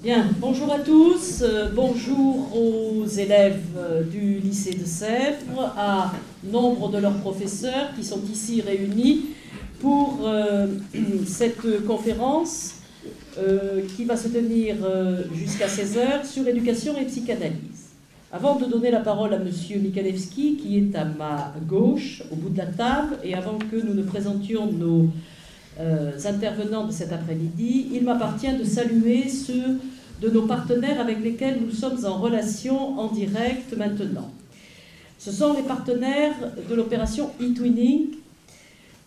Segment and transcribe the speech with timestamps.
[0.00, 6.12] Bien, bonjour à tous, euh, bonjour aux élèves euh, du lycée de Sèvres, à
[6.44, 9.30] nombre de leurs professeurs qui sont ici réunis
[9.80, 10.68] pour euh,
[11.26, 12.74] cette conférence
[13.96, 14.74] qui va se tenir
[15.32, 17.90] jusqu'à 16h sur éducation et psychanalyse.
[18.32, 19.48] Avant de donner la parole à M.
[19.80, 23.94] Mikalewski, qui est à ma gauche, au bout de la table, et avant que nous
[23.94, 25.08] ne présentions nos
[26.26, 29.78] intervenants de cet après-midi, il m'appartient de saluer ceux
[30.20, 34.30] de nos partenaires avec lesquels nous sommes en relation en direct maintenant.
[35.18, 36.34] Ce sont les partenaires
[36.68, 38.08] de l'opération e-twinning.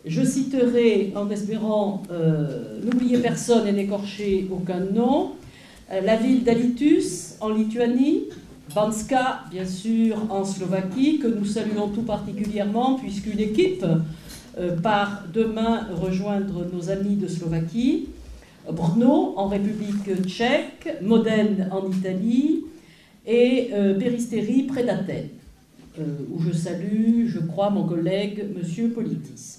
[0.05, 5.33] Je citerai, en espérant euh, n'oublier personne et n'écorcher aucun nom,
[5.91, 8.23] euh, la ville d'Alitus en Lituanie,
[8.73, 13.85] Banska, bien sûr, en Slovaquie, que nous saluons tout particulièrement, puisqu'une équipe
[14.57, 18.07] euh, par demain rejoindre nos amis de Slovaquie,
[18.69, 22.63] Brno en République tchèque, Modène en Italie
[23.25, 25.29] et euh, Péristeri près d'Athènes,
[25.99, 29.57] euh, où je salue, je crois, mon collègue Monsieur Politis.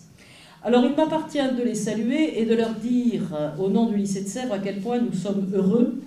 [0.64, 3.22] Alors il m'appartient de les saluer et de leur dire
[3.59, 6.00] au nom du lycée de Sèvres à quel point nous sommes heureux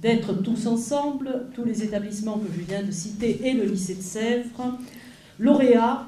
[0.00, 4.02] d'être tous ensemble, tous les établissements que je viens de citer et le lycée de
[4.02, 4.78] Sèvres,
[5.38, 6.06] lauréats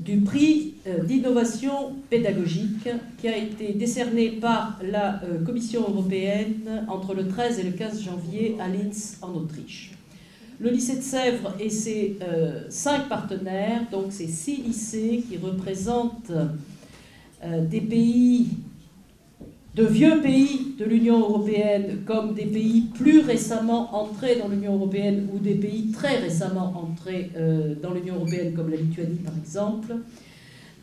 [0.00, 7.14] du prix euh, d'innovation pédagogique qui a été décerné par la euh, Commission européenne entre
[7.14, 9.92] le 13 et le 15 janvier à Linz en Autriche.
[10.60, 16.32] Le lycée de Sèvres et ses euh, cinq partenaires, donc ces six lycées qui représentent
[17.70, 18.46] des pays
[19.74, 25.28] de vieux pays de l'Union européenne comme des pays plus récemment entrés dans l'Union européenne
[25.34, 29.96] ou des pays très récemment entrés euh, dans l'Union européenne comme la Lituanie par exemple.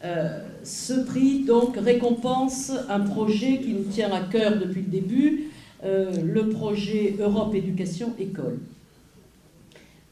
[0.03, 5.44] Euh, ce prix donc récompense un projet qui nous tient à cœur depuis le début,
[5.86, 8.59] euh, le projet Europe Éducation École.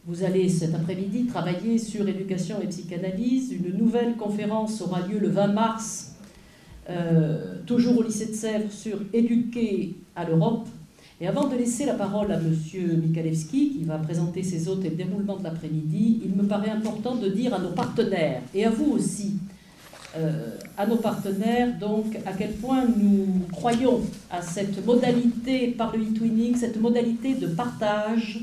[0.05, 3.51] Vous allez cet après-midi travailler sur éducation et psychanalyse.
[3.51, 6.08] Une nouvelle conférence aura lieu le 20 mars
[6.89, 10.67] euh, toujours au lycée de Sèvres, sur éduquer à l'Europe.
[11.21, 12.55] Et avant de laisser la parole à M.
[13.03, 17.15] Mikalewski, qui va présenter ses hôtes et le déroulement de l'après-midi, il me paraît important
[17.15, 19.33] de dire à nos partenaires, et à vous aussi,
[20.17, 23.99] euh, à nos partenaires, donc, à quel point nous croyons
[24.31, 28.39] à cette modalité par le e-twinning, cette modalité de partage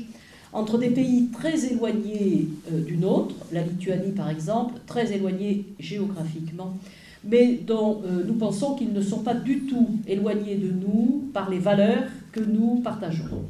[0.53, 6.77] entre des pays très éloignés euh, du nôtre, la Lituanie par exemple, très éloignés géographiquement,
[7.23, 11.49] mais dont euh, nous pensons qu'ils ne sont pas du tout éloignés de nous par
[11.49, 13.43] les valeurs que nous partageons.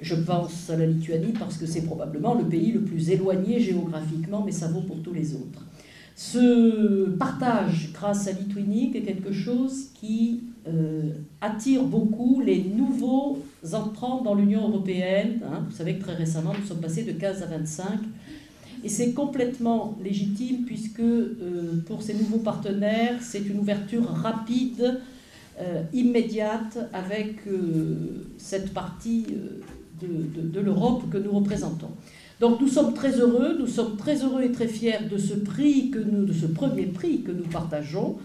[0.00, 4.42] Je pense à la Lituanie parce que c'est probablement le pays le plus éloigné géographiquement,
[4.44, 5.66] mais ça vaut pour tous les autres.
[6.16, 13.38] Ce partage grâce à l'e-twinning est quelque chose qui euh, attire beaucoup les nouveaux
[13.72, 15.40] entrants dans l'Union européenne.
[15.44, 15.64] Hein.
[15.68, 17.86] Vous savez que très récemment, nous sommes passés de 15 à 25
[18.82, 25.00] et c'est complètement légitime puisque euh, pour ces nouveaux partenaires, c'est une ouverture rapide,
[25.60, 29.26] euh, immédiate avec euh, cette partie
[30.00, 31.90] de, de l'Europe que nous représentons.
[32.40, 35.90] Donc nous sommes très heureux, nous sommes très heureux et très fiers de ce prix
[35.90, 38.16] que nous, de ce premier prix que nous partageons.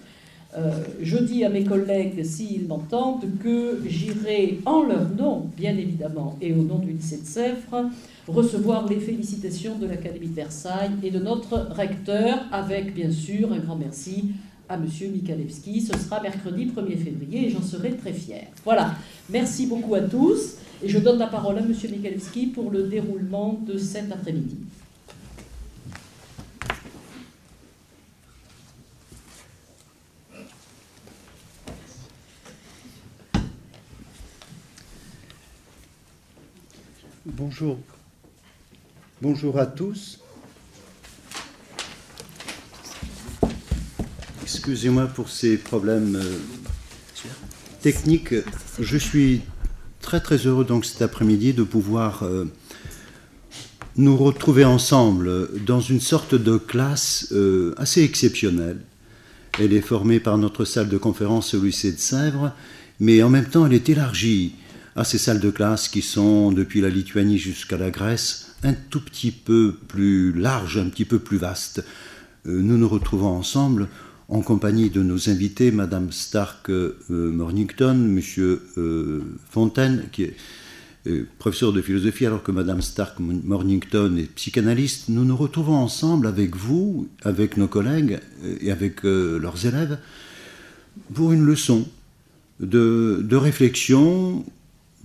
[1.02, 6.54] Je dis à mes collègues, s'ils m'entendent, que j'irai en leur nom, bien évidemment, et
[6.54, 7.90] au nom du lycée de Sèvres,
[8.28, 13.60] recevoir les félicitations de l'Académie de Versailles et de notre recteur, avec bien sûr un
[13.60, 14.32] grand merci
[14.68, 14.88] à M.
[15.12, 15.82] Mikalewski.
[15.82, 18.48] Ce sera mercredi 1er février et j'en serai très fier.
[18.64, 18.96] Voilà,
[19.30, 21.74] merci beaucoup à tous et je donne la parole à M.
[21.92, 24.58] Mikalewski pour le déroulement de cet après-midi.
[39.22, 39.60] Bonjour.
[39.60, 40.20] À tous.
[44.42, 46.38] Excusez-moi pour ces problèmes euh,
[47.82, 48.34] techniques.
[48.80, 49.42] Je suis
[50.02, 52.46] très très heureux donc cet après-midi de pouvoir euh,
[53.96, 58.82] nous retrouver ensemble dans une sorte de classe euh, assez exceptionnelle.
[59.60, 62.54] Elle est formée par notre salle de conférence au lycée de Sèvres,
[63.00, 64.56] mais en même temps elle est élargie
[64.96, 69.02] à ces salles de classe qui sont depuis la Lituanie jusqu'à la Grèce un tout
[69.02, 71.86] petit peu plus large, un petit peu plus vaste.
[72.48, 73.88] Euh, nous nous retrouvons ensemble
[74.28, 79.22] en compagnie de nos invités, Madame Stark euh, Mornington, Monsieur euh,
[79.52, 80.36] Fontaine, qui est
[81.38, 85.10] professeur de philosophie, alors que Madame Stark Mornington est psychanalyste.
[85.10, 88.20] Nous nous retrouvons ensemble avec vous, avec nos collègues
[88.60, 90.00] et avec leurs élèves
[91.14, 91.88] pour une leçon
[92.60, 94.44] de réflexion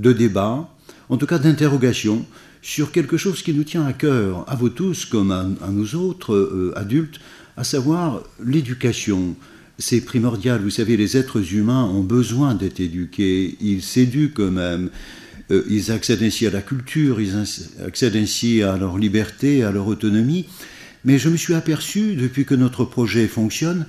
[0.00, 0.68] de débat,
[1.08, 2.24] en tout cas d'interrogation,
[2.62, 6.34] sur quelque chose qui nous tient à cœur, à vous tous comme à, nous autres
[6.34, 7.20] euh, adultes,
[7.56, 9.34] à savoir l'éducation.
[9.78, 14.90] C'est primordial, vous savez, les êtres humains ont besoin d'être éduqués, ils s'éduquent eux-mêmes,
[15.50, 17.34] euh, ils accèdent ainsi à la culture, ils
[17.84, 20.46] accèdent ainsi à leur liberté, à leur autonomie.
[21.04, 23.86] Mais je me suis aperçu, depuis que notre projet fonctionne,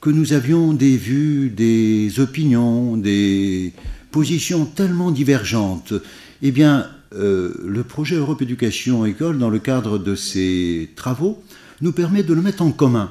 [0.00, 3.72] que nous avions des vues, des opinions, des
[4.14, 5.92] positions tellement divergentes.
[6.40, 11.42] Eh bien, euh, le projet Europe Éducation École, dans le cadre de ses travaux,
[11.80, 13.10] nous permet de le mettre en commun.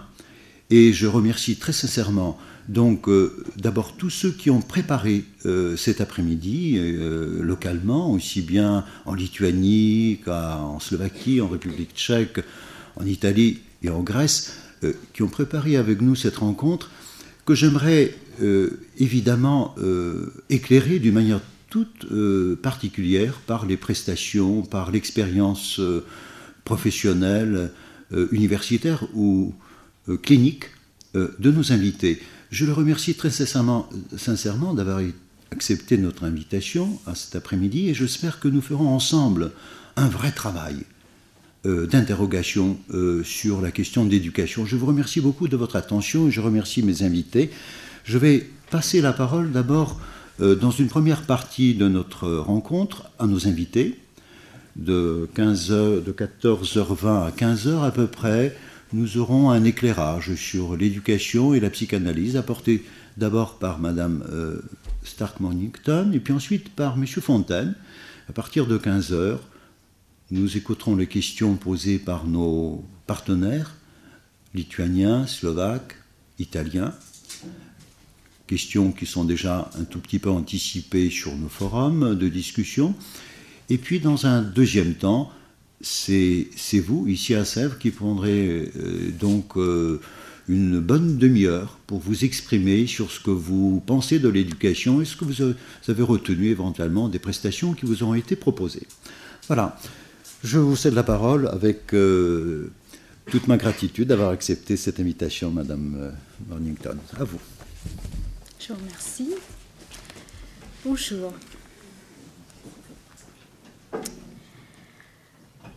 [0.70, 2.40] Et je remercie très sincèrement
[2.70, 6.80] donc euh, d'abord tous ceux qui ont préparé euh, cet après-midi
[7.42, 12.40] localement, aussi bien en Lituanie qu'en Slovaquie, en République tchèque,
[12.96, 14.58] en Italie et en Grèce,
[15.14, 16.90] qui ont préparé avec nous cette rencontre,
[17.46, 18.16] que j'aimerais
[18.98, 19.76] évidemment
[20.50, 21.40] éclairer d'une manière
[21.74, 26.06] toute euh, particulière par les prestations, par l'expérience euh,
[26.66, 27.72] professionnelle,
[28.12, 29.56] euh, universitaire ou
[30.22, 30.66] clinique
[31.16, 32.22] de nos invités.
[32.52, 35.00] Je le remercie très sincèrement d'avoir
[35.52, 39.52] accepté notre invitation à cet après-midi et j'espère que nous ferons ensemble
[39.96, 40.76] un vrai travail
[41.66, 42.78] d'interrogation
[43.24, 44.66] sur la question d'éducation.
[44.66, 47.52] Je vous remercie beaucoup de votre attention et je remercie mes invités.
[48.04, 50.02] Je vais passer la parole d'abord
[50.42, 54.00] euh, dans une première partie de notre rencontre, à nos invités,
[54.76, 58.58] de, 15 de 14h20 à 15h à peu près,
[58.94, 62.84] nous aurons un éclairage sur l'éducation et la psychanalyse apporté
[63.18, 64.62] d'abord par Madame euh,
[65.04, 67.76] Stark-Mornington et puis ensuite par Monsieur Fontaine.
[68.28, 69.38] À partir de 15h,
[70.34, 73.76] nous écouterons les questions posées par nos partenaires
[74.54, 75.96] lituaniens, slovaques,
[76.40, 76.94] italiens
[78.48, 82.94] questions qui sont déjà un tout petit peu anticipées sur nos forums de discussion.
[83.70, 85.32] Et puis dans un deuxième temps,
[85.82, 86.50] c'est
[86.86, 90.02] vous, ici à Sèvres, qui prendrez euh, donc euh,
[90.48, 95.16] une bonne demi-heure pour vous exprimer sur ce que vous pensez de l'éducation et ce
[95.16, 95.42] que vous
[95.88, 98.88] avez retenu éventuellement des prestations qui vous ont été proposées.
[99.48, 99.78] Voilà,
[100.44, 102.72] je vous cède la parole avec euh,
[103.28, 106.14] toute ma gratitude d'avoir accepté cette invitation, Madame
[106.48, 106.98] Mornington.
[107.18, 107.40] À vous.
[108.60, 109.34] Je vous remercie.
[110.86, 111.34] Bonjour.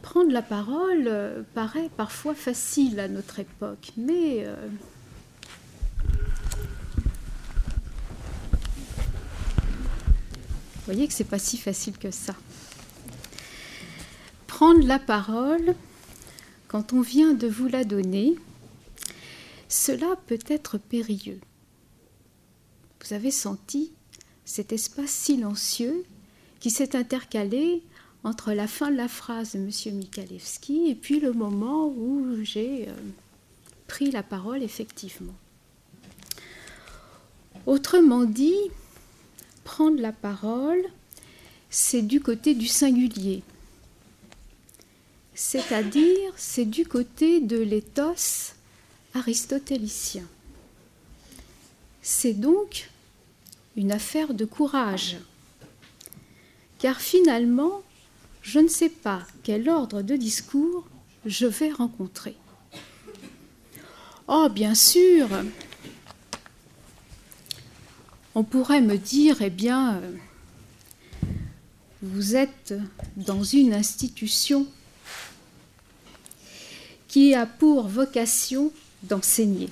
[0.03, 4.55] Prendre la parole euh, paraît parfois facile à notre époque, mais euh,
[10.75, 12.35] vous voyez que c'est pas si facile que ça.
[14.57, 15.75] Prendre la parole
[16.67, 18.37] quand on vient de vous la donner,
[19.69, 21.41] cela peut être périlleux
[23.07, 23.93] vous avez senti
[24.47, 26.07] cet espace silencieux
[26.59, 27.83] qui s'est intercalé
[28.25, 29.99] entre la fin de la phrase de M.
[29.99, 32.93] Mikalewski et puis le moment où j'ai euh,
[33.87, 35.35] pris la parole effectivement.
[37.67, 38.57] Autrement dit,
[39.65, 40.83] prendre la parole,
[41.69, 43.43] c'est du côté du singulier.
[45.39, 48.55] C'est-à-dire, c'est du côté de l'éthos
[49.13, 50.25] aristotélicien.
[52.01, 52.89] C'est donc
[53.77, 55.19] une affaire de courage.
[56.79, 57.83] Car finalement,
[58.41, 60.87] je ne sais pas quel ordre de discours
[61.27, 62.35] je vais rencontrer.
[64.29, 65.29] Oh, bien sûr,
[68.35, 70.01] on pourrait me dire, eh bien,
[72.01, 72.73] vous êtes
[73.19, 74.67] dans une institution
[77.17, 78.71] qui a pour vocation
[79.03, 79.71] d'enseigner.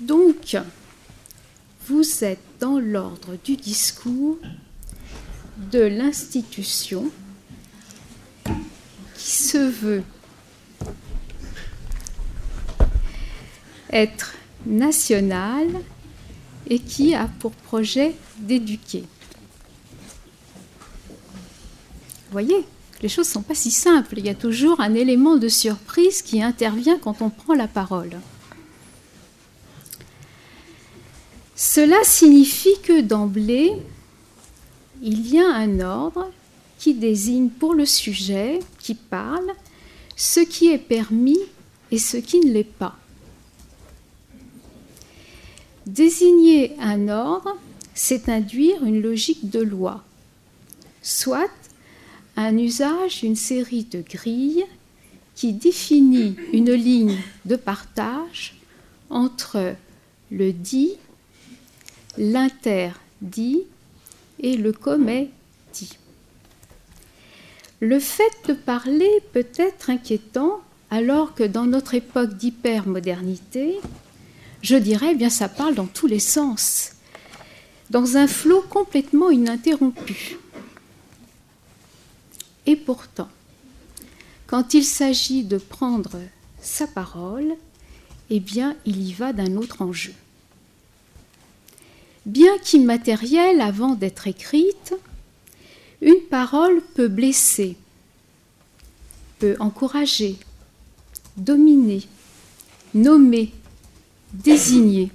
[0.00, 0.56] Donc,
[1.86, 4.38] vous êtes dans l'ordre du discours
[5.70, 7.10] de l'institution
[9.14, 10.02] qui se veut
[13.92, 15.68] être nationale
[16.68, 19.04] et qui a pour projet d'éduquer.
[22.30, 22.64] Voyez,
[23.02, 24.18] les choses ne sont pas si simples.
[24.18, 28.18] Il y a toujours un élément de surprise qui intervient quand on prend la parole.
[31.56, 33.72] Cela signifie que d'emblée,
[35.02, 36.30] il y a un ordre
[36.78, 39.50] qui désigne pour le sujet qui parle
[40.16, 41.38] ce qui est permis
[41.90, 42.96] et ce qui ne l'est pas.
[45.86, 47.56] Désigner un ordre,
[47.94, 50.02] c'est induire une logique de loi,
[51.02, 51.50] soit
[52.40, 54.64] un usage d'une série de grilles
[55.34, 58.56] qui définit une ligne de partage
[59.10, 59.74] entre
[60.30, 60.96] le dit
[62.16, 63.62] l'interdit
[64.40, 65.30] et le comédie.
[67.80, 73.78] Le fait de parler peut être inquiétant alors que dans notre époque d'hypermodernité,
[74.62, 76.92] je dirais, eh bien ça parle dans tous les sens,
[77.90, 80.39] dans un flot complètement ininterrompu.
[82.70, 83.28] Et pourtant,
[84.46, 86.20] quand il s'agit de prendre
[86.62, 87.56] sa parole,
[88.30, 90.12] eh bien, il y va d'un autre enjeu.
[92.26, 94.94] Bien qu'immatérielle avant d'être écrite,
[96.00, 97.76] une parole peut blesser,
[99.40, 100.38] peut encourager,
[101.36, 102.04] dominer,
[102.94, 103.52] nommer,
[104.32, 105.10] désigner.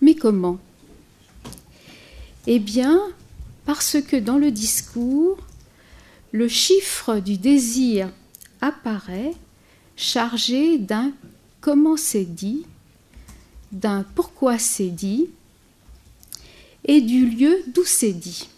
[0.00, 0.58] Mais comment?
[2.46, 2.98] Eh bien,
[3.66, 5.36] parce que dans le discours,
[6.32, 8.08] le chiffre du désir
[8.60, 9.32] apparaît
[9.96, 11.12] chargé d'un
[11.60, 12.64] comment c'est dit,
[13.70, 15.28] d'un pourquoi c'est dit
[16.86, 18.48] et du lieu d'où c'est dit.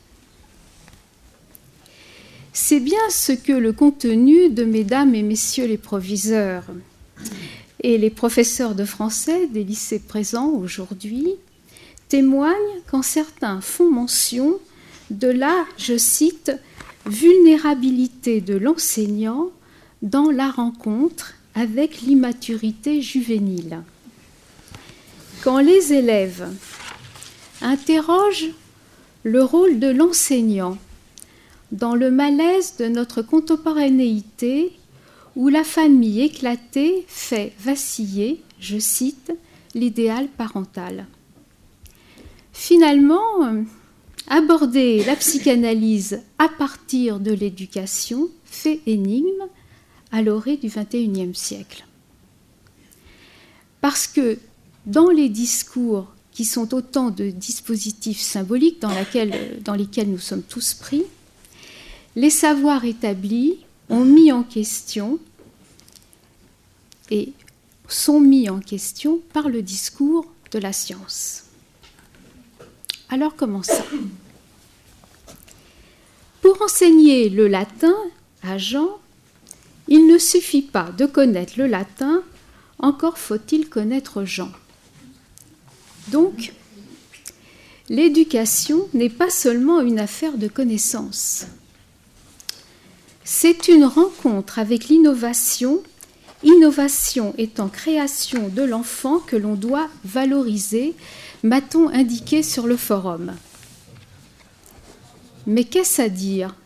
[2.52, 6.64] C'est bien ce que le contenu de mesdames et messieurs les proviseurs
[7.83, 11.31] et les professeurs de français des lycées présents aujourd'hui
[12.09, 12.54] témoignent
[12.87, 14.59] quand certains font mention
[15.11, 16.52] de la, je cite,
[17.06, 19.50] vulnérabilité de l'enseignant
[20.02, 23.82] dans la rencontre avec l'immaturité juvénile.
[25.42, 26.49] Quand les élèves
[27.61, 28.50] interrogent
[29.23, 30.78] le rôle de l'enseignant
[31.73, 34.73] dans le malaise de notre contemporanéité
[35.37, 39.32] où la famille éclatée fait vaciller, je cite,
[39.75, 41.06] l'idéal parental.
[42.52, 43.64] Finalement,
[44.28, 49.49] aborder la psychanalyse à partir de l'éducation fait énigme
[50.12, 51.85] à l'orée du XXIe siècle.
[53.81, 54.38] Parce que
[54.87, 58.90] dans les discours qui sont autant de dispositifs symboliques dans,
[59.75, 61.04] lesquels nous sommes tous pris,
[62.16, 65.19] les savoirs établis ont mis en question
[67.11, 67.33] et
[67.88, 71.43] sont mis en question par le discours de la science.
[73.14, 73.85] Alors comment ça
[76.42, 77.94] Pour enseigner le latin
[78.42, 78.99] à Jean,
[79.87, 82.25] il ne suffit pas de connaître le latin,
[82.80, 84.50] encore faut-il connaître Jean.
[86.09, 86.54] Donc,
[87.88, 91.47] l'éducation n'est pas seulement une affaire de connaissances.
[93.23, 95.85] C'est une rencontre avec l'innovation,
[96.42, 100.97] innovation étant création de l'enfant que l'on doit valoriser,
[101.44, 103.34] m'a-t-on indiqué sur le forum.
[105.46, 106.56] Mais qu'est-ce à dire?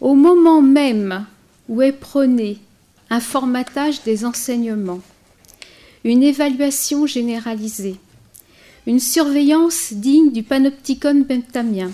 [0.00, 1.24] Au moment même
[1.68, 2.58] où est prôné
[3.08, 5.00] un formatage des enseignements,
[6.04, 7.96] une évaluation généralisée,
[8.86, 11.92] une surveillance digne du panopticon bentamien,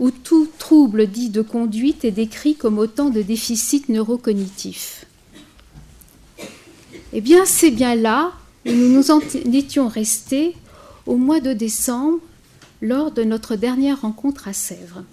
[0.00, 5.04] où tout trouble dit de conduite est décrit comme autant de déficits neurocognitifs.
[7.12, 8.32] Eh bien, c'est bien là
[8.72, 9.20] nous nous en
[9.52, 10.54] étions restés
[11.06, 12.20] au mois de décembre
[12.80, 15.04] lors de notre dernière rencontre à Sèvres.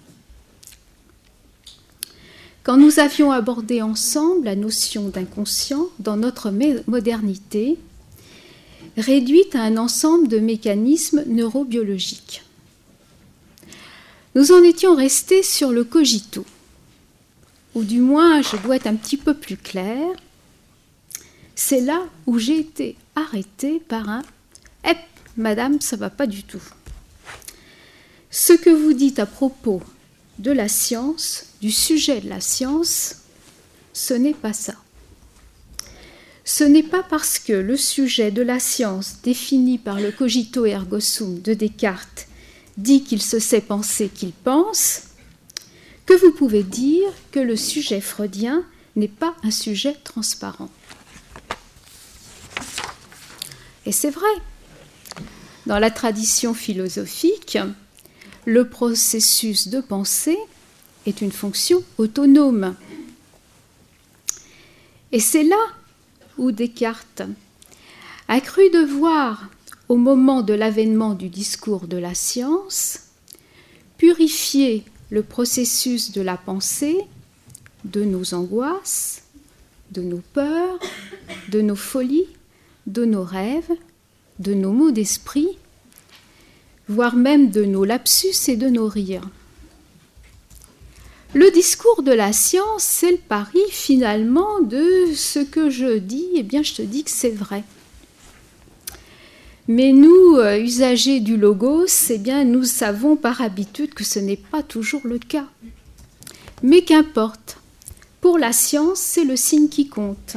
[2.62, 6.52] Quand nous avions abordé ensemble la notion d'inconscient dans notre
[6.86, 7.76] modernité,
[8.96, 12.44] réduite à un ensemble de mécanismes neurobiologiques.
[14.34, 16.44] Nous en étions restés sur le cogito,
[17.74, 20.06] ou du moins je dois être un petit peu plus clair.
[21.54, 24.22] C'est là où j'ai été arrêtée par un
[24.84, 24.98] Hep,
[25.36, 26.62] madame, ça va pas du tout.
[28.30, 29.82] Ce que vous dites à propos
[30.38, 33.16] de la science, du sujet de la science,
[33.92, 34.74] ce n'est pas ça.
[36.44, 40.98] Ce n'est pas parce que le sujet de la science défini par le cogito ergo
[40.98, 42.26] sum de Descartes
[42.76, 45.02] dit qu'il se sait penser qu'il pense,
[46.06, 48.64] que vous pouvez dire que le sujet freudien
[48.96, 50.70] n'est pas un sujet transparent.
[53.86, 54.30] Et c'est vrai.
[55.66, 57.58] Dans la tradition philosophique,
[58.44, 60.38] le processus de pensée
[61.06, 62.74] est une fonction autonome.
[65.12, 65.62] Et c'est là
[66.38, 67.22] où Descartes
[68.28, 69.50] a cru devoir
[69.88, 73.00] au moment de l'avènement du discours de la science,
[73.98, 76.98] purifier le processus de la pensée
[77.84, 79.24] de nos angoisses,
[79.90, 80.78] de nos peurs,
[81.50, 82.28] de nos folies,
[82.86, 83.72] de nos rêves,
[84.38, 85.48] de nos mots d'esprit,
[86.88, 89.28] voire même de nos lapsus et de nos rires.
[91.34, 96.42] Le discours de la science, c'est le pari finalement de ce que je dis, eh
[96.42, 97.64] bien je te dis que c'est vrai.
[99.68, 104.36] Mais nous, euh, usagers du logos, eh bien, nous savons par habitude que ce n'est
[104.36, 105.46] pas toujours le cas.
[106.64, 107.58] Mais qu'importe,
[108.20, 110.36] pour la science, c'est le signe qui compte.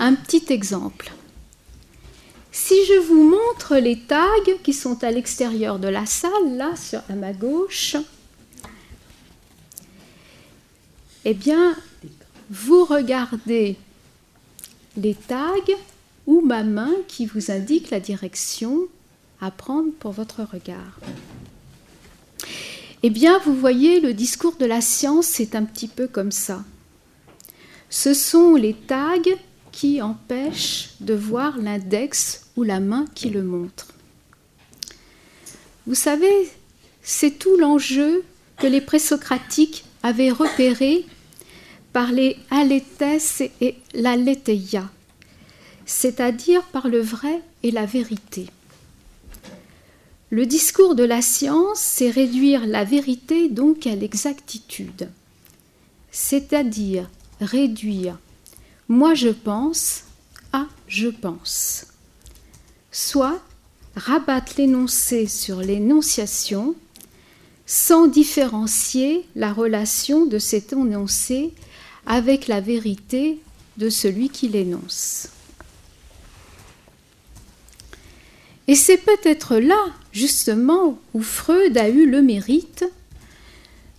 [0.00, 1.12] Un petit exemple.
[2.50, 4.26] Si je vous montre les tags
[4.62, 7.96] qui sont à l'extérieur de la salle, là, sur, à ma gauche,
[11.24, 11.76] eh bien,
[12.50, 13.76] vous regardez
[14.96, 15.74] les tags
[16.26, 18.82] ou ma main qui vous indique la direction
[19.40, 20.98] à prendre pour votre regard.
[23.02, 26.64] Eh bien, vous voyez, le discours de la science, c'est un petit peu comme ça.
[27.90, 29.18] Ce sont les tags
[29.74, 33.88] qui empêchent de voir l'index ou la main qui le montre.
[35.88, 36.48] Vous savez,
[37.02, 38.22] c'est tout l'enjeu
[38.58, 41.04] que les présocratiques avaient repéré
[41.92, 44.88] par les aléthès et l'aletheia,
[45.86, 48.46] c'est-à-dire par le vrai et la vérité.
[50.30, 55.08] Le discours de la science, c'est réduire la vérité donc à l'exactitude,
[56.12, 58.18] c'est-à-dire réduire
[58.88, 60.04] moi je pense
[60.52, 61.86] à je pense,
[62.92, 63.40] soit
[63.96, 66.74] rabattre l'énoncé sur l'énonciation
[67.66, 71.52] sans différencier la relation de cet énoncé
[72.06, 73.40] avec la vérité
[73.78, 75.28] de celui qui l'énonce.
[78.68, 79.80] Et c'est peut-être là,
[80.12, 82.84] justement, où Freud a eu le mérite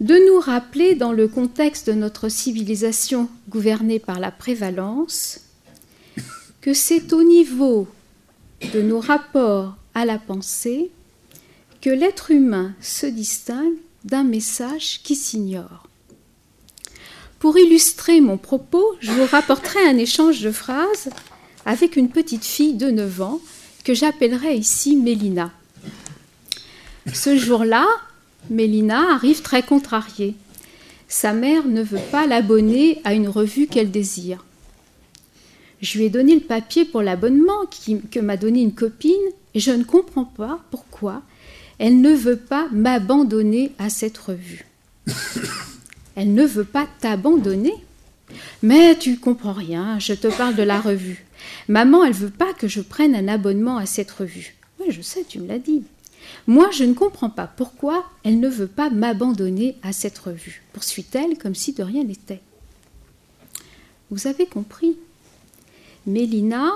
[0.01, 5.41] de nous rappeler, dans le contexte de notre civilisation gouvernée par la prévalence,
[6.61, 7.87] que c'est au niveau
[8.73, 10.91] de nos rapports à la pensée
[11.81, 15.87] que l'être humain se distingue d'un message qui s'ignore.
[17.39, 21.09] Pour illustrer mon propos, je vous rapporterai un échange de phrases
[21.65, 23.41] avec une petite fille de 9 ans
[23.83, 25.51] que j'appellerai ici Mélina.
[27.13, 27.85] Ce jour-là,
[28.49, 30.35] Mélina arrive très contrariée.
[31.07, 34.43] Sa mère ne veut pas l'abonner à une revue qu'elle désire.
[35.81, 37.65] Je lui ai donné le papier pour l'abonnement
[38.11, 39.11] que m'a donné une copine
[39.53, 41.21] et je ne comprends pas pourquoi
[41.79, 44.65] elle ne veut pas m'abandonner à cette revue.
[46.15, 47.73] Elle ne veut pas t'abandonner.
[48.63, 51.25] Mais tu comprends rien, je te parle de la revue.
[51.67, 54.55] Maman, elle veut pas que je prenne un abonnement à cette revue.
[54.79, 55.83] Oui, je sais, tu me l'as dit.
[56.47, 61.37] Moi, je ne comprends pas pourquoi elle ne veut pas m'abandonner à cette revue, poursuit-elle
[61.37, 62.41] comme si de rien n'était.
[64.11, 64.97] Vous avez compris.
[66.05, 66.71] Mélina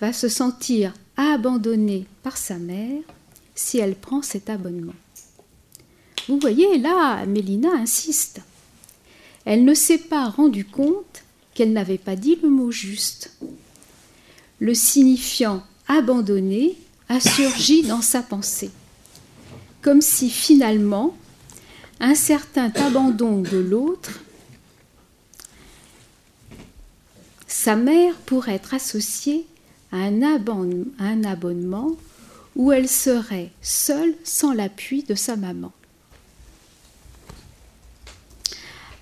[0.00, 3.02] va se sentir abandonnée par sa mère
[3.56, 4.94] si elle prend cet abonnement.
[6.28, 8.40] Vous voyez, là, Mélina insiste.
[9.44, 13.32] Elle ne s'est pas rendue compte qu'elle n'avait pas dit le mot juste.
[14.60, 16.76] Le signifiant abandonné
[17.08, 18.70] a surgi dans sa pensée,
[19.82, 21.16] comme si finalement
[22.00, 24.20] un certain abandon de l'autre,
[27.46, 29.46] sa mère pourrait être associée
[29.90, 30.22] à un,
[31.24, 31.96] abonnement
[32.56, 35.72] où elle serait seule sans l'appui de sa maman.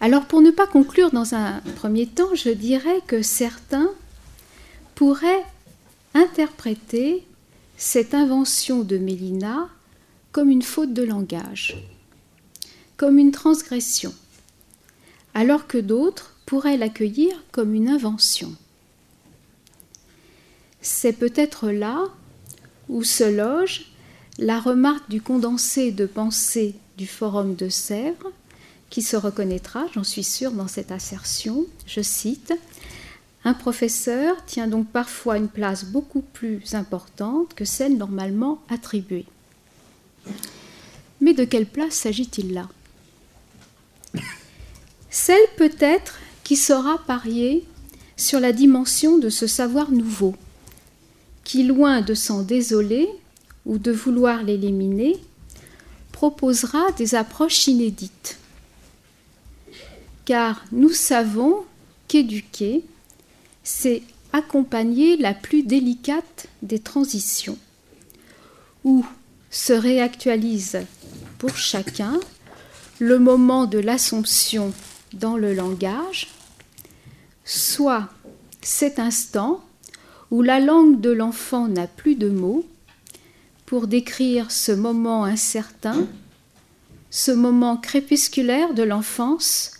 [0.01, 3.91] Alors pour ne pas conclure dans un premier temps, je dirais que certains
[4.95, 5.45] pourraient
[6.15, 7.27] interpréter
[7.77, 9.69] cette invention de Mélina
[10.37, 11.83] comme une faute de langage,
[12.99, 14.13] comme une transgression,
[15.33, 18.55] alors que d'autres pourraient l'accueillir comme une invention.
[20.83, 22.05] C'est peut-être là
[22.91, 23.87] où se loge
[24.37, 28.31] la remarque du condensé de pensée du Forum de Sèvres,
[28.91, 31.65] qui se reconnaîtra, j'en suis sûre, dans cette assertion.
[31.87, 32.53] Je cite
[33.45, 39.25] Un professeur tient donc parfois une place beaucoup plus importante que celle normalement attribuée.
[41.21, 42.69] Mais de quelle place s'agit-il là?
[45.11, 47.65] Celle peut-être qui saura parier
[48.17, 50.35] sur la dimension de ce savoir nouveau,
[51.45, 53.09] qui, loin de s'en désoler
[53.65, 55.17] ou de vouloir l'éliminer,
[56.13, 58.39] proposera des approches inédites.
[60.25, 61.65] Car nous savons
[62.09, 62.85] qu'éduquer,
[63.65, 67.59] c'est accompagner la plus délicate des transitions,
[68.85, 69.05] où
[69.57, 70.81] se réactualise
[71.39, 72.21] pour chacun
[72.99, 74.75] le moment de l'assomption
[75.15, 76.29] dans le langage,
[77.43, 78.11] soit
[78.61, 79.65] cet instant
[80.31, 82.67] où la langue de l'enfant n'a plus de mots
[83.65, 86.07] pour décrire ce moment incertain,
[87.11, 89.71] ce moment crépusculaire de l'enfance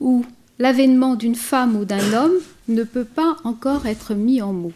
[0.00, 0.24] où
[0.58, 4.72] l'avènement d'une femme ou d'un homme ne peut pas encore être mis en mots.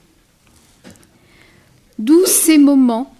[1.99, 3.13] D'où ces moments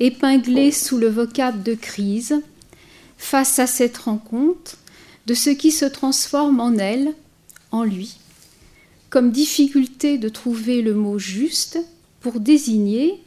[0.00, 2.40] épinglés sous le vocable de crise,
[3.18, 4.76] face à cette rencontre
[5.26, 7.14] de ce qui se transforme en elle,
[7.70, 8.18] en lui,
[9.10, 11.78] comme difficulté de trouver le mot juste
[12.20, 13.22] pour désigner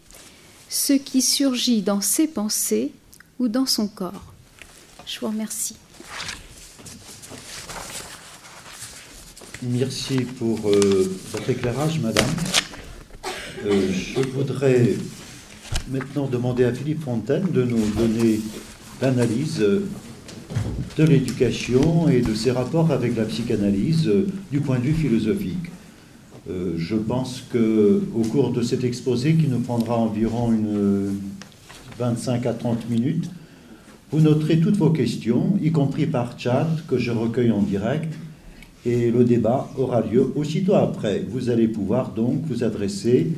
[0.67, 2.91] ce qui surgit dans ses pensées
[3.39, 4.33] ou dans son corps.
[5.05, 5.75] Je vous remercie.
[9.61, 12.29] Merci pour euh, votre éclairage, Madame.
[13.65, 14.95] Euh, je voudrais
[15.89, 18.39] maintenant demander à Philippe Fontaine de nous donner
[19.01, 19.85] l'analyse euh,
[20.97, 24.09] de l'éducation et de ses rapports avec la psychanalyse
[24.51, 25.71] du point de vue philosophique.
[26.47, 31.17] je pense que au cours de cet exposé, qui nous prendra environ une
[31.97, 33.29] 25 à 30 minutes,
[34.11, 38.13] vous noterez toutes vos questions, y compris par chat que je recueille en direct
[38.85, 41.23] et le débat aura lieu aussitôt après.
[41.27, 43.31] Vous allez pouvoir donc vous adresser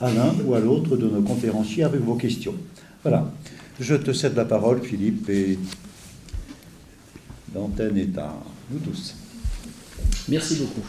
[0.00, 2.54] à l'un ou à l'autre de nos conférenciers avec vos questions.
[3.02, 3.30] Voilà.
[3.80, 5.58] Je te cède la parole, Philippe, et
[7.54, 8.34] l'antenne est à
[8.70, 9.14] nous tous.
[10.28, 10.84] Merci beaucoup.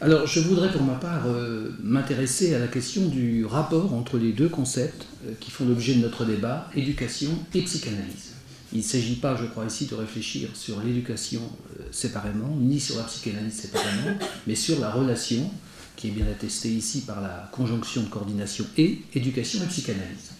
[0.00, 4.32] Alors, je voudrais pour ma part euh, m'intéresser à la question du rapport entre les
[4.32, 8.34] deux concepts euh, qui font l'objet de notre débat, éducation et psychanalyse.
[8.72, 12.96] Il ne s'agit pas, je crois ici, de réfléchir sur l'éducation euh, séparément, ni sur
[12.96, 15.50] la psychanalyse séparément, mais sur la relation,
[15.98, 20.30] qui est bien attestée ici par la conjonction de coordination et éducation et psychanalyse.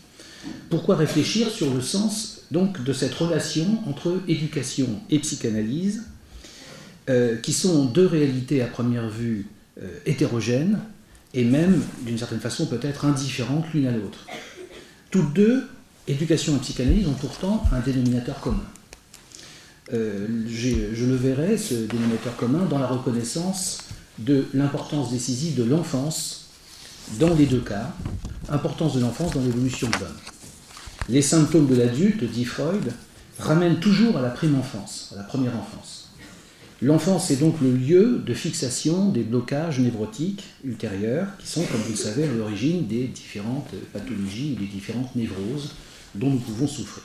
[0.71, 6.05] Pourquoi réfléchir sur le sens donc de cette relation entre éducation et psychanalyse,
[7.11, 9.49] euh, qui sont deux réalités à première vue
[9.83, 10.79] euh, hétérogènes
[11.35, 14.27] et même d'une certaine façon peut-être indifférentes l'une à l'autre.
[15.11, 15.67] Toutes deux
[16.07, 18.65] éducation et psychanalyse ont pourtant un dénominateur commun.
[19.93, 23.88] Euh, je le verrai, ce dénominateur commun, dans la reconnaissance
[24.19, 26.47] de l'importance décisive de l'enfance
[27.19, 27.93] dans les deux cas,
[28.49, 30.17] importance de l'enfance dans l'évolution de l'homme.
[31.09, 32.93] Les symptômes de l'adulte, dit Freud,
[33.39, 36.11] ramènent toujours à la prime enfance, à la première enfance.
[36.81, 41.91] L'enfance est donc le lieu de fixation des blocages névrotiques ultérieurs, qui sont, comme vous
[41.91, 45.73] le savez, à l'origine des différentes pathologies et des différentes névroses
[46.15, 47.03] dont nous pouvons souffrir.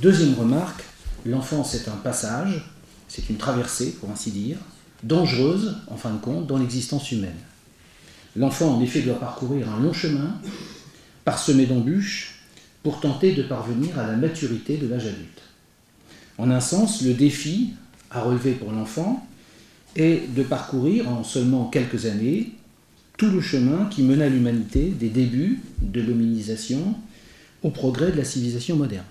[0.00, 0.82] Deuxième remarque,
[1.24, 2.70] l'enfance est un passage,
[3.08, 4.58] c'est une traversée, pour ainsi dire,
[5.04, 7.36] dangereuse, en fin de compte, dans l'existence humaine.
[8.36, 10.34] L'enfant, en effet, doit parcourir un long chemin,
[11.24, 12.40] parsemé d'embûches,
[12.82, 15.42] pour tenter de parvenir à la maturité de l'âge adulte.
[16.36, 17.70] En un sens, le défi
[18.10, 19.26] à relever pour l'enfant
[19.96, 22.52] est de parcourir en seulement quelques années
[23.16, 26.96] tout le chemin qui mena l'humanité des débuts de l'hominisation
[27.62, 29.04] au progrès de la civilisation moderne.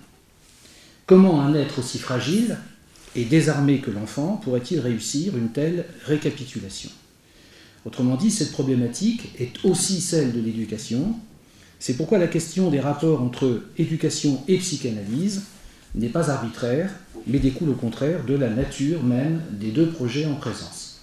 [1.06, 2.58] Comment un être aussi fragile
[3.16, 6.90] et désarmé que l'enfant pourrait-il réussir une telle récapitulation?
[7.84, 11.14] Autrement dit, cette problématique est aussi celle de l'éducation.
[11.78, 15.42] C'est pourquoi la question des rapports entre éducation et psychanalyse
[15.94, 16.90] n'est pas arbitraire,
[17.26, 21.02] mais découle au contraire de la nature même des deux projets en présence.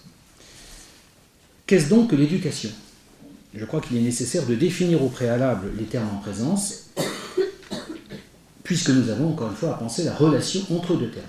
[1.68, 2.72] Qu'est-ce donc que l'éducation?
[3.54, 6.86] Je crois qu'il est nécessaire de définir au préalable les termes en présence
[8.64, 11.26] puisque nous avons encore une fois à penser la relation entre deux termes.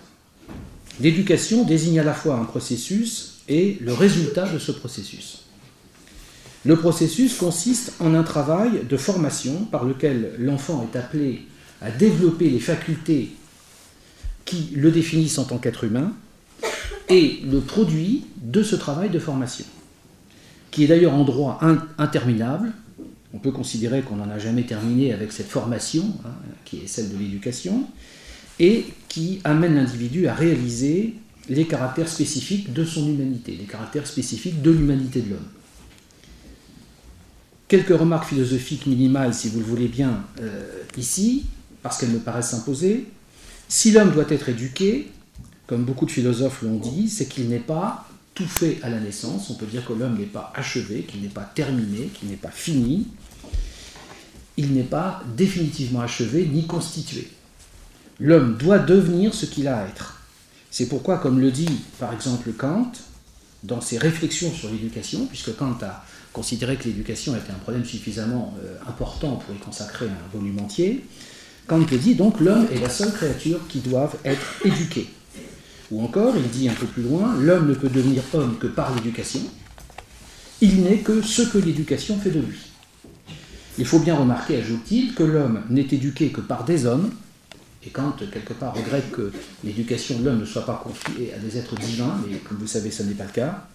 [1.01, 5.45] L'éducation désigne à la fois un processus et le résultat de ce processus.
[6.65, 11.43] Le processus consiste en un travail de formation par lequel l'enfant est appelé
[11.81, 13.31] à développer les facultés
[14.45, 16.13] qui le définissent en tant qu'être humain
[17.09, 19.65] et le produit de ce travail de formation,
[20.71, 21.61] qui est d'ailleurs en droit
[21.99, 22.73] interminable,
[23.35, 26.33] on peut considérer qu'on n'en a jamais terminé avec cette formation, hein,
[26.65, 27.87] qui est celle de l'éducation,
[28.59, 31.15] et qui amène l'individu à réaliser
[31.49, 35.49] les caractères spécifiques de son humanité, les caractères spécifiques de l'humanité de l'homme.
[37.69, 41.47] Quelques remarques philosophiques minimales, si vous le voulez bien, euh, ici,
[41.83, 43.07] parce qu'elles me paraissent s'imposer.
[43.69, 45.09] Si l'homme doit être éduqué,
[45.67, 49.51] comme beaucoup de philosophes l'ont dit, c'est qu'il n'est pas tout fait à la naissance.
[49.51, 52.51] On peut dire que l'homme n'est pas achevé, qu'il n'est pas terminé, qu'il n'est pas
[52.51, 53.09] fini,
[54.57, 57.29] il n'est pas définitivement achevé ni constitué.
[58.21, 60.21] L'homme doit devenir ce qu'il a à être.
[60.71, 62.93] C'est pourquoi, comme le dit par exemple Kant,
[63.63, 68.55] dans ses réflexions sur l'éducation, puisque Kant a considéré que l'éducation était un problème suffisamment
[68.65, 71.05] euh, important pour y consacrer un volume entier,
[71.67, 75.09] Kant le dit donc l'homme est la seule créature qui doit être éduquée.
[75.91, 78.95] Ou encore, il dit un peu plus loin, l'homme ne peut devenir homme que par
[78.95, 79.43] l'éducation,
[80.63, 82.59] il n'est que ce que l'éducation fait de lui.
[83.79, 87.11] Il faut bien remarquer, ajoute-t-il, que l'homme n'est éduqué que par des hommes,
[87.85, 89.33] et Kant, quelque part, regrette que
[89.65, 92.91] l'éducation de l'homme ne soit pas confiée à des êtres divins, mais comme vous savez,
[92.91, 93.67] ce n'est pas le cas,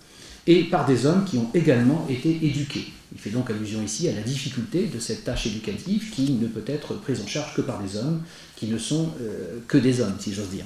[0.47, 2.87] et par des hommes qui ont également été éduqués.
[3.13, 6.63] Il fait donc allusion ici à la difficulté de cette tâche éducative qui ne peut
[6.65, 8.21] être prise en charge que par des hommes,
[8.55, 10.65] qui ne sont euh, que des hommes, si j'ose dire.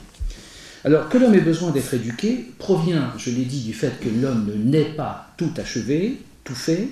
[0.84, 4.48] Alors que l'homme ait besoin d'être éduqué provient, je l'ai dit, du fait que l'homme
[4.48, 6.88] ne naît pas tout achevé, tout fait,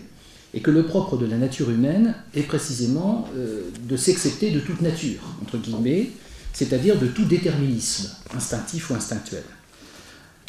[0.53, 4.81] et que le propre de la nature humaine est précisément euh, de s'excepter de toute
[4.81, 6.09] nature, entre guillemets,
[6.53, 9.43] c'est-à-dire de tout déterminisme, instinctif ou instinctuel.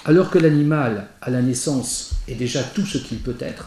[0.04, 3.66] Alors que l'animal, à la naissance, est déjà tout ce qu'il peut être,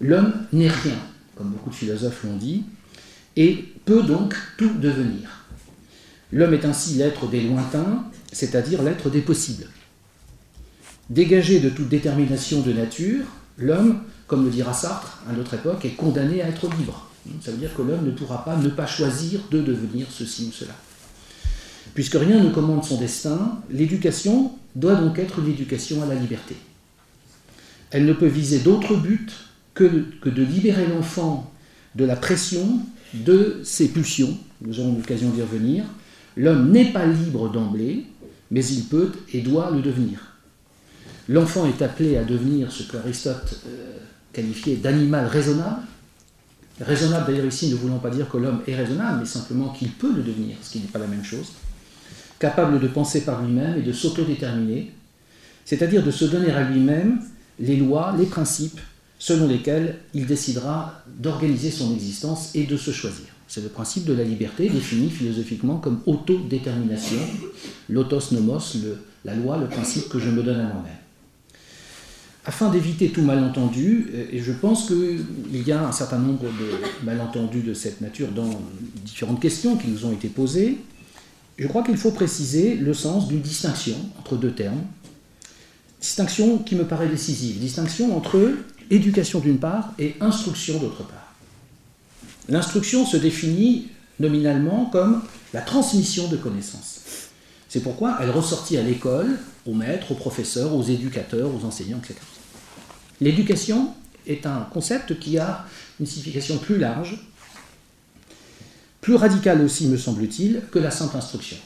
[0.00, 0.98] l'homme n'est rien,
[1.36, 2.64] comme beaucoup de philosophes l'ont dit,
[3.36, 5.46] et peut donc tout devenir.
[6.32, 9.66] L'homme est ainsi l'être des lointains, c'est-à-dire l'être des possibles.
[11.10, 13.24] Dégagé de toute détermination de nature,
[13.58, 17.10] l'homme, comme le dira Sartre à notre époque, est condamné à être libre.
[17.40, 20.52] Ça veut dire que l'homme ne pourra pas ne pas choisir de devenir ceci ou
[20.52, 20.74] cela.
[21.94, 26.56] Puisque rien ne commande son destin, l'éducation doit donc être une éducation à la liberté.
[27.90, 29.32] Elle ne peut viser d'autre but
[29.74, 31.52] que, de libérer l'enfant
[31.94, 32.80] de la pression
[33.14, 34.36] de ses pulsions.
[34.60, 35.84] Nous aurons l'occasion d'y revenir.
[36.36, 38.06] L'homme n'est pas libre d'emblée,
[38.50, 40.34] mais il peut et doit le devenir.
[41.28, 43.98] L'enfant est appelé à devenir ce qu'Aristote euh,
[44.32, 45.82] qualifiait d'animal raisonnable.
[46.80, 50.12] Raisonnable d'ailleurs ici ne voulant pas dire que l'homme est raisonnable, mais simplement qu'il peut
[50.12, 51.52] le devenir, ce qui n'est pas la même chose.
[52.38, 54.90] Capable de penser par lui-même et de s'autodéterminer,
[55.64, 57.20] c'est-à-dire de se donner à lui-même
[57.58, 58.80] les lois, les principes
[59.18, 63.26] selon lesquels il décidera d'organiser son existence et de se choisir.
[63.48, 67.20] C'est le principe de la liberté défini philosophiquement comme autodétermination,
[67.88, 68.58] l'autos nomos,
[69.24, 70.92] la loi, le principe que je me donne à moi-même.
[72.46, 77.06] Afin d'éviter tout malentendu, euh, et je pense qu'il y a un certain nombre de
[77.06, 78.50] malentendus de cette nature dans
[79.04, 80.78] différentes questions qui nous ont été posées,
[81.58, 84.82] je crois qu'il faut préciser le sens d'une distinction entre deux termes,
[86.00, 88.52] distinction qui me paraît décisive, distinction entre
[88.90, 91.34] éducation d'une part et instruction d'autre part.
[92.48, 93.88] L'instruction se définit
[94.20, 97.00] nominalement comme la transmission de connaissances.
[97.68, 102.14] C'est pourquoi elle ressortit à l'école, aux maîtres, aux professeurs, aux éducateurs, aux enseignants, etc.
[103.20, 103.94] L'éducation
[104.26, 105.64] est un concept qui a
[106.00, 107.18] une signification plus large,
[109.04, 111.58] plus radicale aussi, me semble-t-il, que la simple instruction.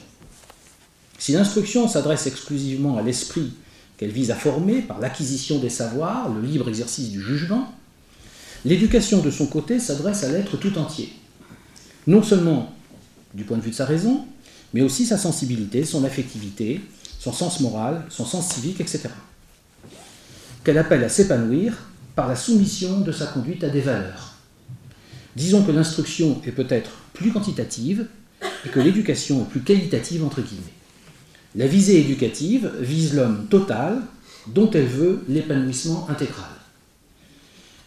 [1.17, 3.53] Si l'instruction s'adresse exclusivement à l'esprit
[3.97, 7.73] qu'elle vise à former par l'acquisition des savoirs, le libre exercice du jugement,
[8.65, 11.13] L'éducation, de son côté, s'adresse à l'être tout entier.
[12.07, 12.73] Non seulement
[13.33, 14.25] du point de vue de sa raison,
[14.73, 16.81] mais aussi sa sensibilité, son affectivité,
[17.19, 19.07] son sens moral, son sens civique, etc.
[20.63, 21.77] Qu'elle appelle à s'épanouir
[22.15, 24.33] par la soumission de sa conduite à des valeurs.
[25.39, 28.07] Disons que l'instruction est peut-être plus quantitative
[28.65, 30.73] et que l'éducation est plus qualitative, entre guillemets.
[31.55, 34.01] La visée éducative vise l'homme total
[34.47, 36.51] dont elle veut l'épanouissement intégral.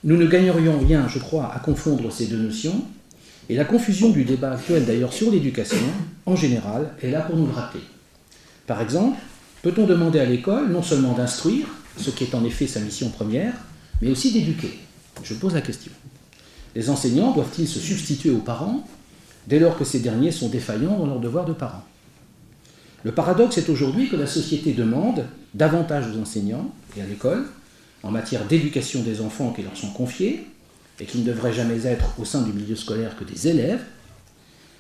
[0.03, 2.87] Nous ne gagnerions rien, je crois, à confondre ces deux notions,
[3.51, 5.77] et la confusion du débat actuel d'ailleurs sur l'éducation,
[6.25, 7.83] en général, est là pour nous le rappeler.
[8.67, 9.19] Par exemple,
[9.61, 11.67] peut-on demander à l'école non seulement d'instruire,
[11.99, 13.53] ce qui est en effet sa mission première,
[14.01, 14.79] mais aussi d'éduquer?
[15.23, 15.93] Je pose la question.
[16.75, 18.87] Les enseignants doivent-ils se substituer aux parents
[19.47, 21.85] dès lors que ces derniers sont défaillants dans leur devoir de parents?
[23.05, 27.45] Le paradoxe est aujourd'hui que la société demande davantage aux enseignants et à l'école
[28.03, 30.47] en matière d'éducation des enfants qui leur sont confiés,
[31.01, 33.83] et qui ne devraient jamais être au sein du milieu scolaire que des élèves,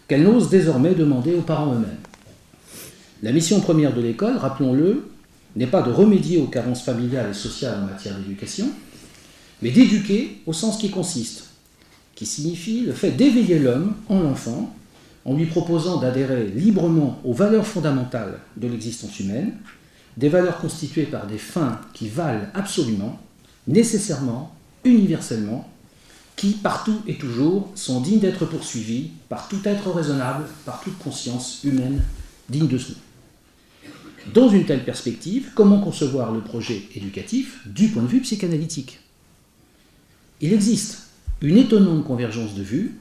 [0.06, 1.98] qu'elle n'ose désormais demander aux parents eux-mêmes.
[3.22, 5.08] La mission première de l'école, rappelons-le,
[5.56, 8.68] n'est pas de remédier aux carences familiales et sociales en matière d'éducation,
[9.62, 11.51] mais d'éduquer au sens qui consiste,
[12.14, 14.74] qui signifie le fait d'éveiller l'homme en l'enfant,
[15.24, 19.54] en lui proposant d'adhérer librement aux valeurs fondamentales de l'existence humaine,
[20.16, 23.18] des valeurs constituées par des fins qui valent absolument,
[23.66, 25.68] nécessairement, universellement,
[26.36, 31.60] qui partout et toujours sont dignes d'être poursuivies par tout être raisonnable, par toute conscience
[31.62, 32.02] humaine
[32.48, 32.98] digne de ce nom.
[34.34, 39.00] Dans une telle perspective, comment concevoir le projet éducatif du point de vue psychanalytique?
[40.40, 41.08] Il existe
[41.42, 42.94] une étonnante convergence de vues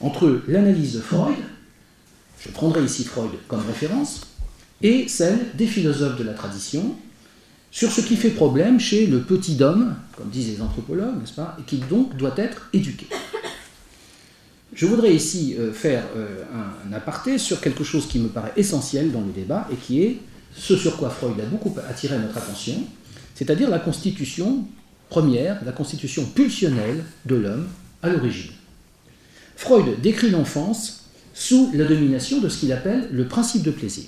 [0.00, 1.36] entre l'analyse de Freud,
[2.40, 4.22] je prendrai ici Freud comme référence,
[4.82, 6.96] et celle des philosophes de la tradition
[7.70, 11.56] sur ce qui fait problème chez le petit homme, comme disent les anthropologues, n'est-ce pas,
[11.58, 13.06] et qui donc doit être éduqué.
[14.74, 16.42] Je voudrais ici euh, faire euh,
[16.88, 20.18] un aparté sur quelque chose qui me paraît essentiel dans le débat et qui est
[20.56, 22.82] ce sur quoi Freud a beaucoup attiré notre attention,
[23.34, 24.66] c'est-à-dire la constitution
[25.08, 27.68] première, la constitution pulsionnelle de l'homme
[28.04, 28.52] à l'origine.
[29.56, 34.04] Freud décrit l'enfance sous la domination de ce qu'il appelle le principe de plaisir.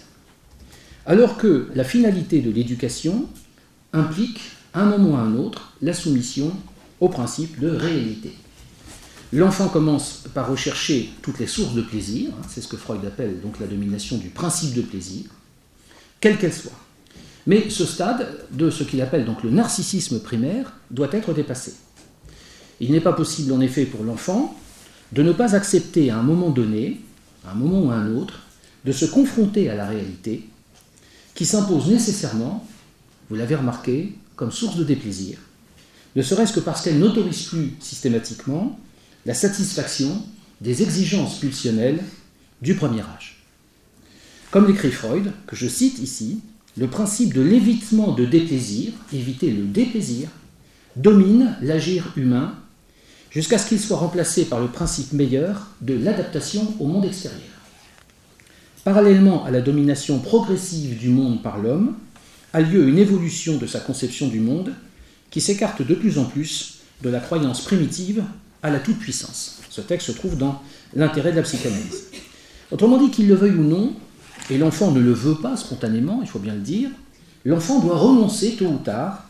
[1.07, 3.27] Alors que la finalité de l'éducation
[3.93, 4.41] implique,
[4.75, 6.53] à un moment ou à un autre, la soumission
[7.01, 8.33] au principe de réalité.
[9.33, 13.41] L'enfant commence par rechercher toutes les sources de plaisir, hein, c'est ce que Freud appelle
[13.41, 15.25] donc la domination du principe de plaisir,
[16.21, 16.79] quelle qu'elle soit.
[17.47, 21.75] Mais ce stade de ce qu'il appelle donc le narcissisme primaire doit être dépassé.
[22.81, 24.59] Il n'est pas possible en effet pour l'enfant
[25.13, 27.01] de ne pas accepter à un moment donné,
[27.47, 28.43] à un moment ou à un autre,
[28.85, 30.49] de se confronter à la réalité
[31.35, 32.67] qui s'impose nécessairement,
[33.29, 35.39] vous l'avez remarqué, comme source de déplaisir,
[36.17, 38.79] ne serait-ce que parce qu'elle n'autorise plus systématiquement
[39.27, 40.23] la satisfaction
[40.61, 42.03] des exigences pulsionnelles
[42.63, 43.45] du premier âge.
[44.51, 46.41] Comme l'écrit Freud, que je cite ici,
[46.79, 50.29] le principe de l'évitement de déplaisir, éviter le déplaisir,
[50.97, 52.55] domine l'agir humain
[53.37, 57.43] jusqu'à ce qu'il soit remplacé par le principe meilleur de l'adaptation au monde extérieur.
[58.83, 61.97] Parallèlement à la domination progressive du monde par l'homme,
[62.55, 64.73] a lieu une évolution de sa conception du monde
[65.31, 68.25] qui s'écarte de plus en plus de la croyance primitive
[68.63, 69.61] à la toute-puissance.
[69.69, 70.63] Ce texte se trouve dans
[70.95, 72.05] l'intérêt de la psychanalyse.
[72.71, 73.93] Autrement dit, qu'il le veuille ou non,
[74.49, 76.89] et l'enfant ne le veut pas spontanément, il faut bien le dire,
[77.45, 79.29] l'enfant doit renoncer tôt ou tard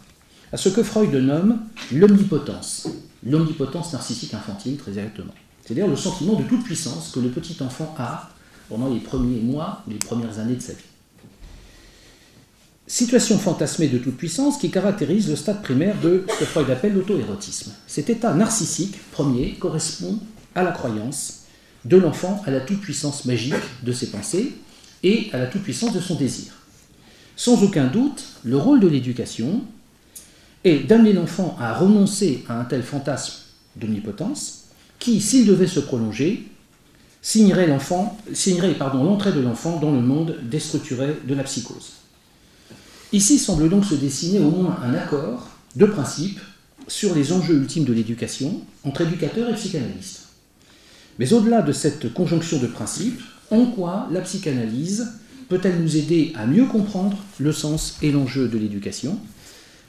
[0.52, 1.58] à ce que Freud nomme
[1.90, 2.86] l'omnipotence,
[3.24, 5.34] l'omnipotence narcissique infantile très exactement.
[5.64, 8.30] C'est-à-dire le sentiment de toute puissance que le petit enfant a
[8.68, 10.84] pendant les premiers mois les premières années de sa vie.
[12.88, 16.94] Situation fantasmée de toute puissance qui caractérise le stade primaire de ce que Freud appelle
[16.94, 17.72] l'auto-érotisme.
[17.88, 20.20] Cet état narcissique premier correspond
[20.54, 21.40] à la croyance
[21.84, 24.54] de l'enfant à la toute-puissance magique de ses pensées
[25.02, 26.52] et à la toute-puissance de son désir.
[27.34, 29.62] Sans aucun doute, le rôle de l'éducation
[30.66, 33.34] est d'amener l'enfant à renoncer à un tel fantasme
[33.76, 34.64] d'omnipotence
[34.98, 36.48] qui, s'il devait se prolonger,
[37.22, 41.92] signerait l'entrée de l'enfant dans le monde déstructuré de la psychose.
[43.12, 46.40] Ici semble donc se dessiner au moins un accord de principe
[46.88, 50.22] sur les enjeux ultimes de l'éducation entre éducateurs et psychanalystes.
[51.18, 55.12] Mais au-delà de cette conjonction de principes, en quoi la psychanalyse
[55.48, 59.18] peut-elle nous aider à mieux comprendre le sens et l'enjeu de l'éducation,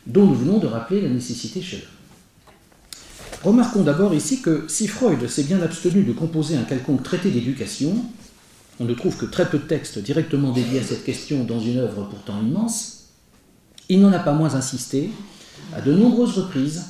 [0.07, 1.97] dont nous venons de rappeler la nécessité chez eux
[3.43, 7.93] Remarquons d'abord ici que si Freud s'est bien abstenu de composer un quelconque traité d'éducation,
[8.79, 11.77] on ne trouve que très peu de textes directement dédiés à cette question dans une
[11.77, 13.09] œuvre pourtant immense,
[13.89, 15.11] il n'en a pas moins insisté
[15.75, 16.85] à de nombreuses reprises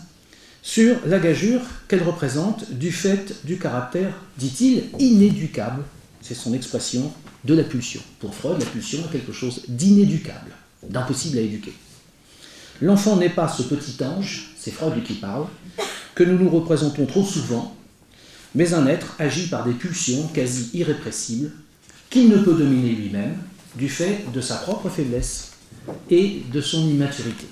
[0.62, 5.84] sur la gageure qu'elle représente du fait du caractère, dit-il, inéducable
[6.22, 7.12] c'est son expression
[7.46, 8.02] de la pulsion.
[8.20, 10.52] Pour Freud, la pulsion est quelque chose d'inéducable,
[10.90, 11.74] d'impossible à éduquer.
[12.82, 15.48] L'enfant n'est pas ce petit ange, c'est Freud qui parle,
[16.14, 17.76] que nous nous représentons trop souvent,
[18.54, 21.52] mais un être agi par des pulsions quasi irrépressibles,
[22.10, 23.36] qu'il ne peut dominer lui-même,
[23.76, 25.52] du fait de sa propre faiblesse
[26.10, 27.48] et de son immaturité.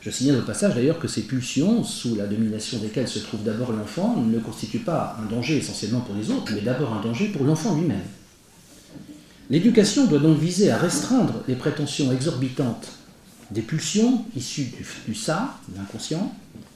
[0.00, 3.72] Je signale au passage d'ailleurs que ces pulsions, sous la domination desquelles se trouve d'abord
[3.72, 7.44] l'enfant, ne constituent pas un danger essentiellement pour les autres, mais d'abord un danger pour
[7.44, 8.04] l'enfant lui-même.
[9.50, 12.97] L'éducation doit donc viser à restreindre les prétentions exorbitantes
[13.50, 14.70] des pulsions issues
[15.06, 16.34] du, ça, de l'inconscient,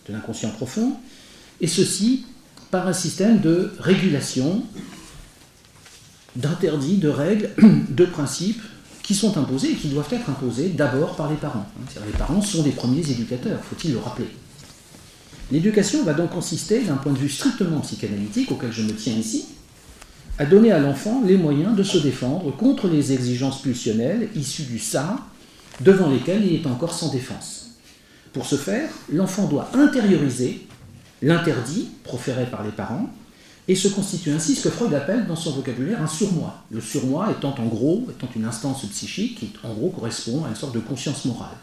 [0.09, 0.95] de l'inconscient profond,
[1.61, 2.25] et ceci
[2.71, 4.65] par un système de régulation,
[6.37, 7.51] d'interdits, de règles,
[7.91, 8.63] de principes
[9.03, 11.67] qui sont imposés et qui doivent être imposés d'abord par les parents.
[12.07, 14.29] Les parents sont les premiers éducateurs, faut-il le rappeler.
[15.51, 19.47] L'éducation va donc consister, d'un point de vue strictement psychanalytique, auquel je me tiens ici,
[20.39, 24.79] à donner à l'enfant les moyens de se défendre contre les exigences pulsionnelles issues du
[24.79, 25.19] ça,
[25.83, 27.71] devant lesquelles il est encore sans défense.
[28.33, 30.67] Pour ce faire, l'enfant doit intérioriser
[31.21, 33.11] l'interdit proféré par les parents
[33.69, 36.65] et se constitue ainsi ce que Freud appelle dans son vocabulaire un surmoi.
[36.71, 40.57] Le surmoi étant en gros, étant une instance psychique qui en gros correspond à une
[40.57, 41.57] sorte de conscience morale.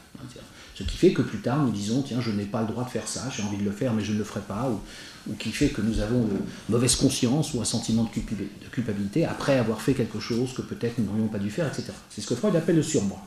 [0.75, 2.89] Ce qui fait que plus tard nous disons tiens je n'ai pas le droit de
[2.89, 5.51] faire ça, j'ai envie de le faire mais je ne le ferai pas, ou, qui
[5.51, 9.93] fait que nous avons une mauvaise conscience ou un sentiment de culpabilité après avoir fait
[9.93, 11.91] quelque chose que peut-être nous n'aurions pas dû faire, etc.
[12.09, 13.21] C'est ce que Freud appelle le surmoi,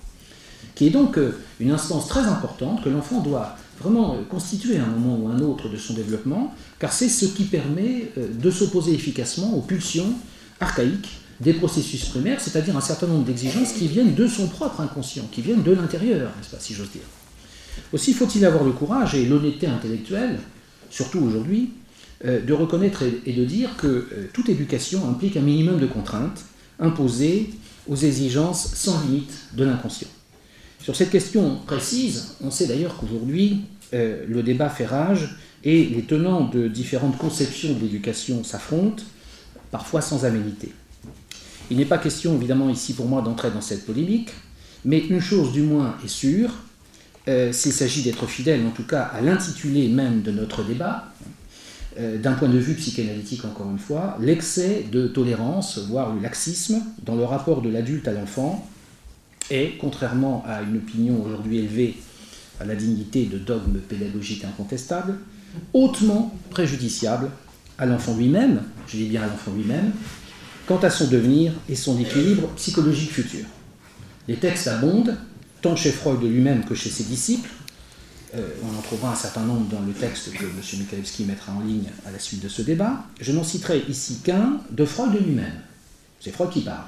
[0.74, 4.86] qui est donc euh, une instance très importante que l'enfant doit vraiment euh, constituer un
[4.86, 8.94] moment ou un autre de son développement, car c'est ce qui permet euh, de s'opposer
[8.94, 10.12] efficacement aux pulsions
[10.60, 15.24] archaïques des processus primaires, c'est-à-dire un certain nombre d'exigences qui viennent de son propre inconscient,
[15.32, 17.02] qui viennent de l'intérieur, n'est-ce pas, si j'ose dire.
[17.92, 20.38] Aussi faut-il avoir le courage et l'honnêteté intellectuelle,
[20.90, 21.70] surtout aujourd'hui,
[22.22, 26.44] de reconnaître et de dire que toute éducation implique un minimum de contraintes
[26.78, 27.50] imposées
[27.88, 30.11] aux exigences sans limite de l'inconscient.
[30.82, 33.60] Sur cette question précise, on sait d'ailleurs qu'aujourd'hui,
[33.94, 39.04] euh, le débat fait rage et les tenants de différentes conceptions de l'éducation s'affrontent,
[39.70, 40.72] parfois sans aménité.
[41.70, 44.30] Il n'est pas question, évidemment, ici pour moi d'entrer dans cette polémique,
[44.84, 46.50] mais une chose du moins est sûre,
[47.28, 51.12] euh, s'il s'agit d'être fidèle en tout cas à l'intitulé même de notre débat,
[52.00, 56.82] euh, d'un point de vue psychanalytique encore une fois, l'excès de tolérance, voire le laxisme,
[57.04, 58.68] dans le rapport de l'adulte à l'enfant
[59.52, 61.96] est, contrairement à une opinion aujourd'hui élevée
[62.60, 65.18] à la dignité de dogme pédagogique incontestable,
[65.72, 67.30] hautement préjudiciable
[67.78, 69.92] à l'enfant lui-même, je dis bien à l'enfant lui-même,
[70.66, 73.44] quant à son devenir et son équilibre psychologique futur.
[74.28, 75.16] Les textes abondent,
[75.60, 77.50] tant chez Freud lui-même que chez ses disciples.
[78.34, 80.52] Euh, on en trouvera un certain nombre dans le texte que M.
[80.78, 83.04] Mikhailevski mettra en ligne à la suite de ce débat.
[83.20, 85.60] Je n'en citerai ici qu'un de Freud lui-même.
[86.20, 86.86] C'est Freud qui parle.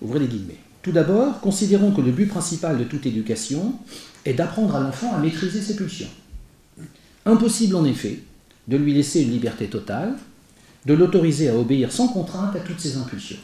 [0.00, 0.60] Ouvrez les guillemets.
[0.86, 3.74] Tout d'abord, considérons que le but principal de toute éducation
[4.24, 6.06] est d'apprendre à l'enfant à maîtriser ses pulsions.
[7.24, 8.20] Impossible en effet
[8.68, 10.14] de lui laisser une liberté totale,
[10.84, 13.40] de l'autoriser à obéir sans contrainte à toutes ses impulsions.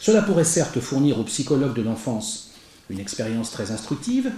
[0.00, 2.52] Cela pourrait certes fournir au psychologue de l'enfance
[2.88, 4.32] une expérience très instructive,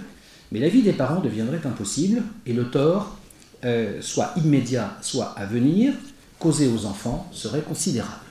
[0.51, 3.17] mais la vie des parents deviendrait impossible et le tort,
[3.63, 5.93] euh, soit immédiat, soit à venir,
[6.37, 8.25] causé aux enfants serait considérable.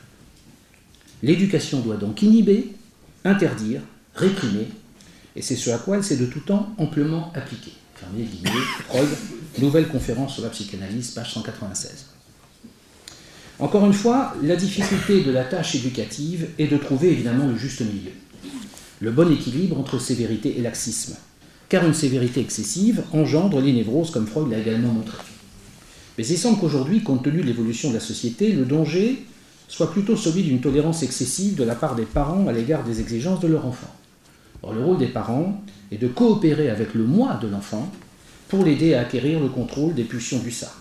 [1.23, 2.75] L'éducation doit donc inhiber,
[3.27, 3.83] interdire,
[4.15, 4.69] réprimer,
[5.35, 7.73] et c'est ce à quoi elle s'est de tout temps amplement appliquée.
[8.13, 8.51] Guillemets,
[8.89, 9.09] Freud,
[9.59, 12.07] Nouvelle conférence sur la psychanalyse, page 196.
[13.59, 17.81] Encore une fois, la difficulté de la tâche éducative est de trouver évidemment le juste
[17.81, 18.13] milieu,
[19.01, 21.17] le bon équilibre entre sévérité et laxisme,
[21.71, 25.17] car une sévérité excessive engendre les névroses comme Freud l'a également montré.
[26.19, 29.25] Mais il semble qu'aujourd'hui, compte tenu de l'évolution de la société, le danger
[29.69, 33.41] soit plutôt celui d'une tolérance excessive de la part des parents à l'égard des exigences
[33.41, 33.95] de leur enfant.
[34.63, 35.61] Or, le rôle des parents
[35.93, 37.91] est de coopérer avec le moi de l'enfant
[38.49, 40.73] pour l'aider à acquérir le contrôle des pulsions du ça.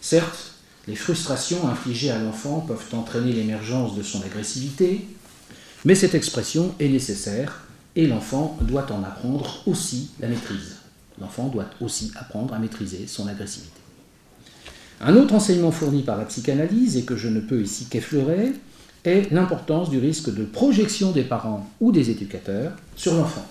[0.00, 0.52] Certes,
[0.86, 5.06] les frustrations infligées à l'enfant peuvent entraîner l'émergence de son agressivité,
[5.84, 7.64] mais cette expression est nécessaire
[7.96, 10.76] et l'enfant doit en apprendre aussi la maîtrise.
[11.20, 13.77] L'enfant doit aussi apprendre à maîtriser son agressivité.
[15.00, 18.52] Un autre enseignement fourni par la psychanalyse, et que je ne peux ici qu'effleurer,
[19.04, 23.46] est l'importance du risque de projection des parents ou des éducateurs sur l'enfant.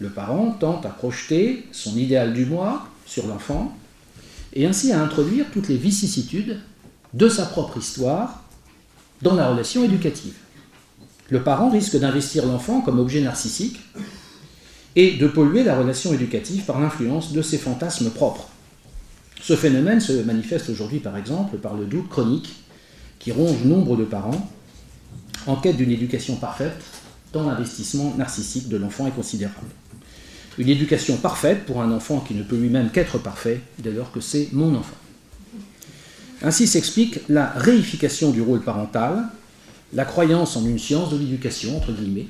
[0.00, 3.76] Le parent tente à projeter son idéal du moi sur l'enfant
[4.52, 6.58] et ainsi à introduire toutes les vicissitudes
[7.14, 8.42] de sa propre histoire
[9.22, 10.34] dans la relation éducative.
[11.30, 13.78] Le parent risque d'investir l'enfant comme objet narcissique
[14.96, 18.51] et de polluer la relation éducative par l'influence de ses fantasmes propres.
[19.42, 22.54] Ce phénomène se manifeste aujourd'hui par exemple par le doute chronique
[23.18, 24.48] qui ronge nombre de parents
[25.46, 26.80] en quête d'une éducation parfaite
[27.32, 29.66] dont l'investissement narcissique de l'enfant est considérable.
[30.58, 34.20] Une éducation parfaite pour un enfant qui ne peut lui-même qu'être parfait dès lors que
[34.20, 34.96] c'est mon enfant.
[36.42, 39.28] Ainsi s'explique la réification du rôle parental,
[39.92, 42.28] la croyance en une science de l'éducation, entre guillemets,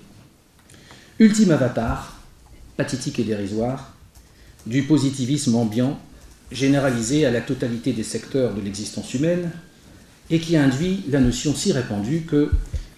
[1.18, 2.20] ultime avatar,
[2.76, 3.94] pathétique et dérisoire,
[4.66, 5.98] du positivisme ambiant,
[6.52, 9.50] généralisé à la totalité des secteurs de l'existence humaine,
[10.30, 12.50] et qui induit la notion si répandue que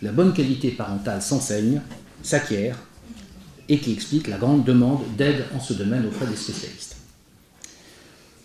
[0.02, 1.80] la bonne qualité parentale s'enseigne,
[2.22, 2.76] s'acquiert,
[3.68, 6.96] et qui explique la grande demande d'aide en ce domaine auprès des spécialistes.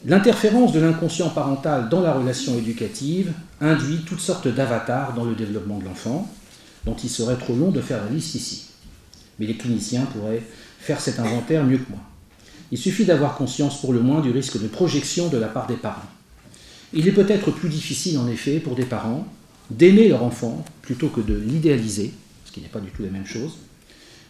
[0.05, 5.77] L'interférence de l'inconscient parental dans la relation éducative induit toutes sortes d'avatars dans le développement
[5.77, 6.29] de l'enfant,
[6.85, 8.67] dont il serait trop long de faire la liste ici.
[9.37, 10.43] Mais les cliniciens pourraient
[10.79, 11.99] faire cet inventaire mieux que moi.
[12.71, 15.75] Il suffit d'avoir conscience pour le moins du risque de projection de la part des
[15.75, 16.01] parents.
[16.93, 19.27] Il est peut-être plus difficile en effet pour des parents
[19.69, 22.13] d'aimer leur enfant plutôt que de l'idéaliser,
[22.45, 23.53] ce qui n'est pas du tout la même chose,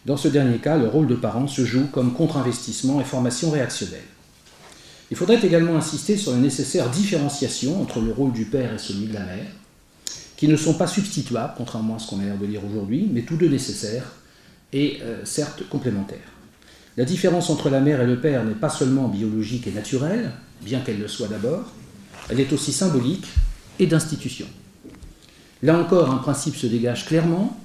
[0.06, 4.00] dans ce dernier cas, le rôle de parent se joue comme contre-investissement et formation réactionnelle.
[5.10, 9.06] Il faudrait également insister sur la nécessaire différenciation entre le rôle du père et celui
[9.06, 9.46] de la mère,
[10.36, 13.22] qui ne sont pas substituables, contrairement à ce qu'on a l'air de lire aujourd'hui, mais
[13.22, 14.12] tous deux nécessaires
[14.72, 16.18] et euh, certes complémentaires.
[16.96, 20.32] La différence entre la mère et le père n'est pas seulement biologique et naturelle,
[20.62, 21.72] bien qu'elle le soit d'abord,
[22.28, 23.26] elle est aussi symbolique
[23.78, 24.46] et d'institution.
[25.62, 27.58] Là encore, un principe se dégage clairement,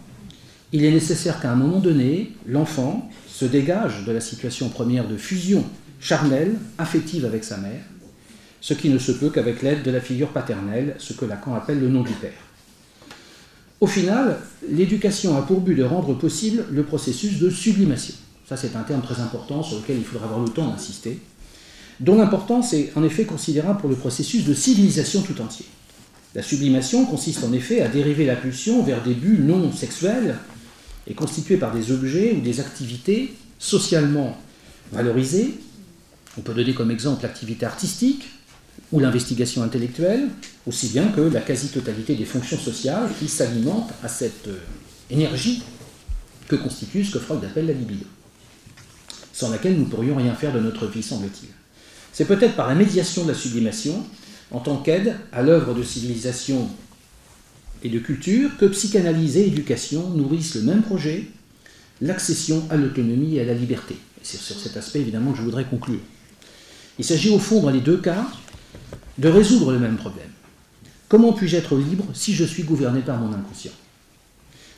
[0.71, 5.17] il est nécessaire qu'à un moment donné, l'enfant se dégage de la situation première de
[5.17, 5.63] fusion
[5.99, 7.82] charnelle, affective avec sa mère,
[8.61, 11.80] ce qui ne se peut qu'avec l'aide de la figure paternelle, ce que Lacan appelle
[11.80, 12.32] le nom du père.
[13.80, 18.15] Au final, l'éducation a pour but de rendre possible le processus de sublimation.
[18.47, 21.19] Ça, c'est un terme très important sur lequel il faudra avoir le temps d'insister,
[21.99, 25.65] dont l'importance est en effet considérable pour le processus de civilisation tout entier.
[26.35, 30.35] La sublimation consiste en effet à dériver la pulsion vers des buts non sexuels
[31.07, 34.37] est constitué par des objets ou des activités socialement
[34.91, 35.55] valorisées.
[36.37, 38.27] On peut donner comme exemple l'activité artistique
[38.91, 40.27] ou l'investigation intellectuelle,
[40.67, 44.59] aussi bien que la quasi-totalité des fonctions sociales qui s'alimentent à cette euh,
[45.09, 45.63] énergie
[46.47, 48.05] que constitue ce que Freud appelle la libido.
[49.36, 51.49] Sans laquelle nous ne pourrions rien faire de notre vie, semble-t-il.
[52.13, 54.01] C'est peut-être par la médiation de la sublimation,
[54.49, 56.69] en tant qu'aide à l'œuvre de civilisation
[57.83, 61.27] et de culture, que psychanalyse et éducation nourrissent le même projet,
[61.99, 63.97] l'accession à l'autonomie et à la liberté.
[64.23, 65.99] C'est sur cet aspect évidemment que je voudrais conclure.
[66.97, 68.25] Il s'agit au fond, dans les deux cas,
[69.17, 70.29] de résoudre le même problème.
[71.09, 73.73] Comment puis-je être libre si je suis gouverné par mon inconscient?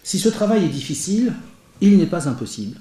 [0.03, 1.33] Si ce travail est difficile,
[1.79, 2.79] il n'est pas impossible.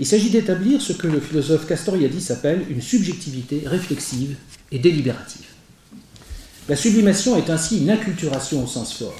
[0.00, 4.36] Il s'agit d'établir ce que le philosophe Castoriadis appelle une subjectivité réflexive
[4.70, 5.46] et délibérative.
[6.68, 9.16] La sublimation est ainsi une inculturation au sens fort.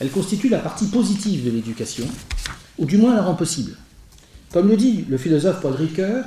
[0.00, 2.06] Elle constitue la partie positive de l'éducation,
[2.78, 3.76] ou du moins la rend possible.
[4.52, 6.24] Comme le dit le philosophe Paul Ricoeur,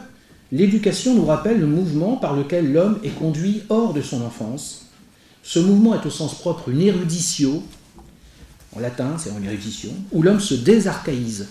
[0.51, 4.86] l'éducation nous rappelle le mouvement par lequel l'homme est conduit hors de son enfance.
[5.41, 7.63] Ce mouvement est au sens propre une éruditio,
[8.75, 11.47] en latin c'est une érudition, où l'homme se désarchaïse.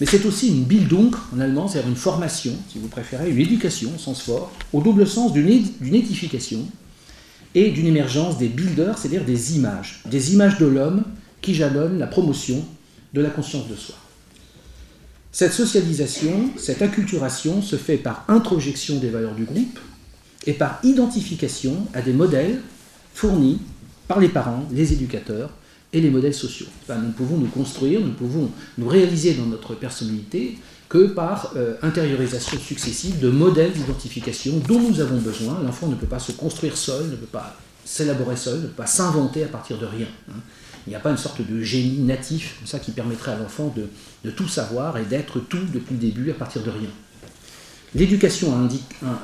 [0.00, 3.92] Mais c'est aussi une Bildung en allemand, c'est-à-dire une formation, si vous préférez, une éducation
[3.94, 6.66] au sens fort, au double sens d'une édification
[7.54, 11.04] et d'une émergence des builders, c'est-à-dire des images, des images de l'homme
[11.40, 12.64] qui jalonnent la promotion
[13.12, 13.94] de la conscience de soi.
[15.30, 19.78] Cette socialisation, cette acculturation se fait par introjection des valeurs du groupe
[20.46, 22.60] et par identification à des modèles
[23.14, 23.60] fournis
[24.08, 25.50] par les parents, les éducateurs
[25.94, 26.66] et les modèles sociaux.
[26.88, 32.58] nous pouvons nous construire, nous pouvons nous réaliser dans notre personnalité que par euh, intériorisation
[32.58, 35.60] successive de modèles d'identification dont nous avons besoin.
[35.64, 38.86] L'enfant ne peut pas se construire seul, ne peut pas s'élaborer seul, ne peut pas
[38.86, 40.06] s'inventer à partir de rien.
[40.30, 40.40] Hein.
[40.86, 44.30] Il n'y a pas une sorte de génie natif ça, qui permettrait à l'enfant de,
[44.30, 46.90] tout savoir et d'être tout depuis le début à partir de rien.
[47.94, 48.52] L'éducation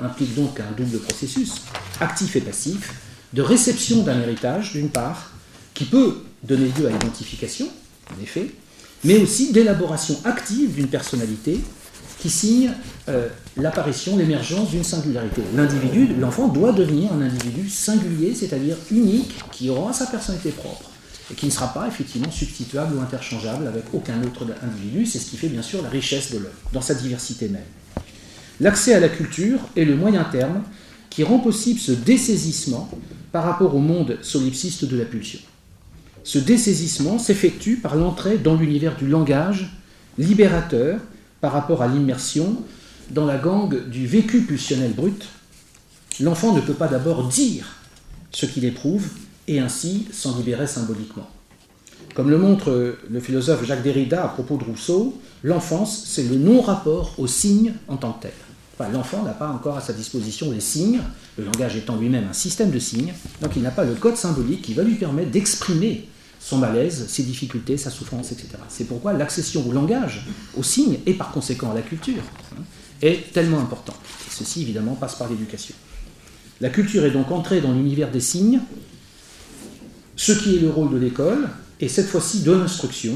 [0.02, 1.62] implique donc un double processus,
[2.00, 2.94] actif et passif,
[3.32, 5.32] de réception d'un héritage, d'une part,
[5.74, 7.68] qui peut donner lieu à l'identification,
[8.16, 8.50] en effet,
[9.04, 11.60] mais aussi d'élaboration active d'une personnalité
[12.20, 12.70] qui signe
[13.08, 15.42] euh, l'apparition, l'émergence d'une singularité.
[15.54, 20.90] L'individu, l'enfant doit devenir un individu singulier, c'est-à-dire unique, qui aura sa personnalité propre
[21.30, 25.06] et qui ne sera pas effectivement substituable ou interchangeable avec aucun autre individu.
[25.06, 27.62] C'est ce qui fait bien sûr la richesse de l'homme, dans sa diversité même.
[28.60, 30.62] L'accès à la culture est le moyen terme
[31.08, 32.90] qui rend possible ce dessaisissement
[33.32, 35.40] par rapport au monde solipsiste de la pulsion.
[36.24, 39.70] Ce dessaisissement s'effectue par l'entrée dans l'univers du langage
[40.18, 41.00] libérateur
[41.40, 42.56] par rapport à l'immersion
[43.10, 45.26] dans la gangue du vécu pulsionnel brut.
[46.20, 47.76] L'enfant ne peut pas d'abord dire
[48.32, 49.08] ce qu'il éprouve
[49.48, 51.28] et ainsi s'en libérer symboliquement.
[52.14, 57.14] Comme le montre le philosophe Jacques Derrida à propos de Rousseau, l'enfance, c'est le non-rapport
[57.18, 58.32] aux signes en tant que tel.
[58.88, 61.00] L'enfant n'a pas encore à sa disposition les signes,
[61.36, 64.62] le langage étant lui-même un système de signes, donc il n'a pas le code symbolique
[64.62, 66.08] qui va lui permettre d'exprimer
[66.40, 68.48] son malaise, ses difficultés, sa souffrance, etc.
[68.68, 70.26] C'est pourquoi l'accession au langage,
[70.56, 72.22] aux signes et par conséquent à la culture
[72.52, 72.62] hein,
[73.02, 74.00] est tellement importante.
[74.26, 75.74] Et ceci évidemment passe par l'éducation.
[76.60, 78.60] La culture est donc entrée dans l'univers des signes,
[80.16, 81.48] ce qui est le rôle de l'école,
[81.80, 83.14] et cette fois-ci de l'instruction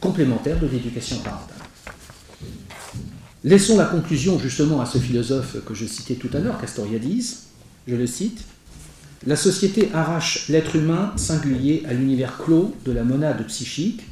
[0.00, 1.51] complémentaire de l'éducation parentale.
[3.44, 7.38] Laissons la conclusion justement à ce philosophe que je citais tout à l'heure, Castoriadis,
[7.88, 8.44] je le cite,
[9.26, 14.02] La société arrache l'être humain singulier à l'univers clos de la monade psychique,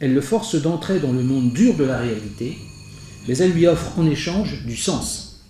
[0.00, 2.58] elle le force d'entrer dans le monde dur de la réalité,
[3.28, 5.42] mais elle lui offre en échange du sens.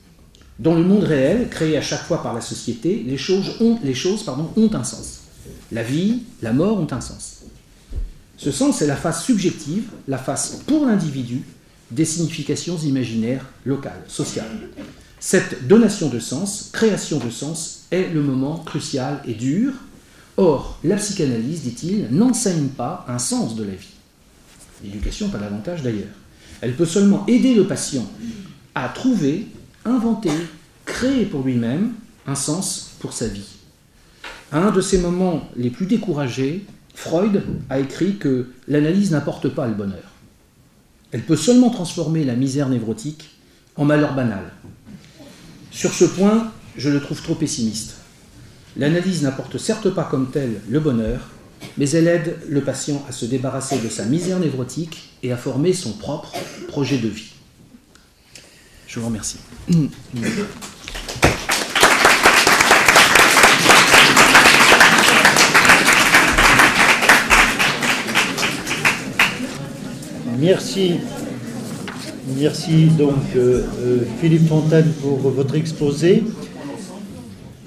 [0.59, 3.79] Dans le monde réel, créé à chaque fois par la société, les choses ont,
[4.57, 5.21] ont un sens.
[5.73, 7.39] La vie, la mort ont un sens.
[8.37, 11.43] Ce sens est la face subjective, la face pour l'individu
[11.91, 14.69] des significations imaginaires locales, sociales.
[15.19, 19.73] Cette donation de sens, création de sens, est le moment crucial et dur.
[20.37, 23.95] Or, la psychanalyse, dit-il, n'enseigne pas un sens de la vie.
[24.83, 26.09] L'éducation, pas davantage d'ailleurs.
[26.61, 28.07] Elle peut seulement aider le patient
[28.75, 29.47] à trouver,
[29.85, 30.31] inventer,
[30.85, 31.93] créer pour lui-même
[32.27, 33.57] un sens pour sa vie.
[34.53, 36.65] À un de ces moments les plus découragés,
[36.95, 40.10] Freud a écrit que l'analyse n'apporte pas le bonheur.
[41.13, 43.31] Elle peut seulement transformer la misère névrotique
[43.77, 44.53] en malheur banal.
[45.71, 47.97] Sur ce point, je le trouve trop pessimiste.
[48.77, 51.29] L'analyse n'apporte certes pas comme telle le bonheur,
[51.77, 55.73] mais elle aide le patient à se débarrasser de sa misère névrotique et à former
[55.73, 56.33] son propre
[56.69, 57.33] projet de vie.
[58.87, 59.39] Je vous remercie.
[70.41, 70.93] Merci.
[72.39, 76.23] Merci donc euh, euh, Philippe Fontaine pour votre exposé.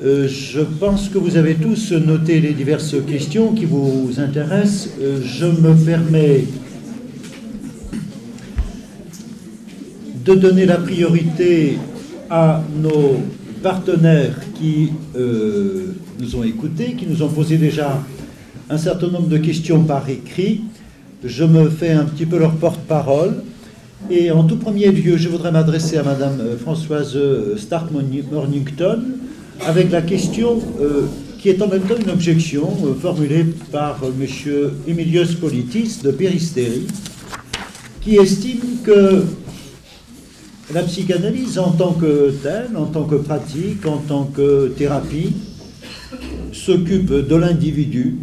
[0.04, 4.90] Euh, je pense que vous avez tous noté les diverses questions qui vous intéressent.
[5.00, 6.46] je me permets
[10.26, 11.78] de donner la priorité
[12.32, 13.18] à nos
[13.62, 18.02] partenaires qui nous ont écoutés, qui nous ont posé déjà
[18.70, 20.62] un certain nombre de questions par écrit.
[21.26, 23.44] Je me fais un petit peu leur porte-parole.
[24.10, 29.02] Et en tout premier lieu, je voudrais m'adresser à Madame euh, Françoise euh, Stark-Mornington
[29.66, 30.62] avec la question
[31.38, 32.68] qui est en même temps une objection
[33.02, 36.88] formulée par Monsieur Emilius Politis de Péristérie,
[38.02, 39.24] qui estime que
[40.74, 45.34] la psychanalyse en tant que telle, en tant que pratique, en tant que thérapie,
[46.54, 48.18] s'occupe de l'individu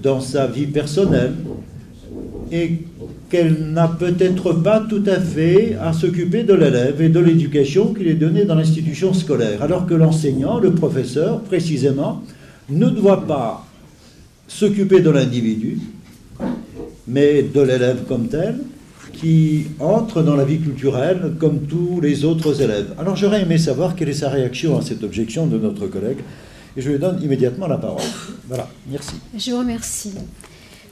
[0.00, 1.34] dans sa vie personnelle
[2.50, 2.80] et
[3.30, 8.08] qu'elle n'a peut-être pas tout à fait à s'occuper de l'élève et de l'éducation qu'il
[8.08, 12.22] est donnée dans l'institution scolaire, alors que l'enseignant, le professeur, précisément,
[12.68, 13.66] ne doit pas
[14.46, 15.78] s'occuper de l'individu,
[17.08, 18.56] mais de l'élève comme tel,
[19.12, 22.88] qui entre dans la vie culturelle comme tous les autres élèves.
[22.98, 26.18] Alors j'aurais aimé savoir quelle est sa réaction à cette objection de notre collègue,
[26.76, 28.02] je lui donne immédiatement la parole.
[28.46, 29.14] Voilà, merci.
[29.36, 30.14] Je vous remercie.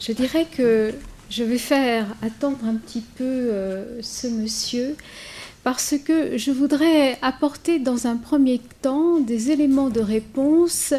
[0.00, 0.92] Je dirais que
[1.30, 4.96] je vais faire attendre un petit peu euh, ce monsieur
[5.62, 10.94] parce que je voudrais apporter dans un premier temps des éléments de réponse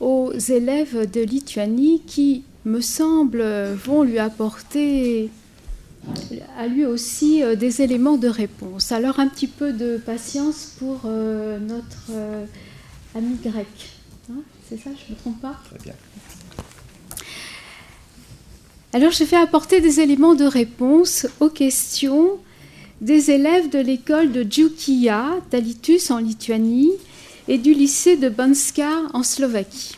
[0.00, 3.42] aux élèves de Lituanie qui, me semble,
[3.84, 5.30] vont lui apporter
[6.58, 8.92] à lui aussi euh, des éléments de réponse.
[8.92, 12.12] Alors un petit peu de patience pour euh, notre
[13.14, 13.95] ami grec.
[14.68, 15.94] C'est ça, je ne me trompe pas Très bien.
[18.92, 22.38] Alors je vais apporter des éléments de réponse aux questions
[23.00, 26.92] des élèves de l'école de Djukia, d'Alitus en Lituanie,
[27.48, 29.96] et du lycée de Banska en Slovaquie.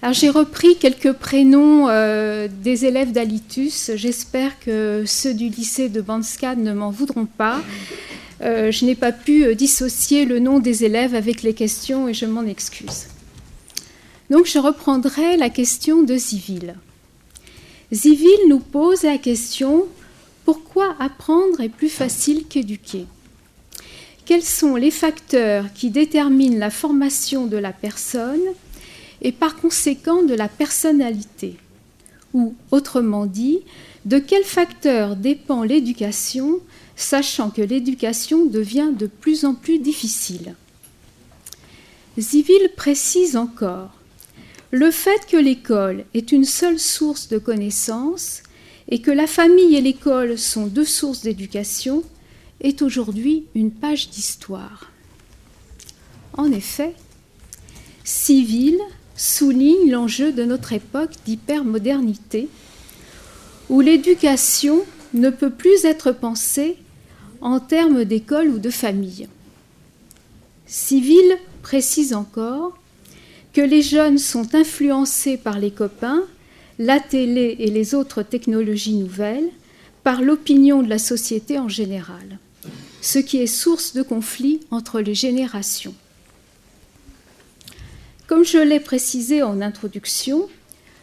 [0.00, 3.92] Alors j'ai repris quelques prénoms euh, des élèves d'Alitus.
[3.94, 7.60] J'espère que ceux du lycée de Banska ne m'en voudront pas.
[8.42, 12.14] Euh, je n'ai pas pu euh, dissocier le nom des élèves avec les questions et
[12.14, 13.06] je m'en excuse.
[14.30, 16.74] Donc je reprendrai la question de Zivil.
[17.92, 19.86] Zivil nous pose la question
[20.44, 23.06] pourquoi apprendre est plus facile qu'éduquer?
[24.24, 28.40] Quels sont les facteurs qui déterminent la formation de la personne
[29.20, 31.56] et par conséquent de la personnalité?
[32.34, 33.60] Ou, autrement dit,
[34.04, 36.60] de quels facteurs dépend l'éducation,
[37.02, 40.54] sachant que l'éducation devient de plus en plus difficile
[42.18, 43.92] Zivil précise encore
[44.70, 48.42] le fait que l'école est une seule source de connaissances
[48.88, 52.02] et que la famille et l'école sont deux sources d'éducation
[52.62, 54.90] est aujourd'hui une page d'histoire.
[56.32, 56.94] En effet,
[58.04, 58.78] Civil
[59.14, 62.48] souligne l'enjeu de notre époque d'hypermodernité,
[63.68, 64.80] où l'éducation
[65.12, 66.76] ne peut plus être pensée
[67.42, 69.28] en termes d'école ou de famille.
[70.66, 72.78] Civil précise encore
[73.52, 76.24] que les jeunes sont influencés par les copains,
[76.78, 79.50] la télé et les autres technologies nouvelles,
[80.02, 82.38] par l'opinion de la société en général,
[83.02, 85.94] ce qui est source de conflits entre les générations.
[88.26, 90.48] Comme je l'ai précisé en introduction,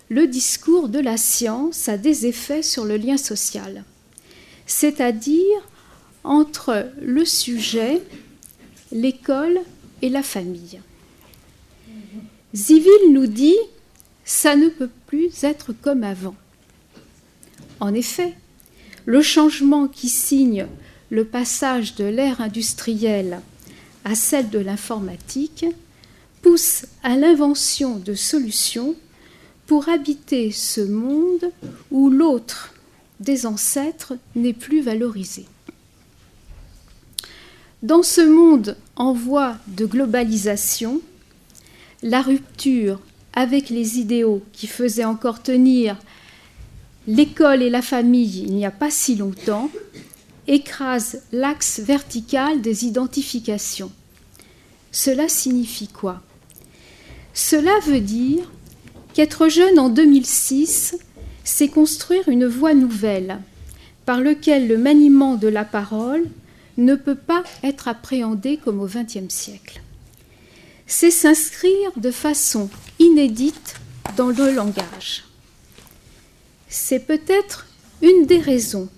[0.09, 3.83] le discours de la science a des effets sur le lien social,
[4.65, 5.68] c'est-à-dire
[6.23, 8.01] entre le sujet,
[8.91, 9.59] l'école
[10.01, 10.79] et la famille.
[12.53, 13.57] Zivil nous dit
[14.25, 16.35] ça ne peut plus être comme avant.
[17.79, 18.35] En effet,
[19.05, 20.67] le changement qui signe
[21.09, 23.41] le passage de l'ère industrielle
[24.05, 25.65] à celle de l'informatique
[26.41, 28.95] pousse à l'invention de solutions
[29.65, 31.51] pour habiter ce monde
[31.91, 32.73] où l'autre
[33.19, 35.45] des ancêtres n'est plus valorisé.
[37.81, 40.99] Dans ce monde en voie de globalisation,
[42.03, 42.99] la rupture
[43.31, 45.95] avec les idéaux qui faisaient encore tenir
[47.07, 49.69] l'école et la famille il n'y a pas si longtemps
[50.47, 53.91] écrase l'axe vertical des identifications.
[54.91, 56.21] Cela signifie quoi?
[57.33, 58.51] Cela veut dire
[59.13, 60.97] qu'être jeune en 2006,
[61.45, 63.39] c'est construire une voie nouvelle
[64.05, 66.25] par laquelle le maniement de la parole
[66.85, 69.81] ne peut pas être appréhendé comme au XXe siècle.
[70.87, 73.75] C'est s'inscrire de façon inédite
[74.17, 75.25] dans le langage.
[76.67, 77.67] C'est peut-être
[78.01, 78.89] une des raisons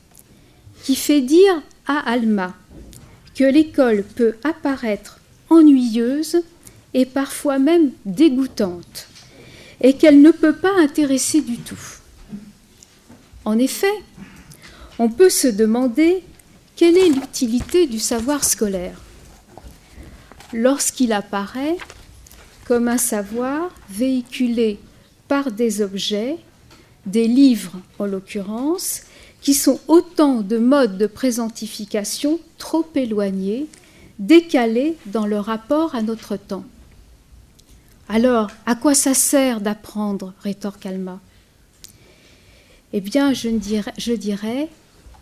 [0.84, 2.56] qui fait dire à Alma
[3.36, 5.20] que l'école peut apparaître
[5.50, 6.44] ennuyeuse
[6.94, 9.08] et parfois même dégoûtante,
[9.82, 11.80] et qu'elle ne peut pas intéresser du tout.
[13.46, 13.94] En effet,
[15.00, 16.24] on peut se demander
[16.76, 19.00] quelle est l'utilité du savoir scolaire?
[20.54, 21.78] Lorsqu'il apparaît
[22.66, 24.80] comme un savoir véhiculé
[25.28, 26.38] par des objets,
[27.06, 29.02] des livres en l'occurrence,
[29.42, 33.68] qui sont autant de modes de présentification trop éloignés,
[34.20, 36.64] décalés dans leur rapport à notre temps.
[38.08, 41.20] Alors, à quoi ça sert d'apprendre rétorque Alma?
[42.94, 44.68] Eh bien, je, dirais, je dirais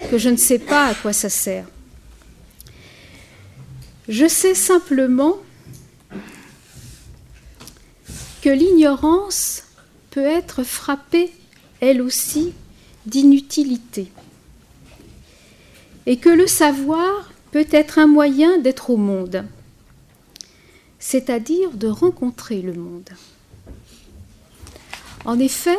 [0.09, 1.65] que je ne sais pas à quoi ça sert.
[4.07, 5.37] Je sais simplement
[8.41, 9.63] que l'ignorance
[10.11, 11.31] peut être frappée,
[11.81, 12.53] elle aussi,
[13.05, 14.11] d'inutilité,
[16.05, 19.45] et que le savoir peut être un moyen d'être au monde,
[20.99, 23.09] c'est-à-dire de rencontrer le monde.
[25.25, 25.77] En effet,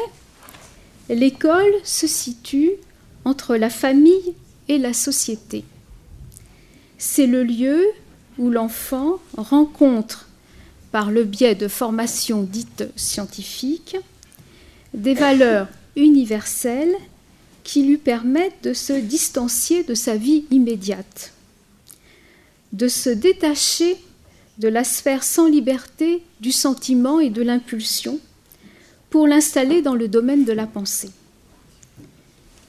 [1.08, 2.72] l'école se situe
[3.30, 4.34] entre la famille
[4.66, 5.62] et la société.
[6.98, 7.80] C'est le lieu
[8.38, 10.28] où l'enfant rencontre,
[10.90, 13.96] par le biais de formations dites scientifiques,
[14.94, 16.96] des valeurs universelles
[17.62, 21.32] qui lui permettent de se distancier de sa vie immédiate,
[22.72, 23.96] de se détacher
[24.58, 28.18] de la sphère sans liberté du sentiment et de l'impulsion
[29.08, 31.10] pour l'installer dans le domaine de la pensée.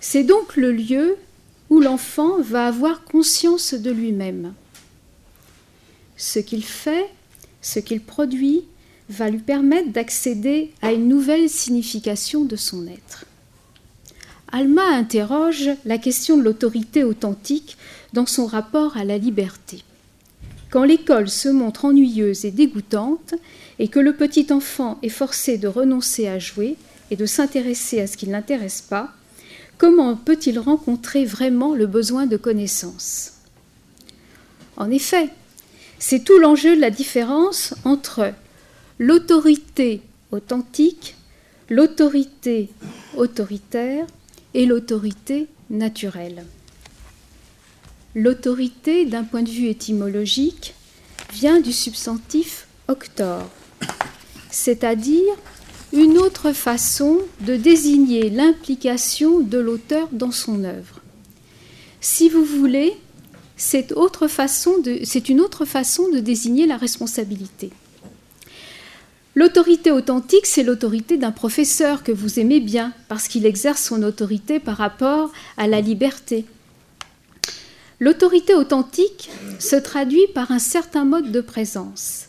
[0.03, 1.15] C'est donc le lieu
[1.69, 4.53] où l'enfant va avoir conscience de lui-même.
[6.17, 7.05] Ce qu'il fait,
[7.61, 8.63] ce qu'il produit,
[9.09, 13.25] va lui permettre d'accéder à une nouvelle signification de son être.
[14.51, 17.77] Alma interroge la question de l'autorité authentique
[18.11, 19.83] dans son rapport à la liberté.
[20.71, 23.35] Quand l'école se montre ennuyeuse et dégoûtante,
[23.77, 26.75] et que le petit enfant est forcé de renoncer à jouer
[27.11, 29.13] et de s'intéresser à ce qui ne l'intéresse pas,
[29.81, 33.31] comment peut-il rencontrer vraiment le besoin de connaissance?
[34.77, 35.29] En effet,
[35.97, 38.31] c'est tout l'enjeu de la différence entre
[38.99, 41.15] l'autorité authentique,
[41.67, 42.69] l'autorité
[43.17, 44.05] autoritaire
[44.53, 46.45] et l'autorité naturelle.
[48.13, 50.75] L'autorité, d'un point de vue étymologique,
[51.33, 53.49] vient du substantif octor,
[54.51, 55.33] c'est-à-dire
[55.93, 61.01] une autre façon de désigner l'implication de l'auteur dans son œuvre.
[61.99, 62.93] Si vous voulez,
[63.57, 64.79] c'est une autre façon
[66.09, 67.71] de désigner la responsabilité.
[69.35, 74.59] L'autorité authentique, c'est l'autorité d'un professeur que vous aimez bien parce qu'il exerce son autorité
[74.59, 76.45] par rapport à la liberté.
[77.99, 79.29] L'autorité authentique
[79.59, 82.25] se traduit par un certain mode de présence,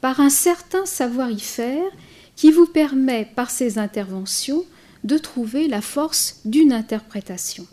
[0.00, 1.90] par un certain savoir-y-faire
[2.38, 4.64] qui vous permet, par ses interventions,
[5.02, 7.66] de trouver la force d'une interprétation.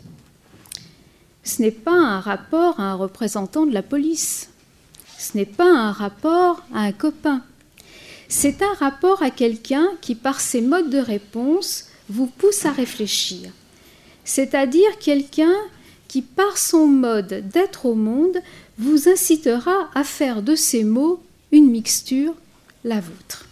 [1.44, 4.48] Ce n'est pas un rapport à un représentant de la police,
[5.18, 7.44] ce n'est pas un rapport à un copain,
[8.28, 13.52] c'est un rapport à quelqu'un qui, par ses modes de réponse, vous pousse à réfléchir.
[14.24, 15.54] C'est-à-dire quelqu'un
[16.08, 18.38] qui, par son mode d'être au monde,
[18.78, 22.34] vous incitera à faire de ces mots une mixture,
[22.82, 23.45] la vôtre.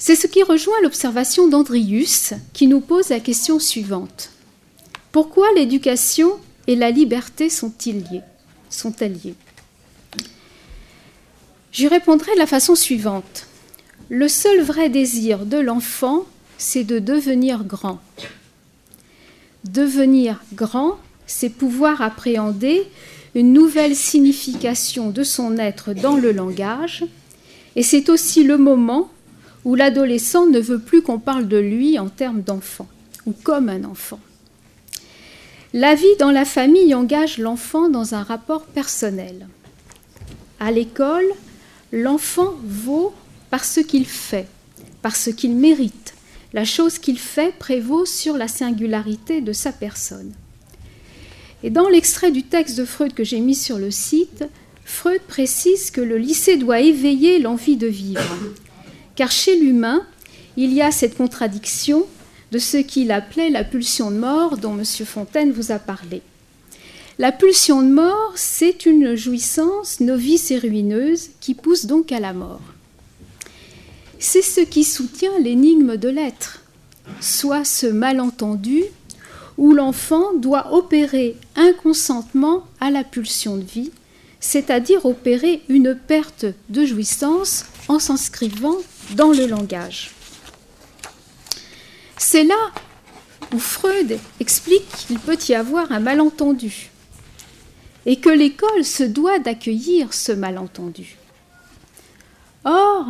[0.00, 4.30] C'est ce qui rejoint l'observation d'Andrius, qui nous pose la question suivante.
[5.10, 6.38] Pourquoi l'éducation
[6.68, 8.22] et la liberté sont-ils liés
[8.70, 9.34] Sont-elles liées?
[11.72, 13.46] J'y répondrai de la façon suivante.
[14.08, 16.24] Le seul vrai désir de l'enfant,
[16.58, 18.00] c'est de devenir grand.
[19.64, 20.96] Devenir grand,
[21.26, 22.86] c'est pouvoir appréhender
[23.34, 27.04] une nouvelle signification de son être dans le langage,
[27.74, 29.10] et c'est aussi le moment
[29.64, 32.88] où l'adolescent ne veut plus qu'on parle de lui en termes d'enfant,
[33.26, 34.20] ou comme un enfant.
[35.74, 39.48] La vie dans la famille engage l'enfant dans un rapport personnel.
[40.60, 41.26] À l'école,
[41.92, 43.14] L'enfant vaut
[43.48, 44.46] par ce qu'il fait,
[45.00, 46.14] par ce qu'il mérite.
[46.52, 50.32] La chose qu'il fait prévaut sur la singularité de sa personne.
[51.62, 54.44] Et dans l'extrait du texte de Freud que j'ai mis sur le site,
[54.84, 58.36] Freud précise que le lycée doit éveiller l'envie de vivre.
[59.18, 60.06] Car chez l'humain,
[60.56, 62.06] il y a cette contradiction
[62.52, 64.84] de ce qu'il appelait la pulsion de mort dont M.
[64.84, 66.22] Fontaine vous a parlé.
[67.18, 72.32] La pulsion de mort, c'est une jouissance novice et ruineuse qui pousse donc à la
[72.32, 72.60] mort.
[74.20, 76.62] C'est ce qui soutient l'énigme de l'être,
[77.20, 78.84] soit ce malentendu
[79.56, 83.90] où l'enfant doit opérer un consentement à la pulsion de vie,
[84.38, 88.76] c'est-à-dire opérer une perte de jouissance en s'inscrivant
[89.10, 90.10] dans le langage.
[92.16, 92.72] C'est là
[93.54, 96.90] où Freud explique qu'il peut y avoir un malentendu
[98.06, 101.16] et que l'école se doit d'accueillir ce malentendu.
[102.64, 103.06] Or,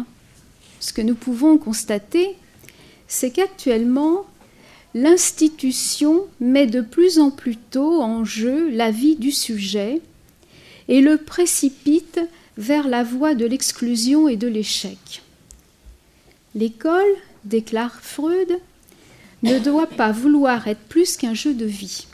[0.80, 2.36] ce que nous pouvons constater,
[3.06, 4.26] c'est qu'actuellement,
[4.94, 10.00] l'institution met de plus en plus tôt en jeu la vie du sujet
[10.88, 12.20] et le précipite
[12.56, 15.22] vers la voie de l'exclusion et de l'échec.
[16.58, 18.58] L'école, déclare Freud,
[19.44, 22.08] ne doit pas vouloir être plus qu'un jeu de vie.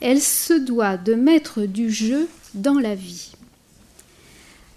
[0.00, 3.32] Elle se doit de mettre du jeu dans la vie,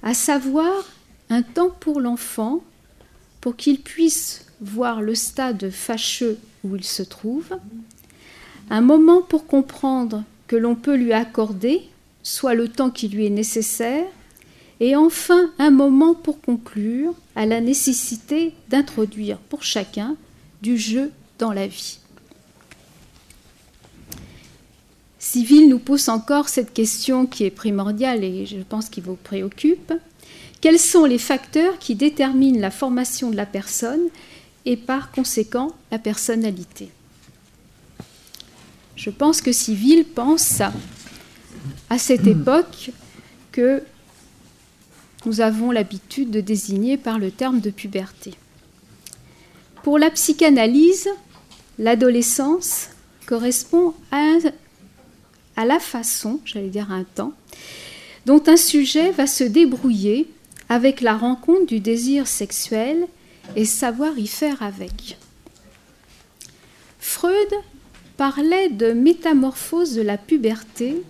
[0.03, 0.91] à savoir
[1.29, 2.61] un temps pour l'enfant
[3.39, 7.47] pour qu'il puisse voir le stade fâcheux où il se trouve,
[8.69, 11.81] un moment pour comprendre que l'on peut lui accorder,
[12.23, 14.03] soit le temps qui lui est nécessaire,
[14.81, 20.17] et enfin un moment pour conclure à la nécessité d'introduire pour chacun
[20.63, 21.99] du jeu dans la vie.
[25.19, 29.93] Civil nous pose encore cette question qui est primordiale et je pense qui vous préoccupe.
[30.61, 34.07] Quels sont les facteurs qui déterminent la formation de la personne
[34.65, 36.89] et par conséquent la personnalité?
[38.95, 40.61] Je pense que Civil pense
[41.91, 42.89] à cette époque
[43.51, 43.83] que
[45.25, 48.33] nous avons l'habitude de désigner par le terme de puberté.
[49.83, 51.09] Pour la psychanalyse,
[51.79, 52.89] l'adolescence
[53.25, 54.37] correspond à,
[55.63, 57.33] la façon, j'allais dire un temps,
[58.25, 60.27] dont un sujet va se débrouiller
[60.69, 63.07] avec la rencontre du désir sexuel
[63.55, 65.17] et savoir y faire avec.
[66.99, 67.49] Freud
[68.17, 71.01] parlait de métamorphose de la puberté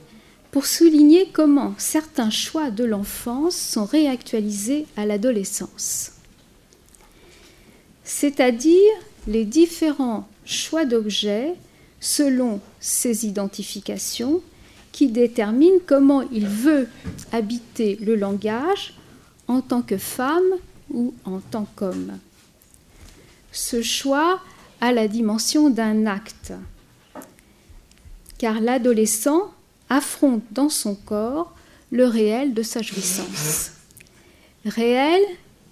[0.52, 6.12] pour souligner comment certains choix de l'enfance sont réactualisés à l'adolescence,
[8.04, 8.92] c'est-à-dire
[9.28, 11.56] les différents choix d'objets
[12.02, 14.42] selon ses identifications
[14.92, 16.90] qui déterminent comment il veut
[17.32, 18.96] habiter le langage
[19.48, 20.58] en tant que femme
[20.90, 22.18] ou en tant qu'homme.
[23.54, 24.42] Ce choix
[24.82, 26.54] a la dimension d'un acte,
[28.38, 29.54] car l'adolescent
[29.92, 31.54] affronte dans son corps
[31.92, 33.72] le réel de sa jouissance.
[34.66, 35.22] Réel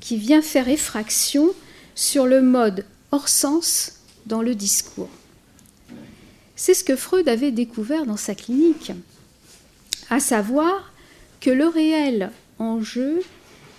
[0.02, 1.50] qui vient faire effraction
[1.96, 3.94] sur le mode hors sens
[4.26, 5.10] dans le discours.
[6.58, 8.92] C'est ce que Freud avait découvert dans sa clinique,
[10.10, 10.92] à savoir
[11.40, 13.22] que le réel en jeu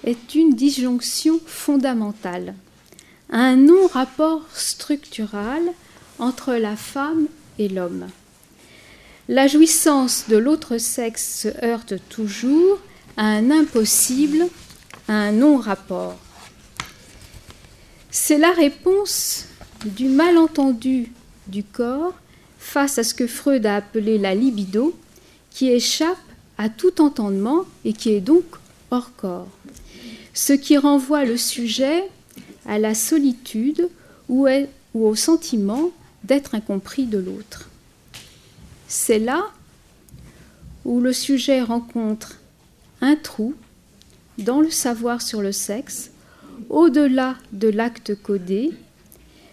[0.04, 2.54] est une disjonction fondamentale,
[3.28, 5.62] un non-rapport structural
[6.18, 7.26] entre la femme
[7.58, 8.06] et l'homme.
[9.32, 12.80] La jouissance de l'autre sexe se heurte toujours
[13.16, 14.48] à un impossible,
[15.06, 16.18] à un non-rapport.
[18.10, 19.44] C'est la réponse
[19.84, 21.12] du malentendu
[21.46, 22.12] du corps
[22.58, 24.98] face à ce que Freud a appelé la libido,
[25.52, 26.18] qui échappe
[26.58, 28.42] à tout entendement et qui est donc
[28.90, 29.46] hors corps.
[30.34, 32.02] Ce qui renvoie le sujet
[32.66, 33.90] à la solitude
[34.28, 34.48] ou,
[34.92, 35.92] au sentiment
[36.24, 37.69] d'être incompris de l'autre.
[38.92, 39.44] C'est là
[40.84, 42.40] où le sujet rencontre
[43.00, 43.54] un trou
[44.38, 46.10] dans le savoir sur le sexe,
[46.70, 48.72] au-delà de l'acte codé,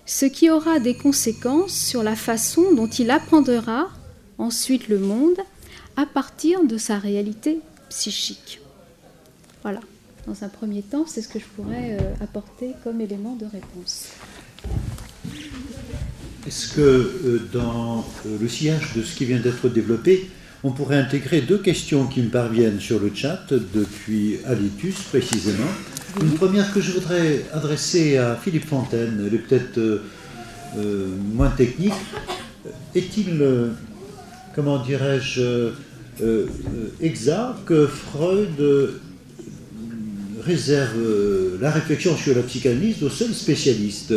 [0.07, 3.89] ce qui aura des conséquences sur la façon dont il apprendra
[4.39, 5.37] ensuite le monde
[5.97, 7.59] à partir de sa réalité
[7.89, 8.59] psychique.
[9.61, 9.81] Voilà,
[10.25, 14.07] dans un premier temps, c'est ce que je pourrais euh, apporter comme élément de réponse.
[16.47, 20.29] Est-ce que euh, dans euh, le sillage de ce qui vient d'être développé,
[20.63, 25.67] on pourrait intégrer deux questions qui me parviennent sur le chat depuis Alitus précisément.
[26.21, 31.93] Une première que je voudrais adresser à Philippe Fontaine, elle est peut-être euh, moins technique.
[32.95, 33.45] Est-il,
[34.55, 35.71] comment dirais-je,
[37.01, 38.99] exact que Freud
[40.43, 44.13] réserve la réflexion sur la psychanalyse aux seuls spécialistes?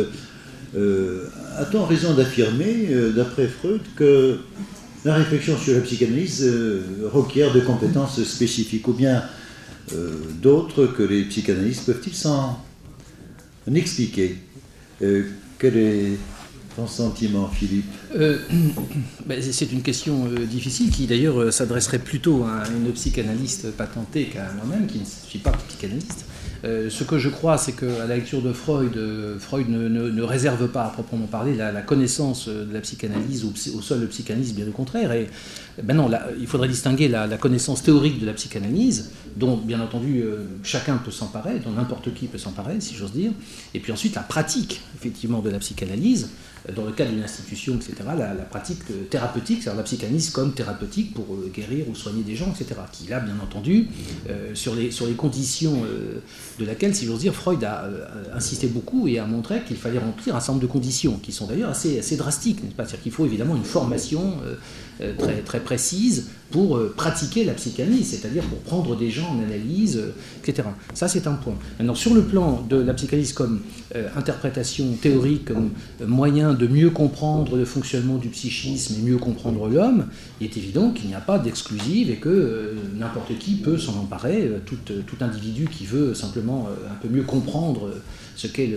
[0.75, 4.39] Euh, a-t-on raison d'affirmer, euh, d'après Freud, que
[5.03, 9.23] la réflexion sur la psychanalyse euh, requiert de compétences spécifiques Ou bien
[10.41, 12.63] d'autres que les psychanalystes peuvent-ils s'en
[13.73, 14.37] expliquer?
[14.99, 16.17] Quel est
[16.77, 17.91] ton sentiment, Philippe?
[19.25, 24.87] Ben, C'est une question difficile qui d'ailleurs s'adresserait plutôt à une psychanalyste patentée qu'à moi-même,
[24.87, 26.25] qui ne suis pas psychanalyste.
[26.63, 28.97] Ce que je crois, c'est qu'à la lecture de Freud,
[29.39, 34.07] Freud ne, réserve pas à proprement parler la, connaissance de la psychanalyse au, au seul
[34.07, 35.11] psychanalyse, bien au contraire.
[35.11, 35.27] Et
[35.81, 36.09] ben non,
[36.39, 40.23] il faudrait distinguer la, connaissance théorique de la psychanalyse, dont bien entendu
[40.63, 43.31] chacun peut s'emparer, dont n'importe qui peut s'emparer, si j'ose dire,
[43.73, 46.29] et puis ensuite la pratique, effectivement, de la psychanalyse
[46.75, 51.25] dans le cadre d'une institution, etc., la, pratique thérapeutique, c'est-à-dire la psychanalyse comme thérapeutique pour
[51.33, 53.87] euh, guérir ou soigner des gens, etc., qui là, bien entendu,
[54.29, 56.19] euh, sur, les, sur les conditions euh,
[56.59, 57.89] de laquelle, si j'ose dire, Freud a
[58.33, 61.47] insisté beaucoup et a montré qu'il fallait remplir un certain nombre de conditions, qui sont
[61.47, 62.83] d'ailleurs assez, assez drastiques, n'est-ce pas?
[62.83, 64.35] C'est-à-dire qu'il faut évidemment une formation
[65.17, 70.03] très, très précise pour pratiquer la psychanalyse, c'est-à-dire pour prendre des gens en analyse,
[70.43, 70.67] etc.
[70.93, 71.55] Ça, c'est un point.
[71.79, 73.61] Maintenant, sur le plan de la psychanalyse comme
[74.17, 75.71] interprétation théorique, comme
[76.05, 80.07] moyen de mieux comprendre le fonctionnement du psychisme et mieux comprendre l'homme,
[80.41, 83.93] il est évident qu'il n'y a pas d'exclusive et que euh, n'importe qui peut s'en
[83.99, 87.91] emparer, euh, tout, tout, individu qui veut simplement euh, un peu mieux comprendre
[88.41, 88.69] ce qu'est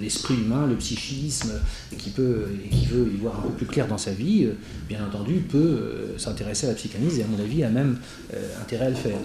[0.00, 1.52] l'esprit humain, le psychisme,
[1.98, 4.46] qui, peut, qui veut y voir un peu plus clair dans sa vie,
[4.88, 7.98] bien entendu, peut s'intéresser à la psychanalyse et à mon avis a même
[8.60, 9.18] intérêt à le faire.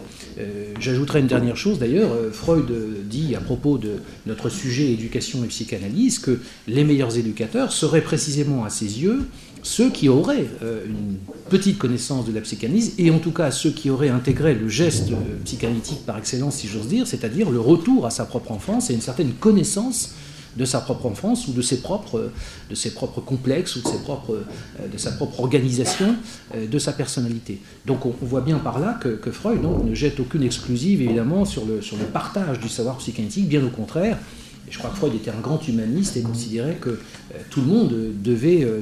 [0.79, 2.65] J'ajouterai une dernière chose d'ailleurs, Freud
[3.07, 8.65] dit à propos de notre sujet éducation et psychanalyse que les meilleurs éducateurs seraient précisément
[8.65, 9.19] à ses yeux
[9.65, 11.17] ceux qui auraient euh, une
[11.49, 15.11] petite connaissance de la psychanalyse, et en tout cas ceux qui auraient intégré le geste
[15.11, 18.93] euh, psychanalytique par excellence, si j'ose dire, c'est-à-dire le retour à sa propre enfance et
[18.93, 20.13] une certaine connaissance
[20.55, 22.29] de sa propre enfance ou de ses propres,
[22.69, 24.35] de ses propres complexes ou de, ses propres,
[24.79, 26.15] euh, de sa propre organisation
[26.55, 27.59] de sa personnalité.
[27.87, 31.81] Donc on, voit bien par là que, Freud ne jette aucune exclusive évidemment sur le,
[31.81, 34.19] sur le partage du savoir psychanalytique, bien au contraire,
[34.69, 36.95] je crois que Freud était un grand humaniste et considérait que euh,
[37.49, 37.93] tout le monde
[38.23, 38.81] devait euh,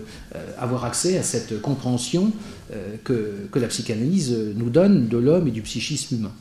[0.57, 2.31] avoir accès à cette compréhension
[2.71, 6.31] euh, que, que, la psychanalyse nous donne de l'homme et du psychisme humain.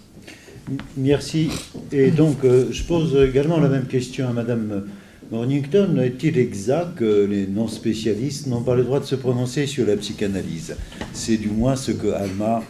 [0.97, 1.49] Merci.
[1.91, 4.85] Et donc, je pose également la même question à Madame
[5.33, 5.99] Mornington.
[6.01, 10.77] Est-il exact que les non-spécialistes n'ont pas le droit de se prononcer sur la psychanalyse?
[11.13, 12.63] C'est du moins ce que Alma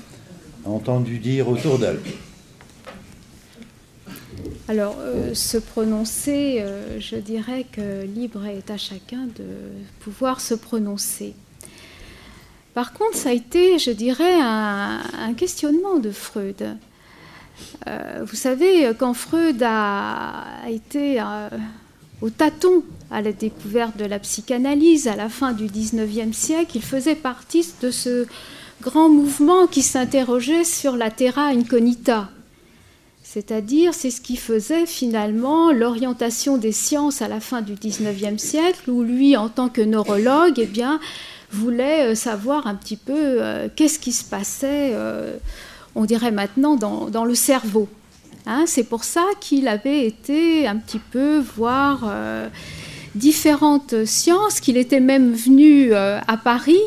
[0.64, 1.98] a entendu dire autour d'elle.
[4.68, 9.44] Alors, euh, se prononcer, euh, je dirais que libre est à chacun de
[10.00, 11.34] pouvoir se prononcer.
[12.74, 16.76] Par contre, ça a été, je dirais, un, questionnement de Freud.
[17.86, 21.22] Euh, vous savez, quand Freud a, été
[22.22, 26.82] au tâton à la découverte de la psychanalyse à la fin du XIXe siècle, il
[26.82, 28.26] faisait partie de ce
[28.80, 32.30] grand mouvement qui s'interrogeait sur la terra incognita,
[33.32, 38.90] c'est-à-dire, c'est ce qui faisait finalement l'orientation des sciences à la fin du XIXe siècle,
[38.90, 41.00] où lui, en tant que neurologue, eh bien,
[41.50, 45.38] voulait euh, savoir un petit peu euh, qu'est-ce qui se passait, euh,
[45.94, 47.88] on dirait maintenant, dans, le cerveau.
[48.44, 48.64] Hein.
[48.66, 52.12] c'est pour ça qu'il avait été un petit peu voir
[53.14, 56.82] différentes sciences, qu'il était même venu à Paris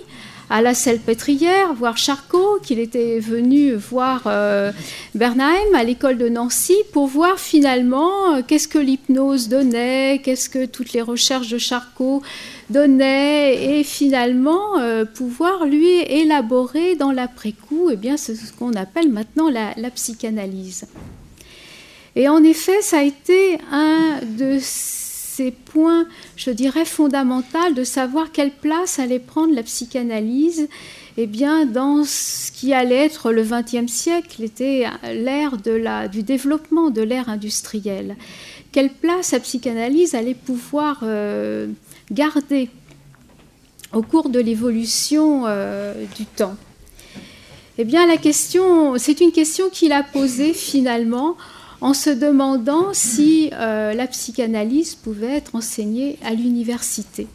[0.50, 4.72] à la Salpêtrière, voir Charcot, qu'il était venu voir euh,
[5.16, 10.66] Bernheim à l'école de Nancy pour voir finalement euh, qu'est-ce que l'hypnose donnait, qu'est-ce que
[10.66, 12.22] toutes les recherches de Charcot
[12.70, 19.50] donnaient, et finalement euh, pouvoir lui élaborer dans l'après-coup eh bien, ce qu'on appelle maintenant
[19.50, 20.86] la, la psychanalyse.
[22.16, 25.05] Et en effet, ça a été un de ces
[25.52, 26.06] points,
[26.36, 30.68] je dirais, fondamentaux de savoir quelle place allait prendre la psychanalyse
[31.18, 34.44] eh bien, dans ce qui allait être le XXe siècle,
[35.04, 35.58] l'ère
[36.10, 38.18] du développement de l'ère industrielle.
[38.74, 41.68] Quelle place la psychanalyse allait pouvoir euh,
[42.12, 42.70] garder
[43.94, 46.58] au cours de l'évolution euh, du temps?
[47.78, 51.38] Eh bien, la question, c'est une question qu'il a posée finalement
[51.86, 57.28] en se demandant si euh, la psychanalyse pouvait être enseignée à l'université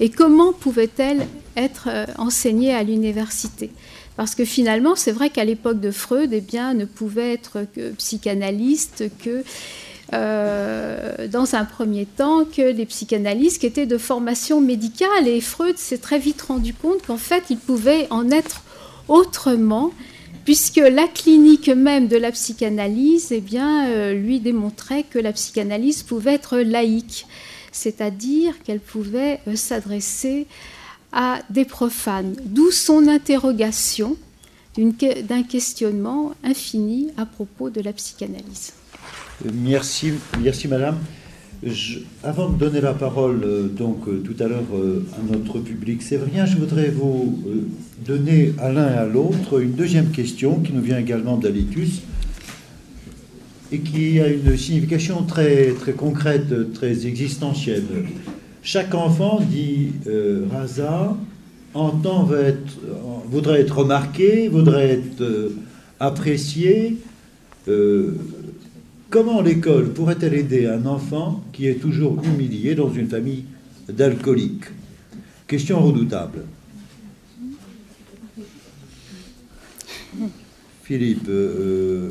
[0.00, 1.24] et comment pouvait-elle
[1.56, 3.70] être euh, enseignée à l'université?
[4.16, 9.04] Parce que finalement, c'est vrai qu'à l'époque de Freud, eh ne pouvait être que psychanalyste
[9.22, 9.44] que
[10.12, 15.28] euh, dans un premier temps que les psychanalystes qui étaient de formation médicale.
[15.28, 18.62] Et Freud s'est très vite rendu compte qu'en fait, il pouvait en être
[19.06, 19.92] autrement
[20.44, 26.34] puisque la clinique même de la psychanalyse eh euh, lui démontrait que la psychanalyse pouvait
[26.34, 27.26] être laïque,
[27.72, 30.46] c'est-à-dire qu'elle pouvait euh, s'adresser
[31.12, 34.16] à des profanes, d'où son interrogation
[34.76, 38.72] d'un questionnement infini à propos de la psychanalyse.
[39.44, 40.98] Merci, merci madame
[42.22, 46.02] avant de donner la parole euh, donc euh, tout à l'heure euh, à notre public
[46.02, 47.42] sévrien, je voudrais vous
[48.04, 52.02] donner à l'un et à l'autre une deuxième question qui nous vient également d'Alitus
[53.72, 57.84] et qui a une signification très, très concrète, très existentielle.
[58.62, 59.92] Chaque enfant, dit
[60.52, 61.16] Raza,
[61.72, 62.28] entend,
[63.30, 65.52] voudrait être remarqué, voudrait être
[65.98, 66.98] apprécié.
[69.14, 73.44] Comment l'école pourrait-elle aider un enfant qui est toujours humilié dans une famille
[73.88, 74.64] d'alcooliques?
[75.46, 76.40] Question redoutable.
[80.82, 82.10] Philippe, euh,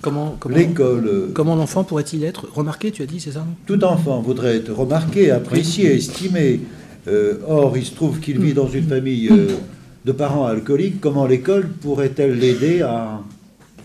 [0.00, 1.06] comment, comment l'école.
[1.06, 3.46] Euh, comment l'enfant pourrait-il être remarqué, tu as dit, c'est ça?
[3.66, 6.60] Tout enfant voudrait être remarqué, apprécié, estimé.
[7.06, 9.30] Euh, or, il se trouve qu'il vit dans une famille
[10.06, 11.02] de parents alcooliques.
[11.02, 13.20] Comment l'école pourrait-elle l'aider à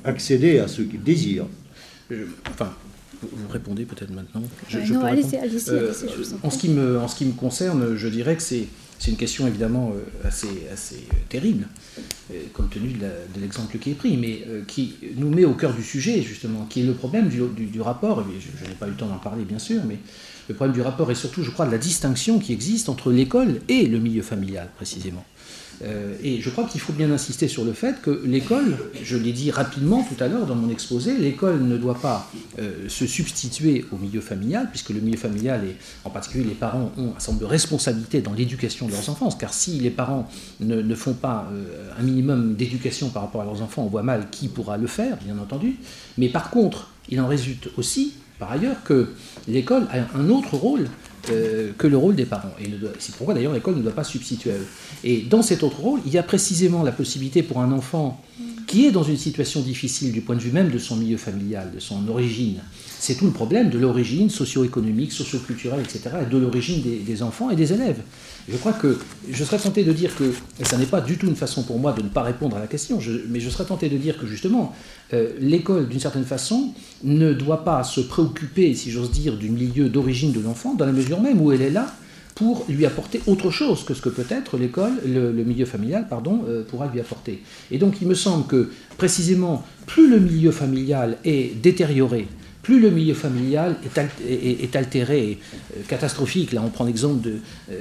[0.05, 1.47] accéder à ce qu'il désire?
[2.49, 2.73] Enfin,
[3.21, 4.43] vous répondez peut-être maintenant.
[4.91, 5.57] non, allez-y, allez
[6.43, 8.67] en, ce qui me, en ce qui me concerne, je dirais que c'est
[9.07, 11.67] une question évidemment euh, assez, assez euh, terrible,
[12.31, 15.83] euh, compte tenu de l'exemple qui est pris, mais qui nous met au cœur du
[15.83, 18.23] sujet, justement, qui est le problème du, du, rapport.
[18.23, 19.97] je, n'ai pas eu le temps d'en parler, bien sûr, mais
[20.47, 23.61] le problème du rapport est surtout, je crois, de la distinction qui existe entre l'école
[23.67, 25.25] et le milieu familial, précisément.
[25.83, 29.31] Euh, et je crois qu'il faut bien insister sur le fait que l'école, je l'ai
[29.31, 33.85] dit rapidement tout à l'heure dans mon exposé, l'école ne doit pas euh, se substituer
[33.91, 37.33] au milieu familial, puisque le milieu familial, et en particulier les parents, ont un certain
[37.33, 41.49] nombre de responsabilités dans l'éducation de leurs enfants, car si les parents ne, font pas
[41.51, 44.87] euh, un minimum d'éducation par rapport à leurs enfants, on voit mal qui pourra le
[44.87, 45.75] faire, bien entendu.
[46.17, 49.09] Mais par contre, il en résulte aussi, par ailleurs, que
[49.47, 50.87] l'école a un autre rôle
[51.31, 52.53] euh, que le rôle des parents.
[52.59, 52.69] Et
[52.99, 54.67] c'est pourquoi d'ailleurs l'école ne doit pas substituer à eux.
[55.03, 58.21] Et dans cet autre rôle, il y a précisément la possibilité pour un enfant
[58.67, 61.71] qui est dans une situation difficile du point de vue même de son milieu familial,
[61.73, 62.59] de son origine.
[62.99, 67.55] C'est tout le problème de l'origine socio-économique, socio-culturelle, etc., et de l'origine des, enfants et
[67.55, 68.01] des élèves.
[68.49, 68.97] Je crois que
[69.29, 71.79] je serais tenté de dire que, et ça n'est pas du tout une façon pour
[71.79, 72.99] moi de ne pas répondre à la question,
[73.29, 74.73] mais je serais tenté de dire que justement,
[75.13, 79.89] euh, l'école, d'une certaine façon, ne doit pas se préoccuper, si j'ose dire, du milieu
[79.89, 81.93] d'origine de l'enfant, dans la mesure même où elle est là
[82.35, 86.63] pour lui apporter autre chose que ce que peut-être l'école, le, milieu familial, pardon, euh,
[86.63, 87.41] pourra lui apporter.
[87.71, 92.27] Et donc il me semble que précisément, plus le milieu familial est détérioré,
[92.61, 95.39] plus le milieu familial est, altéré,
[95.75, 97.29] euh, catastrophique, là on prend l'exemple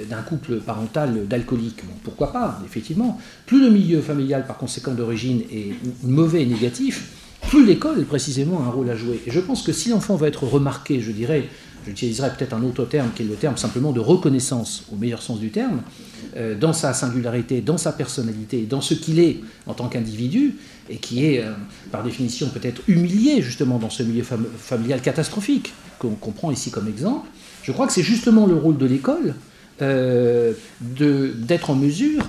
[0.09, 5.75] d'un couple parental d'alcooliques, pourquoi pas, effectivement, plus le milieu familial par conséquent d'origine est
[6.05, 7.11] mauvais et négatif,
[7.49, 9.21] plus l'école précisément a un rôle à jouer.
[9.27, 11.49] Et je pense que si l'enfant va être remarqué, je dirais,
[11.87, 15.39] j'utiliserai peut-être un autre terme qui est le terme simplement de reconnaissance, au meilleur sens
[15.39, 15.83] du terme,
[16.37, 20.57] euh, dans sa singularité, dans sa personnalité, dans ce qu'il est en tant qu'individu,
[20.89, 21.53] et qui est, euh,
[21.91, 24.25] par définition, peut-être humilié justement dans ce milieu
[24.59, 27.29] familial catastrophique qu'on prend ici comme exemple,
[27.63, 29.35] je crois que c'est justement le rôle de l'école
[29.81, 32.29] euh, d'être en mesure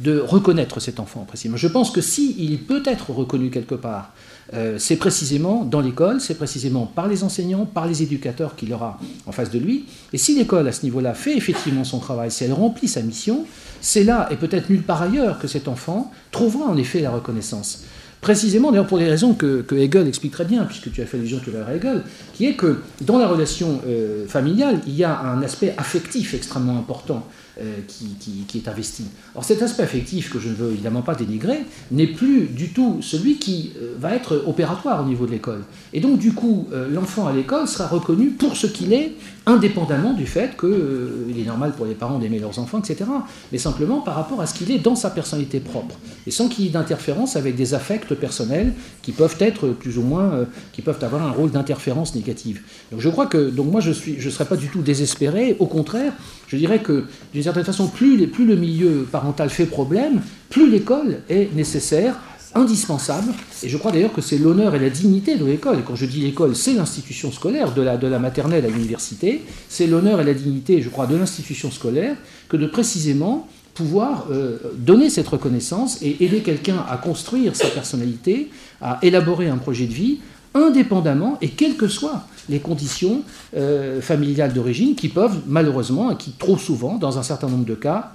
[0.00, 1.58] de reconnaître cet enfant précisément.
[1.58, 4.14] Je pense que s'il peut être reconnu quelque part,
[4.54, 8.98] euh, c'est précisément dans l'école, c'est précisément par les enseignants, par les éducateurs qu'il aura
[9.26, 9.86] en face de lui.
[10.12, 13.46] Et si l'école, à ce niveau-là, fait effectivement son travail, si elle remplit sa mission,
[13.80, 17.84] c'est là, et peut-être nulle part ailleurs, que cet enfant trouvera en effet la reconnaissance.
[18.20, 21.40] Précisément, d'ailleurs, pour les raisons que, Hegel explique très bien, puisque tu as fait allusion
[21.42, 22.02] tout à l'heure à Hegel,
[22.34, 26.78] qui est que dans la relation euh, familiale, il y a un aspect affectif extrêmement
[26.78, 27.26] important.
[27.60, 29.04] Euh, qui, est investi.
[29.34, 31.58] Or cet aspect affectif, que je ne veux évidemment pas dénigrer,
[31.90, 35.62] n'est plus du tout celui qui euh, va être opératoire au niveau de l'école.
[35.92, 39.12] Et donc du coup, euh, l'enfant à l'école sera reconnu pour ce qu'il est,
[39.44, 43.04] indépendamment du fait qu'il est normal pour les parents d'aimer leurs enfants, etc.
[43.50, 45.96] Mais simplement par rapport à ce qu'il est dans sa personnalité propre,
[46.26, 48.72] et sans qu'il y ait d'interférence avec des affects personnels
[49.02, 52.62] qui peuvent être plus ou moins, qui peuvent avoir un rôle d'interférence négative.
[52.92, 55.66] Donc je crois que, donc moi je ne je serais pas du tout désespéré, au
[55.66, 56.12] contraire,
[56.46, 57.06] je dirais que
[57.42, 60.20] certaine façon, plus, le milieu parental fait problème,
[60.50, 62.16] plus l'école est nécessaire,
[62.54, 63.32] indispensable.
[63.62, 65.78] Et je crois d'ailleurs que c'est l'honneur et la dignité de l'école.
[65.78, 69.42] Et quand je dis l'école, c'est l'institution scolaire, de la, de la maternelle à l'université.
[69.68, 72.16] C'est l'honneur et la dignité, je crois, de l'institution scolaire
[72.48, 78.50] que de précisément pouvoir euh, donner cette reconnaissance et aider quelqu'un à construire sa personnalité,
[78.82, 80.18] à élaborer un projet de vie,
[80.54, 83.22] indépendamment et quelles que soient les conditions
[83.56, 87.74] euh, familiales d'origine qui peuvent malheureusement, et qui trop souvent, dans un certain nombre de
[87.74, 88.12] cas,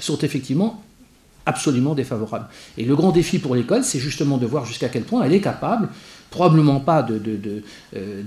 [0.00, 0.82] sont effectivement
[1.46, 2.46] absolument défavorables.
[2.78, 5.40] Et le grand défi pour l'école, c'est justement de voir jusqu'à quel point elle est
[5.40, 5.88] capable,
[6.30, 7.62] probablement pas de, de,
[7.94, 8.22] euh,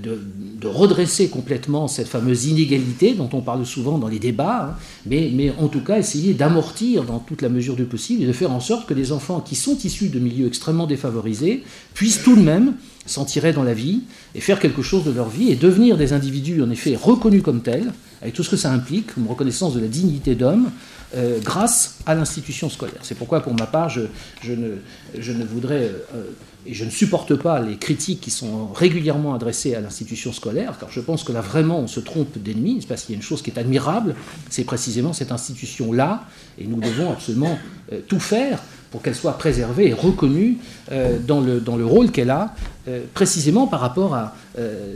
[0.64, 4.74] redresser complètement cette fameuse inégalité dont on parle souvent dans les débats, hein,
[5.04, 8.32] mais, mais en tout cas essayer d'amortir dans toute la mesure du possible et de
[8.32, 11.64] faire en sorte que les enfants qui sont issus de milieux extrêmement défavorisés
[11.94, 12.74] puissent tout de même
[13.08, 14.02] s'en tirer dans la vie
[14.34, 17.62] et faire quelque chose de leur vie et devenir des individus en effet reconnus comme
[17.62, 20.70] tels, avec tout ce que ça implique, comme reconnaissance de la dignité d'homme,
[21.16, 23.00] euh, grâce à l'institution scolaire.
[23.02, 24.02] C'est pourquoi, pour ma part, je,
[24.46, 24.74] ne,
[25.18, 26.24] je ne, voudrais euh,
[26.66, 30.90] et je ne supporte pas les critiques qui sont régulièrement adressées à l'institution scolaire, car
[30.90, 33.40] je pense que là vraiment on se trompe d'ennemi, parce qu'il y a une chose
[33.40, 34.14] qui est admirable,
[34.50, 36.24] c'est précisément cette institution-là,
[36.58, 37.58] et nous devons absolument
[37.92, 40.58] euh, tout faire pour qu'elle soit préservée et reconnue
[40.92, 42.54] euh, dans, le, dans, le, rôle qu'elle a,
[42.88, 44.34] euh, précisément par rapport à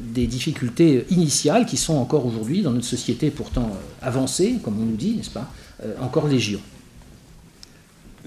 [0.02, 3.70] des difficultés initiales qui sont encore aujourd'hui, dans notre société pourtant
[4.00, 5.52] avancée, comme on nous dit, n'est-ce pas,
[6.00, 6.58] encore légion.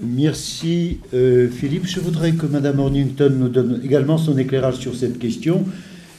[0.02, 1.86] Merci euh, Philippe.
[1.86, 5.64] Je voudrais que Madame Ornington nous donne également son éclairage sur cette question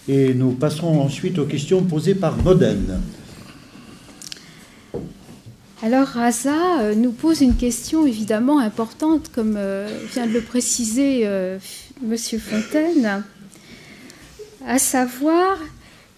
[0.08, 3.00] et nous passerons ensuite aux questions posées par Modène.
[5.84, 11.30] Alors Raza euh, nous pose une question évidemment importante, comme euh, vient de le préciser
[12.02, 13.24] Monsieur Fontaine,
[14.66, 15.58] à savoir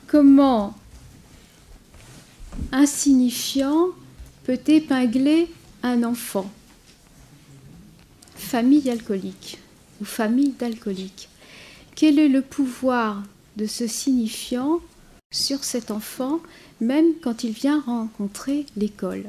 [0.07, 0.75] comment
[2.71, 3.87] insignifiant
[4.45, 5.47] peut épingler
[5.83, 6.49] un enfant
[8.49, 9.59] famille alcoolique
[10.01, 11.29] ou famille d'alcooliques.
[11.95, 13.21] Quel est le pouvoir
[13.57, 14.79] de ce signifiant
[15.31, 16.39] sur cet enfant,
[16.81, 19.25] même quand il vient rencontrer l'école?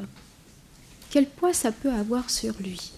[1.10, 2.92] Quel poids ça peut avoir sur lui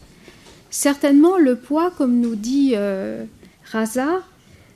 [0.71, 3.25] Certainement le poids, comme nous dit euh,
[3.73, 4.21] Raza,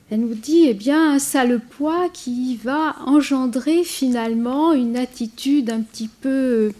[0.09, 5.81] elle nous dit, eh bien, ça le poids qui va engendrer finalement une attitude un
[5.81, 6.71] petit peu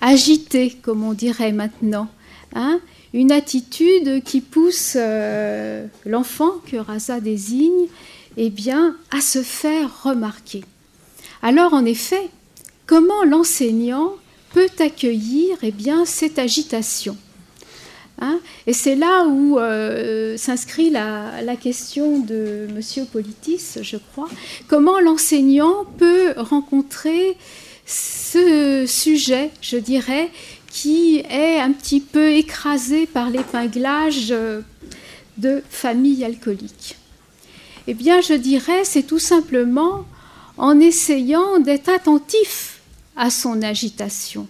[0.00, 2.08] agitée, comme on dirait maintenant.
[2.54, 2.80] Hein
[3.14, 7.86] une attitude qui pousse euh, l'enfant que Raza désigne
[8.36, 10.64] eh bien, à se faire remarquer.
[11.42, 12.30] Alors en effet,
[12.86, 14.14] comment l'enseignant
[14.52, 17.16] peut accueillir eh bien, cette agitation
[18.20, 18.38] hein?
[18.66, 23.06] Et c'est là où euh, s'inscrit la, la, question de M.
[23.06, 24.28] Politis, je crois.
[24.68, 27.36] Comment l'enseignant peut rencontrer
[27.84, 30.30] ce sujet, je dirais,
[30.68, 34.60] qui est un petit peu écrasé par l'épinglage euh,
[35.38, 36.96] de familles alcooliques?
[37.88, 40.04] Eh bien, je dirais, c'est tout simplement
[40.56, 42.71] en essayant d'être attentif
[43.16, 44.48] à son agitation,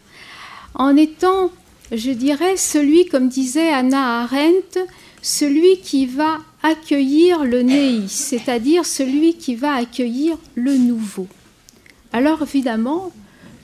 [0.74, 1.50] en étant,
[1.90, 4.78] je dirais, celui, comme disait Anna Arendt,
[5.20, 11.26] celui qui va accueillir le néi, c'est-à-dire celui qui va accueillir le nouveau.
[12.12, 13.12] Alors évidemment,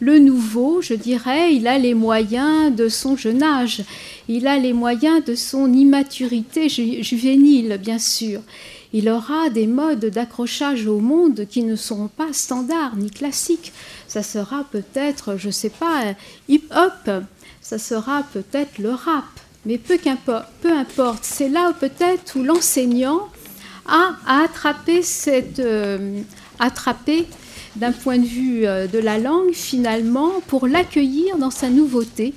[0.01, 3.83] le nouveau, je dirais, il a les moyens de son jeune âge,
[4.29, 8.41] il a les moyens de son immaturité juvénile, bien sûr.
[8.93, 13.73] Il aura des modes d'accrochage au monde qui ne seront pas standards ni classiques.
[14.07, 16.15] Ça sera peut-être, je ne sais pas,
[16.49, 17.11] hip-hop,
[17.61, 19.25] ça sera peut-être le rap,
[19.67, 19.99] mais peu,
[20.71, 21.25] importe.
[21.25, 23.29] C'est là peut-être où l'enseignant
[23.87, 24.17] a
[25.03, 26.21] cette, euh,
[26.59, 27.27] attraper
[27.77, 32.35] d'un point de vue euh, de la langue, finalement, pour l'accueillir dans sa nouveauté,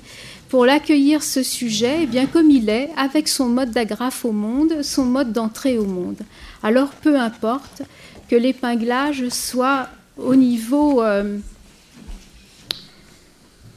[0.52, 4.82] pour l'accueillir ce sujet, eh bien comme il est, avec son mode d'agrafe au monde,
[4.82, 6.18] son mode d'entrée au monde.
[6.62, 7.80] Alors peu importe
[8.28, 9.88] que l'épinglage soit
[10.18, 11.38] au niveau euh,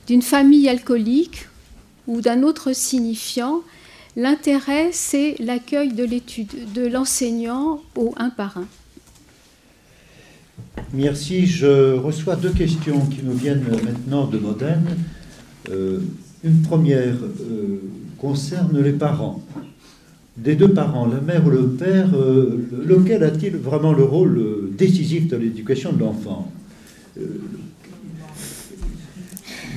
[0.07, 1.47] d'une famille alcoolique
[2.07, 3.61] ou d'un autre signifiant,
[4.17, 8.67] l'intérêt c'est l'accueil de l'étude de l'enseignant au un par un.
[10.91, 11.47] Merci.
[11.47, 14.97] Je reçois deux questions qui nous viennent maintenant de Modène.
[15.69, 16.01] Euh,
[16.45, 17.81] une première euh,
[18.17, 19.43] concerne les parents.
[20.37, 25.27] Des deux parents, la mère ou le père, euh, lequel a-t-il vraiment le rôle décisif
[25.27, 26.51] dans l'éducation de l'enfant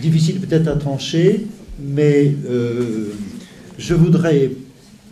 [0.02, 1.46] Difficile peut-être à trancher,
[1.80, 2.34] mais
[3.78, 4.50] je voudrais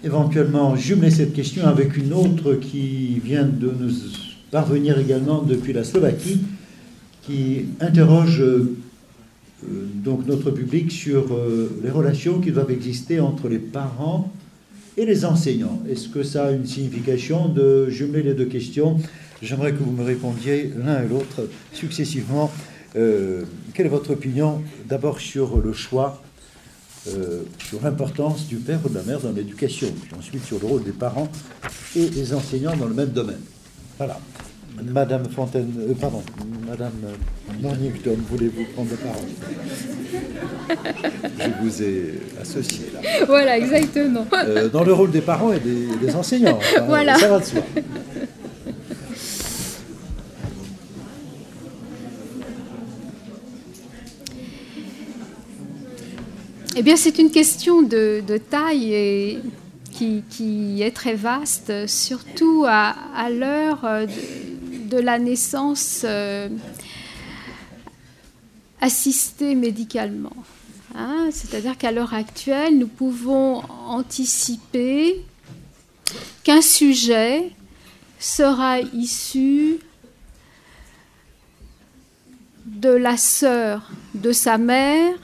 [0.05, 3.91] éventuellement jumeler cette question avec une autre qui vient de nous
[4.51, 6.41] parvenir également depuis la Slovaquie,
[7.27, 8.77] qui interroge euh,
[9.69, 14.33] donc notre public sur euh, les relations qui doivent exister entre les parents
[14.97, 15.83] et les enseignants.
[15.89, 18.99] Est-ce que ça a une signification de jumeler les deux questions?
[19.43, 22.51] J'aimerais que vous me répondiez l'un et l'autre successivement.
[22.97, 23.43] Euh,
[23.75, 26.23] quelle est votre opinion d'abord sur le choix,
[27.69, 30.83] sur l'importance du père ou de la mère dans l'éducation, puis ensuite sur le rôle
[30.83, 31.29] des parents
[31.95, 33.43] et des enseignants dans le même domaine?
[33.99, 34.19] Voilà.
[34.83, 36.23] Madame Fontaine, euh, pardon,
[36.69, 36.93] Madame
[37.61, 39.29] Mornington, voulez-vous prendre la parole
[41.39, 43.01] Je vous ai associé là.
[43.27, 44.27] Voilà, exactement.
[44.33, 46.59] Euh, dans le rôle des parents et des, enseignants.
[46.87, 47.17] voilà.
[47.17, 47.63] Ça va de soi.
[56.79, 59.39] Eh bien, c'est une question de, taille et
[59.91, 62.95] qui, est très vaste, surtout à,
[63.31, 64.56] l'heure de,
[64.95, 66.05] la naissance
[68.81, 70.37] assistée médicalement.
[70.95, 71.29] Hein.
[71.31, 75.25] C'est-à-dire qu'à l'heure actuelle, nous pouvons anticiper
[76.45, 77.51] qu'un sujet
[78.19, 79.79] sera issu
[82.65, 85.15] de la sœur de sa mère,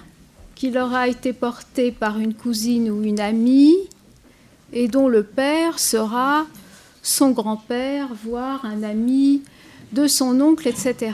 [0.55, 3.77] qui leur a été porté par une cousine ou une amie,
[4.73, 6.47] et dont le père sera
[7.03, 9.43] son grand-père, voire un ami
[9.93, 11.13] de son oncle, etc.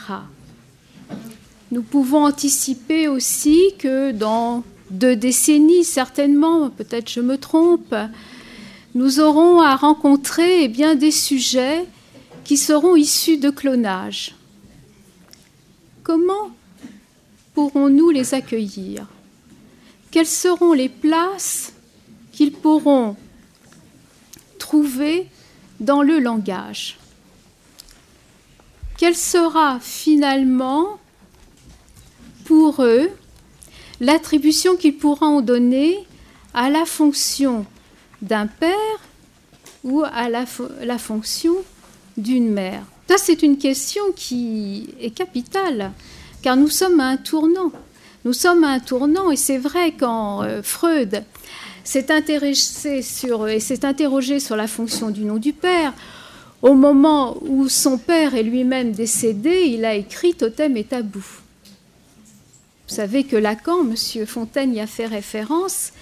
[1.71, 7.95] Nous pouvons anticiper aussi que dans deux décennies, certainement, peut-être je me trompe,
[8.95, 11.85] nous aurons à rencontrer eh bien, des sujets
[12.45, 14.35] qui seront issus de clonage.
[16.03, 16.51] Comment
[17.55, 19.07] pourrons-nous les accueillir?
[20.11, 21.75] Quelles seront les places
[22.33, 23.17] qu'ils pourront
[24.59, 25.27] trouver
[25.81, 26.99] dans le langage
[28.97, 30.99] Quelle sera finalement
[32.45, 33.11] pour eux
[34.01, 35.99] l'attribution qu'ils pourront donner
[36.55, 37.67] à la fonction
[38.23, 38.75] d'un père
[39.85, 40.45] ou à la,
[40.83, 41.55] la fonction
[42.17, 42.83] d'une mère?
[43.09, 45.93] Ça, c'est une question qui est capitale,
[46.43, 47.73] car nous sommes à un tournant.
[48.25, 51.25] Nous sommes à un tournant, et c'est vrai quand euh, Freud
[51.89, 55.95] s'est intéressé sur et s'est interrogé sur la fonction du nom du père,
[56.61, 61.25] au moment où son père est lui-même décédé, il a écrit Totem et tabou.
[62.89, 64.27] Vous savez que Lacan, M.
[64.27, 65.95] Fontaine y a fait référence,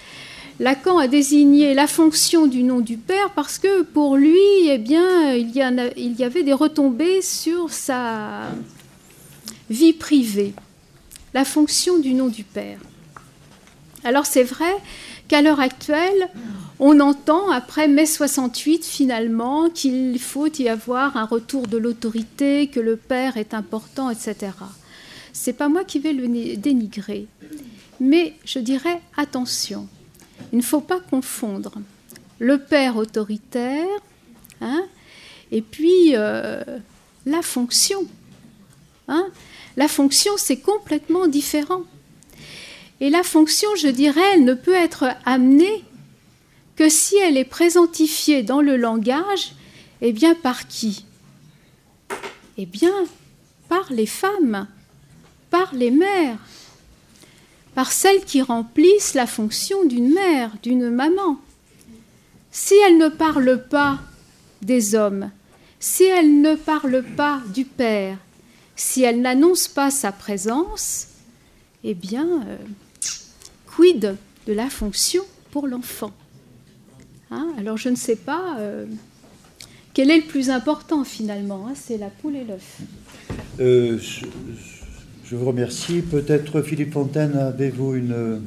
[0.59, 5.31] Lacan a désigné la fonction du nom du père parce que pour lui, eh bien,
[5.35, 5.63] il y,
[5.95, 8.49] il y avait des retombées sur sa
[9.69, 10.53] vie privée,
[11.33, 12.79] la fonction du nom du père.
[14.03, 14.73] Alors c'est vrai
[15.27, 16.29] qu'à l'heure actuelle,
[16.79, 22.79] on entend, après mai 68, finalement, qu'il faut y avoir un retour de l'autorité, que
[22.79, 24.51] le père est important, etc.
[25.33, 27.27] C'est pas moi qui vais le dénigrer.
[27.99, 29.87] Mais je dirais attention.
[30.51, 31.73] Il ne faut pas confondre
[32.39, 33.85] le père autoritaire
[34.61, 34.83] hein,
[35.51, 36.63] et puis euh,
[37.25, 38.05] la fonction.
[39.07, 39.25] Hein.
[39.77, 41.83] La fonction, c'est complètement différent.
[42.99, 45.83] Et la fonction, je dirais, elle ne peut être amenée
[46.75, 49.53] que si elle est présentifiée dans le langage,
[50.01, 51.05] eh bien par qui?
[52.57, 52.93] Eh bien
[53.69, 54.67] par les femmes
[55.49, 56.37] par les mères,
[57.75, 61.37] par celles qui remplissent la fonction d'une mère, d'une maman.
[62.51, 63.99] Si elles ne parlent pas
[64.61, 65.31] des hommes,
[65.79, 68.17] si elles ne parlent pas du Père,
[68.75, 71.07] si elles n'annoncent pas sa présence,
[71.83, 72.57] eh bien, euh,
[73.95, 76.11] de la fonction pour l'enfant
[77.31, 78.85] hein Alors je ne sais pas euh,
[79.93, 82.79] quel est le plus important finalement, hein, c'est la poule et l'œuf.
[83.59, 83.97] Euh,
[85.23, 86.01] je vous remercie.
[86.01, 88.41] Peut-être Philippe Fontaine, avez-vous une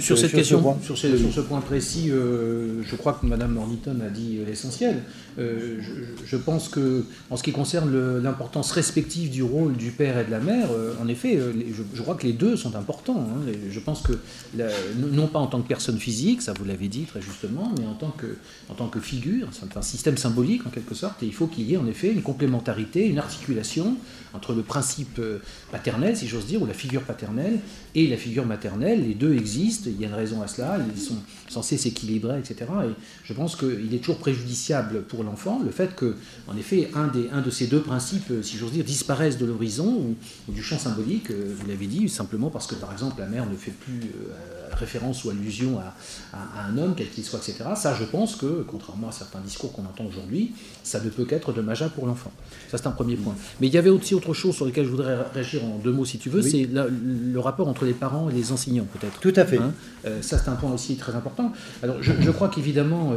[0.00, 4.38] sur, cette question, sur, ce point précis, euh, je crois que Mme Mornington a dit
[4.46, 5.02] l'essentiel.
[5.38, 5.80] Euh,
[6.24, 10.30] je, pense que, en ce qui concerne l'importance respective du rôle du père et de
[10.30, 11.52] la mère, euh, en effet, euh,
[11.94, 13.20] je, crois que les deux sont importants.
[13.20, 13.52] Hein.
[13.70, 14.12] Je pense que,
[14.96, 17.94] non pas en tant que personne physique, ça vous l'avez dit très justement, mais en
[17.94, 18.36] tant que,
[18.68, 21.70] en tant que figure, c'est un système symbolique en quelque sorte, et il faut qu'il
[21.70, 23.96] y ait en effet une complémentarité, une articulation
[24.34, 25.20] entre le principe
[25.70, 27.58] paternel, si j'ose dire, ou la figure paternelle,
[27.94, 29.06] et la figure maternelle.
[29.06, 31.18] Les deux existent, il y a une raison à cela, ils sont
[31.50, 32.66] censés s'équilibrer, etc.
[32.84, 32.94] Et
[33.24, 36.16] je pense qu'il est toujours préjudiciable pour l'enfant le fait que,
[36.46, 39.86] en effet, un, des, un de ces deux principes, si j'ose dire, disparaissent de l'horizon
[40.48, 43.46] ou, du champ symbolique, euh, vous l'avez dit, simplement parce que, par exemple, la mère
[43.46, 45.94] ne fait plus euh, référence ou allusion à,
[46.68, 47.70] un homme, quel qu'il soit, etc.
[47.74, 50.52] Ça, je pense que, contrairement à certains discours qu'on entend aujourd'hui,
[50.84, 52.32] ça ne peut qu'être dommageable pour l'enfant.
[52.70, 53.34] Ça, c'est un premier point.
[53.60, 56.04] Mais il y avait aussi autre chose sur lequel je voudrais réagir en deux mots,
[56.04, 59.18] si tu veux, c'est le rapport entre les parents et les enseignants, peut-être.
[59.20, 59.58] Tout à fait.
[59.58, 59.72] Hein
[60.04, 61.39] euh, ça, c'est un point aussi très important.
[61.82, 63.14] Alors, je, crois qu'évidemment,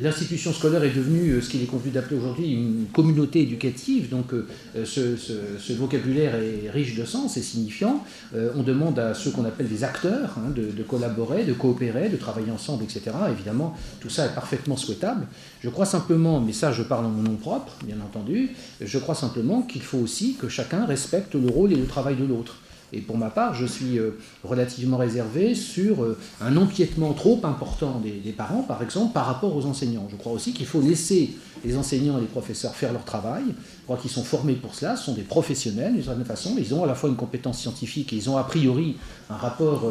[0.00, 4.32] l'institution scolaire est devenue euh, ce qu'il est convenu d'appeler aujourd'hui une communauté éducative, donc
[4.32, 4.44] euh,
[4.84, 8.04] ce, vocabulaire est riche de sens et signifiant.
[8.34, 12.16] Euh, on demande à ceux qu'on appelle des acteurs hein, de, collaborer, de coopérer, de
[12.16, 13.02] travailler ensemble, etc.
[13.30, 15.26] Évidemment, tout ça est parfaitement souhaitable.
[15.62, 19.14] Je crois simplement, mais ça je parle en mon nom propre, bien entendu, je crois
[19.14, 22.56] simplement qu'il faut aussi que chacun respecte le rôle et le travail de l'autre.
[22.92, 23.98] Et pour ma part, je suis
[24.44, 30.08] relativement réservé sur un empiètement trop important des, parents, par exemple, par rapport aux enseignants.
[30.10, 33.44] Je crois aussi qu'il faut laisser les enseignants et les professeurs faire leur travail.
[33.48, 36.54] Je crois qu'ils sont formés pour cela, ce sont des professionnels d'une certaine façon.
[36.58, 38.96] Ils ont à la fois une compétence scientifique et ils ont a priori
[39.30, 39.90] un rapport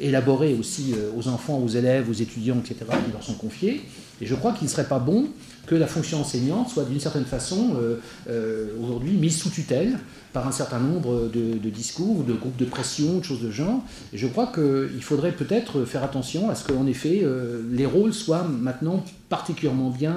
[0.00, 3.82] élaboré aussi aux enfants, aux élèves, aux étudiants, etc., qui leur sont confiés.
[4.20, 5.28] Et je crois qu'il ne serait pas bon
[5.66, 7.96] que la fonction enseignante soit d'une certaine façon euh,
[8.28, 9.98] euh, aujourd'hui mise sous tutelle
[10.32, 13.82] par un certain nombre de, discours, de groupes de pression, de choses de genre.
[14.12, 18.14] Et je crois qu'il faudrait peut-être faire attention à ce qu'en effet euh, les rôles
[18.14, 20.14] soient maintenant particulièrement bien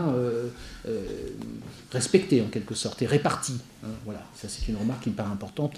[1.92, 3.60] respectés en quelque sorte et répartis.
[3.84, 3.90] Hein.
[4.06, 5.74] voilà, ça c'est une remarque qui me paraît importante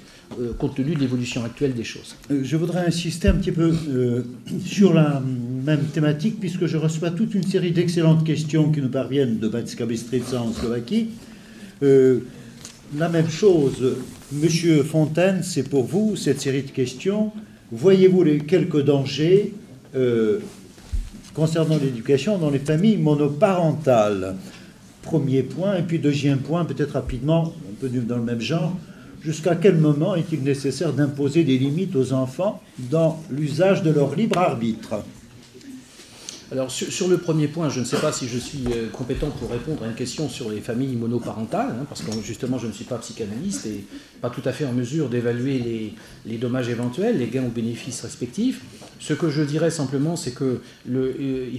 [0.60, 2.16] compte tenu de l'évolution actuelle des choses.
[2.30, 3.74] je voudrais insister un petit peu
[4.66, 5.22] sur la
[5.66, 9.86] même thématique puisque je reçois toute une série d'excellentes questions qui nous parviennent de Batska
[9.86, 11.10] Bystrica en Slovaquie.
[11.82, 12.20] Euh,
[12.98, 13.96] la même chose,
[14.32, 17.32] Monsieur Fontaine, c'est pour vous cette série de questions.
[17.72, 19.54] Voyez-vous les, quelques dangers
[19.96, 20.40] euh,
[21.34, 24.36] concernant l'éducation dans les familles monoparentales
[25.02, 25.76] Premier point.
[25.76, 28.74] Et puis deuxième point, peut-être rapidement, un peu dans le même genre.
[29.22, 34.38] Jusqu'à quel moment est-il nécessaire d'imposer des limites aux enfants dans l'usage de leur libre
[34.38, 35.04] arbitre?
[36.52, 39.50] Alors sur, le premier point, je ne sais pas si je suis euh, compétent pour
[39.50, 42.84] répondre à une question sur les familles monoparentales, hein, parce que justement je ne suis
[42.84, 43.86] pas psychanalyste et
[44.22, 45.96] pas tout à fait en mesure d'évaluer
[46.26, 48.62] les, dommages éventuels, les gains ou bénéfices respectifs.
[49.04, 51.50] Ce que je dirais simplement, c'est que euh,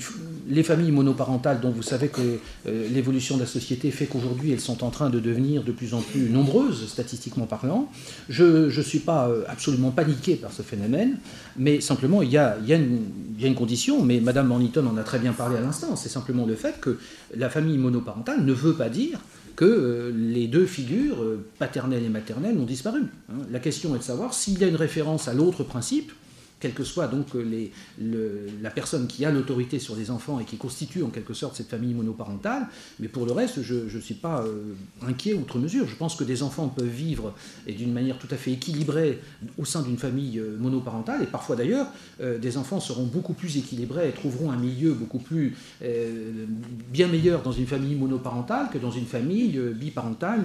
[0.48, 2.22] les familles monoparentales, dont vous savez que
[2.66, 5.92] euh, l'évolution de la société fait qu'aujourd'hui elles sont en train de devenir de plus
[5.92, 7.92] en plus nombreuses, statistiquement parlant,
[8.30, 11.18] je ne suis pas absolument paniqué par ce phénomène,
[11.58, 15.34] mais simplement il y a, une, condition, mais Madame Morniton on en a très bien
[15.34, 16.98] parlé à l'instant, c'est simplement le fait que
[17.36, 19.18] la famille monoparentale ne veut pas dire
[19.54, 23.02] que euh, les deux figures, euh, paternelle et maternelle, ont disparu.
[23.30, 23.42] Hein.
[23.50, 26.10] La question est de savoir s'il y a une référence à l'autre principe,
[26.60, 27.72] quelle que soit donc les,
[28.62, 31.68] la personne qui a l'autorité sur les enfants et qui constitue en quelque sorte cette
[31.68, 32.68] famille monoparentale.
[33.00, 35.86] Mais pour le reste, je ne suis pas euh, inquiet outre mesure.
[35.86, 37.34] Je pense que des enfants peuvent vivre
[37.66, 39.20] et d'une manière tout à fait équilibrée
[39.58, 41.22] au sein d'une famille euh, monoparentale.
[41.22, 41.86] Et parfois d'ailleurs,
[42.20, 45.56] euh, des enfants seront beaucoup plus équilibrés et trouveront un milieu beaucoup plus
[46.90, 50.44] bien meilleur dans une famille monoparentale que dans une famille biparentale,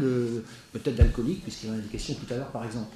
[0.74, 2.96] peut-être d'alcoolique, puisqu'il y en a des questions tout à l'heure par exemple.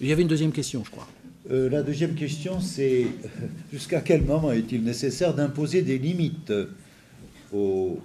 [0.00, 1.06] Il y avait une deuxième question, je crois.
[1.50, 3.06] Euh, la deuxième question, c'est
[3.72, 6.52] jusqu'à quel moment est-il nécessaire d'imposer des limites
[7.52, 7.98] aux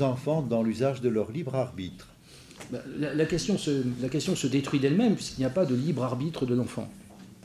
[0.00, 2.08] enfants dans l'usage de leur libre arbitre?
[2.70, 6.88] Bah, la, question se, détruit d'elle-même puisqu'il n'y a pas de libre arbitre de l'enfant.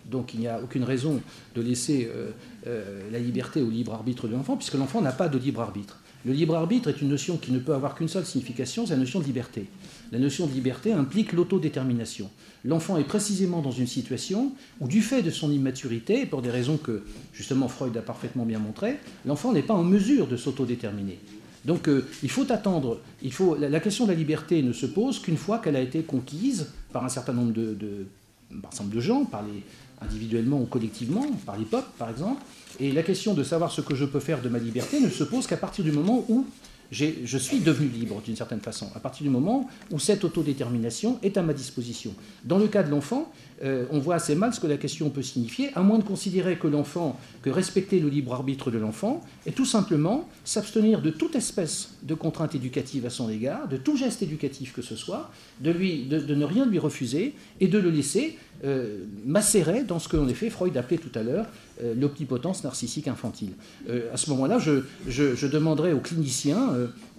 [0.10, 1.22] Donc il n'y a aucune raison
[1.56, 2.30] de laisser euh,
[2.68, 6.00] euh, la liberté au libre arbitre de l'enfant puisque l'enfant n'a pas de libre arbitre.
[6.26, 9.00] Le libre arbitre est une notion qui ne peut avoir qu'une seule signification, c'est la
[9.00, 9.66] notion de liberté.
[10.12, 12.30] La notion de liberté implique l'autodétermination.
[12.64, 16.50] L'enfant est précisément dans une situation où, du fait de son immaturité, et pour des
[16.50, 17.04] raisons que
[17.34, 21.20] justement Freud a parfaitement bien montrées, l'enfant n'est pas en mesure de s'autodéterminer.
[21.66, 25.20] Donc euh, il faut attendre, il faut, la, question de la liberté ne se pose
[25.20, 28.06] qu'une fois qu'elle a été conquise par un certain nombre de, de,
[28.52, 29.64] de gens, par les,
[30.02, 32.42] individuellement ou collectivement, par les peuples par exemple.
[32.80, 35.24] Et la question de savoir ce que je peux faire de ma liberté ne se
[35.24, 36.46] pose qu'à partir du moment où
[36.92, 41.38] je suis devenu libre d'une certaine façon, à partir du moment où cette autodétermination est
[41.38, 42.14] à ma disposition.
[42.44, 43.32] Dans le cas de l'enfant,
[43.64, 46.58] euh, on voit assez mal ce que la question peut signifier, à moins de considérer
[46.58, 51.36] que l'enfant, que respecter le libre arbitre de l'enfant, est tout simplement s'abstenir de toute
[51.36, 55.72] espèce de contrainte éducative à son égard, de tout geste éducatif que ce soit, de,
[55.72, 60.50] ne rien lui refuser et de le laisser euh, macérer dans ce que, en effet,
[60.50, 61.46] Freud appelait tout à l'heure
[61.82, 63.52] euh, l'omnipotence narcissique infantile.
[64.12, 66.74] à ce moment-là, je, je, demanderai aux cliniciens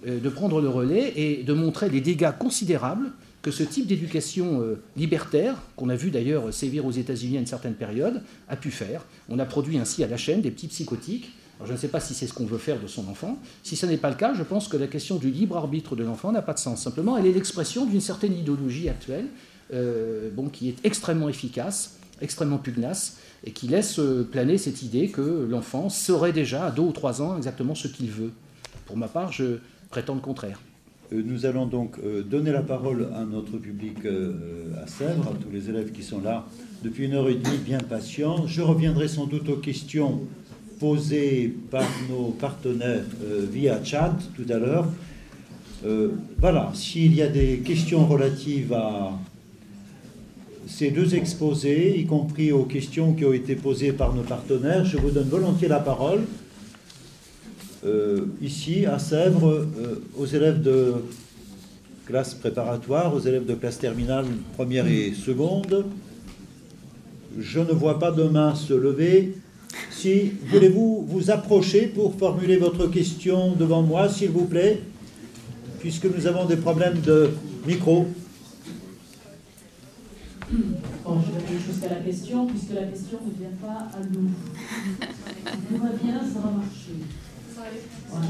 [0.05, 3.11] de prendre le relais et de montrer les dégâts considérables
[3.41, 7.47] que ce type d'éducation euh, libertaire, qu'on a vu d'ailleurs sévir aux États-Unis à une
[7.47, 9.05] certaine période, a pu faire.
[9.29, 11.31] On a produit ainsi à la chaîne des petits psychotiques.
[11.63, 13.39] je ne sais pas si c'est ce qu'on veut faire de son enfant.
[13.63, 16.03] Si ce n'est pas le cas, je pense que la question du libre arbitre de
[16.03, 16.81] l'enfant n'a pas de sens.
[16.81, 19.27] Simplement, elle est l'expression d'une certaine idéologie actuelle,
[19.73, 25.09] euh, bon, qui est extrêmement efficace, extrêmement pugnace, et qui laisse euh, planer cette idée
[25.09, 28.31] que l'enfant saurait déjà à deux ou trois ans exactement ce qu'il veut.
[28.85, 29.59] Pour ma part, je
[29.89, 30.59] prétends le contraire.
[31.13, 34.33] Euh, nous allons donc euh, donner la parole à notre public euh,
[34.83, 36.45] à Sèvres, à tous les élèves qui sont là
[36.83, 38.45] depuis une heure et demie, bien patients.
[38.45, 40.21] Je reviendrai sans doute aux questions
[40.79, 43.03] posées par nos partenaires
[43.51, 44.85] via chat tout à l'heure.
[46.39, 49.11] voilà, s'il y a des questions relatives à
[50.67, 54.97] ces deux exposés, y compris aux questions qui ont été posées par nos partenaires, je
[54.97, 56.21] vous donne volontiers la parole.
[57.85, 60.93] Euh, ici à Sèvres euh, aux élèves de
[62.07, 64.25] classe préparatoire, aux élèves de classe terminale
[64.55, 65.85] première et seconde.
[67.37, 69.37] Je ne vois pas de main se lever.
[69.91, 74.81] Si voulez-vous vous approcher pour formuler votre question devant moi, s'il vous plaît,
[75.79, 77.29] puisque nous avons des problèmes de
[77.67, 78.07] micro.
[80.49, 84.29] Bon, je vais aller jusqu'à la question, puisque la question ne vient pas à nous.
[85.69, 86.93] Tout va bien, ça va marcher.
[88.09, 88.27] Voilà.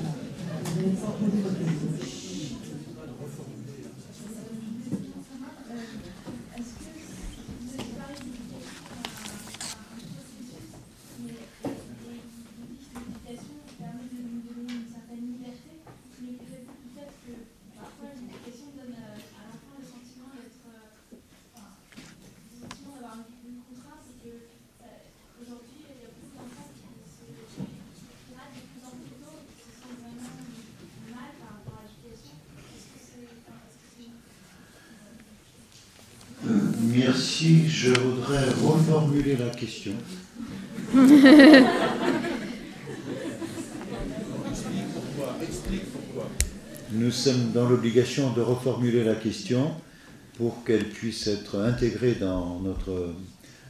[0.63, 1.87] Vous allez sortir votre question.
[36.97, 37.66] Merci.
[37.79, 39.91] Je voudrais reformuler la question.
[46.91, 49.69] Nous sommes dans l'obligation de reformuler la question
[50.39, 53.13] pour qu'elle puisse être intégrée dans notre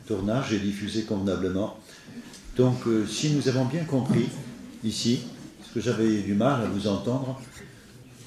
[0.07, 1.77] tournage et diffusée convenablement.
[2.55, 4.29] Donc, euh, si nous avons bien compris
[4.85, 5.19] ici,
[5.59, 7.41] parce que j'avais du mal à vous entendre,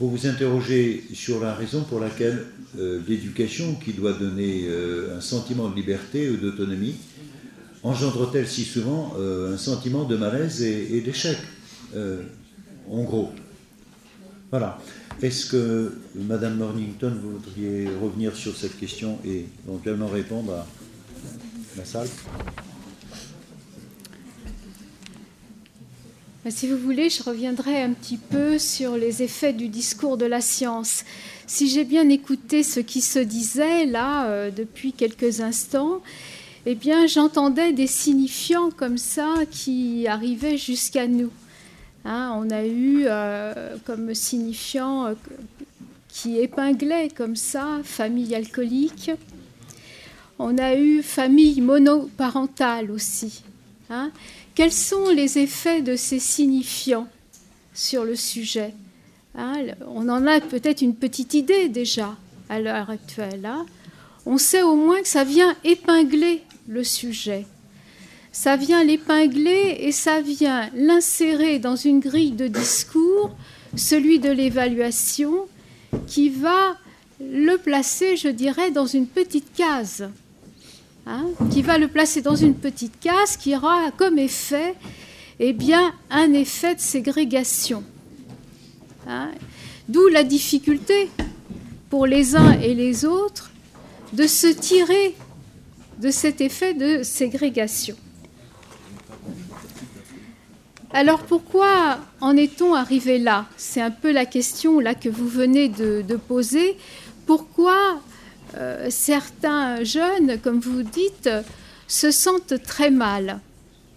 [0.00, 2.46] vous vous interrogez sur la raison pour laquelle
[2.78, 6.96] euh, l'éducation, qui doit donner euh, un sentiment de liberté ou d'autonomie,
[7.82, 11.36] engendre-t-elle si souvent euh, un sentiment de malaise et, et d'échec
[12.88, 13.30] En gros?
[14.50, 14.78] Voilà.
[15.22, 20.66] Est-ce que, Madame Mornington, vous voudriez revenir sur cette question et éventuellement répondre à
[21.76, 22.08] la salle?
[26.48, 30.40] Si vous voulez, je reviendrai un petit peu sur les effets du discours de la
[30.40, 31.04] science.
[31.46, 36.00] Si j'ai bien écouté ce qui se disait là euh, depuis quelques instants,
[36.64, 41.30] eh bien, j'entendais des signifiants comme ça qui arrivaient jusqu'à nous.
[42.06, 45.14] Hein, on a eu euh, comme signifiant euh,
[46.08, 49.10] qui épinglait comme ça famille alcoolique.
[50.38, 53.42] On a eu famille monoparentale aussi.
[53.90, 54.12] Hein.
[54.54, 57.08] Quels sont les effets de ces signifiants
[57.74, 58.72] sur le sujet
[59.36, 59.54] hein,
[59.88, 62.16] On en a peut-être une petite idée déjà
[62.48, 63.44] à l'heure actuelle.
[63.44, 63.66] Hein.
[64.26, 67.46] on sait au moins que ça vient épingler le sujet.
[68.32, 73.34] Ça vient l'épingler et ça vient l'insérer dans une grille de discours,
[73.76, 75.46] celui de l'évaluation,
[76.06, 76.76] qui va
[77.20, 80.08] le placer, je dirais, dans une petite case.
[81.06, 84.74] Hein, qui va le placer dans une petite case qui aura comme effet
[85.38, 87.82] eh bien, un effet de ségrégation.
[89.08, 89.30] Hein.
[89.88, 91.08] D'où la difficulté
[91.88, 93.50] pour les uns et les autres
[94.12, 95.16] de se tirer
[95.98, 97.96] de cet effet de ségrégation.
[100.92, 103.46] Alors pourquoi en est-on arrivé là?
[103.56, 106.76] C'est un peu la question là que vous venez de, de poser.
[107.26, 108.00] Pourquoi
[108.56, 111.28] euh, certains jeunes, comme vous dites,
[111.86, 113.40] se sentent très mal,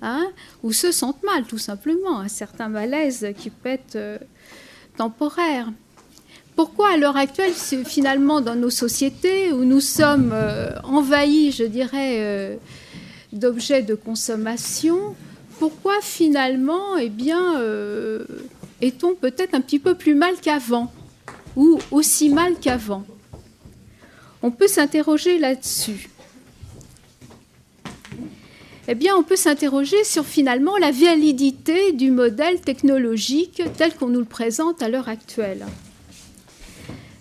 [0.02, 0.28] hein,
[0.64, 4.18] ou se sentent mal tout simplement, un certain malaise qui peut être euh,
[4.98, 5.72] temporaire.
[6.56, 12.60] Pourquoi à l'heure actuelle, finalement, dans nos sociétés où nous sommes euh, envahis, je dirais,
[13.32, 15.16] d'objets de consommation,
[15.58, 17.60] pourquoi finalement, eh bien,
[18.82, 20.92] est-on peut-être un petit peu plus mal qu'avant,
[21.56, 23.04] ou aussi mal qu'avant?
[24.44, 26.10] On peut s'interroger là-dessus.
[28.90, 34.20] Eh bien, on peut s'interroger sur finalement la validité du modèle technologique tel qu'on nous
[34.20, 35.66] le présente à l'heure actuelle.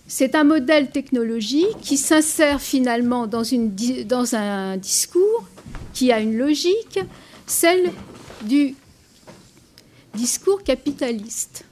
[0.09, 3.45] C'est un modèle technologique qui s'insère finalement dans,
[4.35, 5.45] un discours
[5.95, 6.99] qui a une logique,
[7.47, 7.93] celle
[8.43, 8.75] du
[10.15, 11.65] discours capitaliste.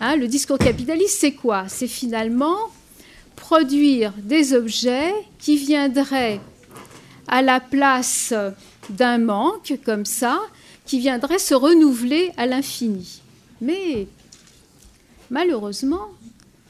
[0.00, 1.66] Hein, le discours capitaliste, c'est quoi?
[1.68, 2.58] C'est finalement
[3.46, 6.40] produire des objets qui viendraient
[7.28, 8.34] à la place
[8.90, 10.40] d'un manque comme ça,
[10.84, 13.22] qui viendrait se renouveler à l'infini.
[13.60, 14.08] Mais
[15.30, 16.08] malheureusement,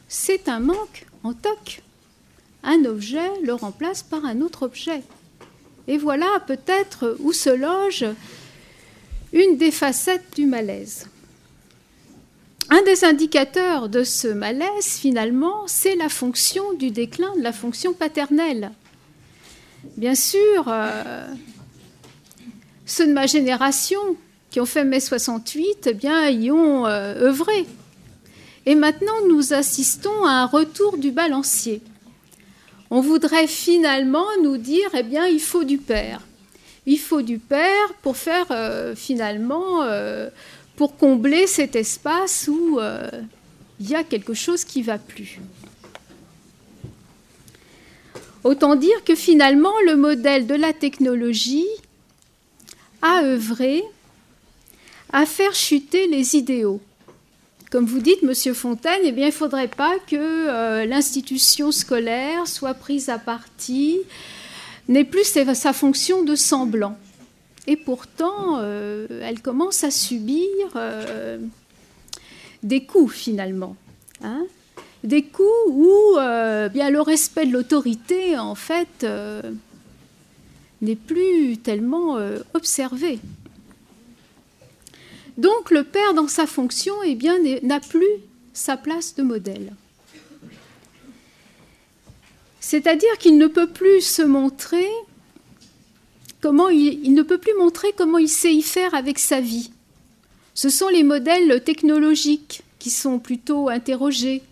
[0.07, 1.81] c'est un manque en toc.
[2.63, 5.03] Un objet le remplace par un autre objet.
[5.89, 8.05] Et voilà peut-être où se loge
[9.33, 11.09] une des facettes du malaise.
[12.69, 17.93] Un des indicateurs de ce malaise, finalement, c'est la fonction du déclin de la fonction
[17.93, 18.73] paternelle.
[19.97, 21.27] Bien sûr, euh,
[22.85, 24.01] ceux de ma génération
[24.51, 27.67] qui ont fait mai 68, eh bien, y ont euh, œuvré.
[28.65, 31.83] Et maintenant, nous assistons à un retour du balancier.
[32.91, 36.21] On voudrait finalement nous dire, eh bien, il faut du père.
[36.85, 39.83] Il faut du père pour faire euh, finalement,
[40.77, 43.11] pour combler cet espace où euh,
[43.81, 45.41] il y a quelque chose qui va plus.
[48.45, 51.67] Autant dire que finalement, le modèle de la technologie
[53.03, 53.83] a œuvré
[55.13, 56.81] à faire chuter les idéaux.
[57.71, 62.47] Comme vous dites, Monsieur Fontaine, eh bien, il ne faudrait pas que euh, l'institution scolaire
[62.47, 63.99] soit prise à partie,
[64.89, 66.97] n'ait plus sa fonction de semblant.
[67.67, 71.39] Et pourtant, euh, elle commence à subir euh,
[72.63, 73.77] des coups finalement.
[74.23, 74.47] Hein
[75.05, 79.07] des coups où euh, bien, le respect de l'autorité, en fait,
[80.83, 82.19] n'est plus tellement
[82.55, 83.21] observé.
[85.39, 87.17] Donc le père, dans sa fonction, eh
[87.63, 88.07] n'a plus
[88.53, 89.75] sa place de modèle.
[92.59, 94.89] C'est-à-dire qu'il ne peut plus se montrer
[96.47, 99.73] comment il, ne peut plus montrer comment il sait y faire avec sa vie.
[100.55, 104.43] Ce sont les modèles technologiques qui sont plutôt interrogés,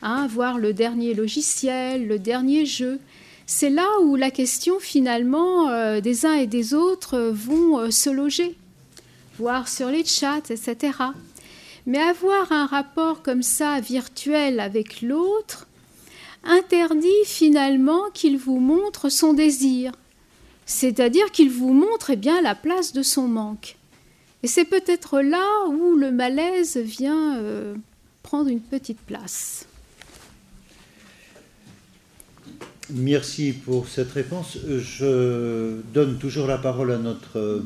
[0.00, 3.00] hein, voir le dernier logiciel, le dernier jeu.
[3.44, 8.08] C'est là où la question finalement euh, des uns et des autres vont euh, se
[8.08, 8.56] loger,
[9.38, 10.94] voir sur les chats, etc.
[11.84, 15.66] Mais avoir un rapport comme ça virtuel avec l'autre
[16.44, 19.92] interdit finalement qu'il vous montre son désir,
[20.66, 23.76] c'est-à-dire qu'il vous montre eh bien la place de son manque.
[24.42, 27.74] Et c'est peut-être là où le malaise vient euh,
[28.22, 29.66] prendre une petite place.
[32.90, 34.58] Merci pour cette réponse.
[34.66, 37.62] Je donne toujours la parole à notre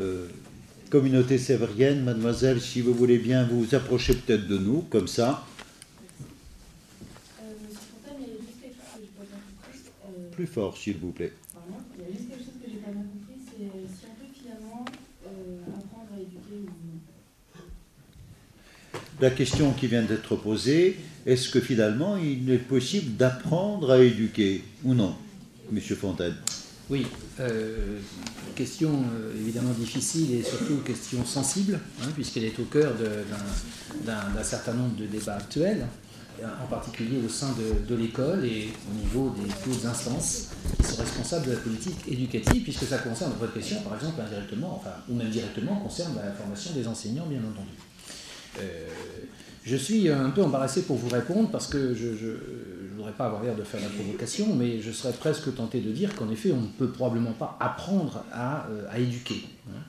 [0.00, 0.28] euh,
[0.88, 2.04] communauté sévérienne.
[2.04, 5.44] Mademoiselle, si vous voulez bien vous approcher peut-être de nous, comme ça.
[10.32, 11.32] Plus fort, s'il vous plaît.
[11.96, 13.56] Il y a juste quelque chose que j'ai pas bien compris, c'est
[13.94, 14.84] si on peut finalement
[15.26, 16.84] euh, apprendre à éduquer ou
[19.20, 24.64] La question qui vient d'être posée, est-ce que finalement il est possible d'apprendre à éduquer
[24.82, 25.14] ou non,
[25.70, 26.34] Monsieur Fontaine?
[26.90, 27.06] Oui,
[27.40, 27.98] euh,
[28.54, 32.92] question euh, évidemment difficile et surtout question sensible, hein, puisqu'elle est au cœur
[34.04, 35.86] d'un certain nombre de débats actuels,
[36.42, 37.54] en particulier au sein
[37.88, 42.62] de, l'école et au niveau des hautes instances qui sont responsables de la politique éducative,
[42.64, 46.86] puisque ça concerne votre question, par exemple, indirectement, ou même directement, concerne la formation des
[46.86, 47.70] enseignants, bien entendu.
[48.58, 48.86] Euh,
[49.64, 53.42] je suis un peu embarrassé pour vous répondre parce que je ne voudrais pas avoir
[53.42, 56.60] l'air de faire la provocation, mais je serais presque tenté de dire qu'en effet, on
[56.60, 59.42] ne peut probablement pas apprendre à, euh, éduquer.
[59.68, 59.80] Hein.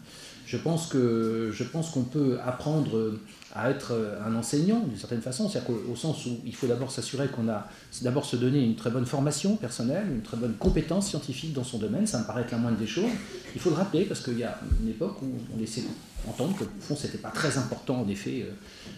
[0.46, 3.18] Je pense qu'on peut apprendre
[3.56, 3.94] à être
[4.26, 7.68] un enseignant d'une certaine façon, c'est-à-dire au sens où il faut d'abord s'assurer qu'on a
[8.02, 11.78] d'abord se donner une très bonne formation personnelle, une très bonne compétence scientifique dans son
[11.78, 13.10] domaine, ça me paraît être la moindre des choses.
[13.56, 15.84] Il faut le rappeler parce qu'il y a une époque où on laissait
[16.28, 18.46] entendre que au fond c'était pas très important en effet.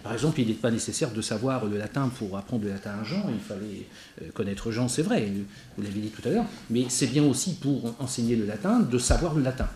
[0.02, 3.04] Par exemple, il n'est pas nécessaire de savoir le latin pour apprendre le latin à
[3.04, 5.32] Jean, il fallait connaître Jean, c'est vrai,
[5.78, 8.98] vous l'avez dit tout à l'heure, mais c'est bien aussi pour enseigner le latin de
[8.98, 9.68] savoir le latin,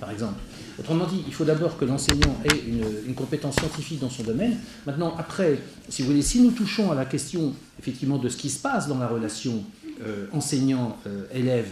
[0.00, 0.40] par exemple.
[0.80, 2.64] Autrement dit, il faut d'abord que l'enseignant ait
[3.06, 4.56] une, compétence scientifique dans son domaine.
[4.86, 5.58] Maintenant, après,
[5.90, 8.88] si vous voulez, si nous touchons à la question effectivement de ce qui se passe
[8.88, 9.62] dans la relation
[10.02, 11.68] euh, enseignant-élève,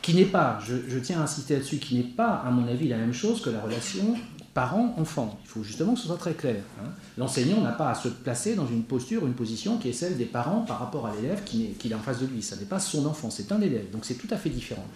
[0.00, 2.96] qui n'est pas, je, tiens à insister là-dessus, qui n'est pas, à mon avis, la
[2.96, 4.14] même chose que la relation
[4.54, 5.38] parent-enfant.
[5.44, 6.62] Il faut justement que ce soit très clair.
[6.80, 6.88] Hein.
[7.18, 10.24] L'enseignant n'a pas à se placer dans une posture, une position qui est celle des
[10.24, 12.40] parents par rapport à l'élève qu'il qui est en face de lui.
[12.40, 13.90] Ça n'est pas son enfant, c'est un élève.
[13.90, 14.86] Donc c'est tout à fait différent.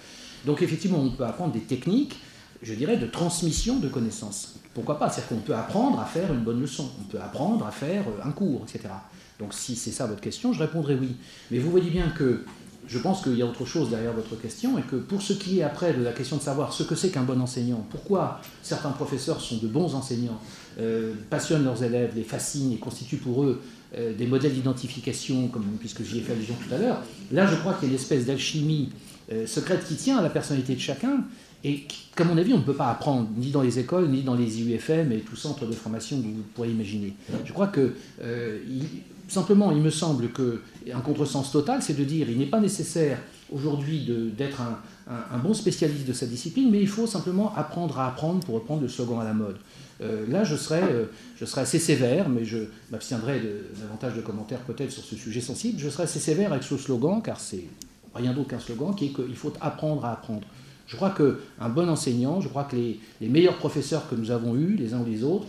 [0.47, 2.17] Donc effectivement, on peut apprendre des techniques
[2.63, 4.57] je dirais, de transmission de connaissances.
[4.75, 5.11] Pourquoi pas?
[5.11, 8.31] C'est-à-dire qu'on peut apprendre à faire une bonne leçon, on peut apprendre à faire un
[8.31, 8.89] cours, etc.
[9.39, 11.17] Donc si c'est ça votre question, je répondrai oui.
[11.51, 12.45] Mais vous voyez bien que
[12.87, 15.61] je pense qu'il y a autre chose derrière votre question et que pour ce qui
[15.61, 18.91] est après de la question de savoir ce que c'est qu'un bon enseignant, pourquoi certains
[18.91, 20.41] professeurs sont de bons enseignants,
[20.79, 23.61] euh, passionnent leurs élèves, les fascinent et constituent pour eux
[23.97, 27.57] euh, des modèles d'identification, comme puisque j'y ai fait allusion tout à l'heure, là je
[27.57, 28.91] crois qu'il y a une espèce d'alchimie
[29.33, 31.25] euh, secrète qui tient à la personnalité de chacun
[31.63, 34.35] et qu'à mon avis, on ne peut pas apprendre, ni dans les écoles, ni dans
[34.35, 37.15] les IUFM et tout centre de formation que vous pourrez imaginer.
[37.45, 38.59] Je crois que, euh,
[39.29, 43.19] simplement, il me semble qu'un contresens total, c'est de dire il n'est pas nécessaire
[43.53, 48.41] aujourd'hui d'être un, bon spécialiste de sa discipline, mais il faut simplement apprendre à apprendre
[48.41, 49.57] pour reprendre le slogan à la mode.
[50.01, 51.07] Euh, là, je serais, euh,
[51.37, 52.59] je serais assez sévère, mais je
[52.91, 53.43] m'abstiendrai
[53.79, 55.79] davantage de commentaires peut-être sur ce sujet sensible.
[55.79, 57.65] Je serais assez sévère avec ce slogan, car c'est
[58.15, 60.47] rien d'autre qu'un slogan, qui est qu'il faut apprendre à apprendre.
[60.91, 62.99] Je crois qu'un bon enseignant, je crois que les,
[63.29, 65.47] meilleurs professeurs que nous avons eus, les uns ou les autres,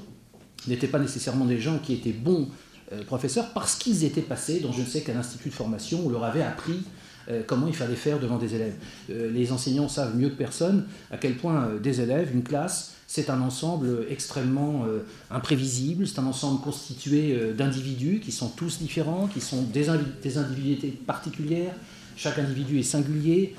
[0.68, 2.48] n'étaient pas nécessairement des gens qui étaient bons
[2.94, 6.10] euh, professeurs parce qu'ils étaient passés dans je ne sais quel institut de formation, on
[6.10, 6.84] leur avait appris
[7.28, 8.76] euh, comment il fallait faire devant des élèves.
[9.10, 13.32] Euh, les enseignants savent mieux que personne à quel point des élèves, une classe, c'est
[13.32, 14.86] un ensemble extrêmement
[15.32, 19.88] imprévisible, c'est un ensemble constitué d'individus qui sont tous différents, qui sont des,
[20.22, 21.74] des individualités particulières,
[22.16, 23.56] chaque individu est singulier,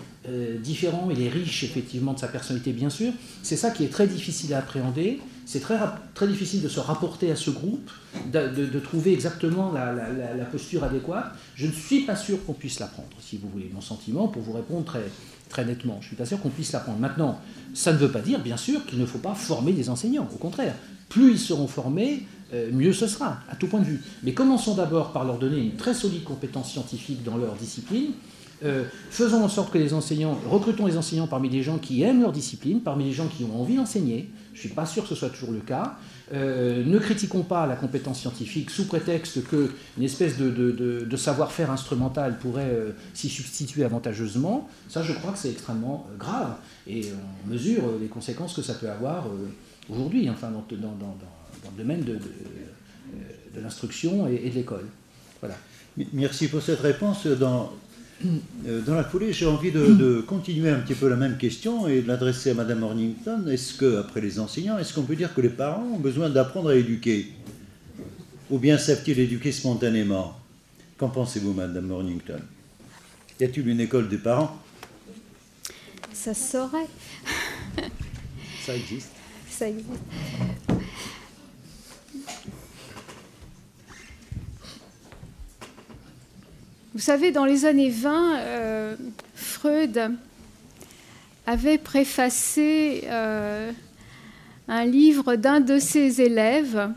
[0.63, 3.13] différent, il est riche effectivement de sa personnalité bien sûr.
[3.43, 5.79] C'est ça qui est très difficile à appréhender c'est très,
[6.15, 7.91] très difficile de se rapporter à ce groupe,
[8.33, 11.35] de, trouver exactement la, posture adéquate.
[11.55, 14.53] Je ne suis pas sûr qu'on puisse l'apprendre, si vous voulez mon sentiment, pour vous
[14.53, 15.05] répondre très,
[15.49, 15.99] très nettement.
[16.01, 16.99] Je ne suis pas sûr qu'on puisse l'apprendre.
[17.01, 17.41] Maintenant,
[17.75, 20.29] ça ne veut pas dire, bien sûr, qu'il ne faut pas former des enseignants.
[20.33, 20.75] Au contraire,
[21.09, 24.01] plus ils seront formés, euh, mieux ce sera, à tout point de vue.
[24.23, 28.13] Mais commençons d'abord par leur donner une très solide compétence scientifique dans leur discipline,
[28.65, 32.21] euh, faisons en sorte que les enseignants, recrutons les enseignants parmi des gens qui aiment
[32.21, 34.31] leur discipline, parmi les gens qui ont envie d'enseigner.
[34.53, 35.97] Je ne suis pas sûr que ce soit toujours le cas.
[36.33, 39.69] Euh, ne critiquons pas la compétence scientifique sous prétexte qu'une
[40.03, 44.69] espèce de, savoir-faire instrumental pourrait euh, s'y substituer avantageusement.
[44.89, 46.55] Ça, je crois que c'est extrêmement grave.
[46.87, 47.07] Et
[47.47, 49.27] on mesure les conséquences que ça peut avoir
[49.89, 52.19] aujourd'hui, enfin, dans, le domaine de,
[53.61, 54.87] l'instruction et, de l'école.
[55.41, 55.57] Voilà.
[56.13, 57.27] Merci pour cette réponse.
[58.87, 62.09] Dans la foulée, j'ai envie de, continuer un petit peu la même question et de
[62.09, 63.47] l'adresser à Madame Ornington.
[63.49, 66.71] Est-ce que, après les enseignants, est-ce qu'on peut dire que les parents ont besoin d'apprendre
[66.71, 67.33] à éduquer?
[68.51, 70.39] Ou bien savent-ils éduquer spontanément?
[70.99, 72.41] Qu'en pensez-vous, Madame Mornington
[73.41, 74.57] Y a-t-il une école des parents?
[76.13, 76.89] Ça saurait.
[78.65, 79.11] Ça existe.
[79.49, 80.72] Ça existe.
[86.95, 88.97] Vous savez, dans les années 20, euh,
[89.35, 90.13] Freud
[91.47, 93.73] avait préfacé euh,
[94.69, 96.91] un livre d'un de ses élèves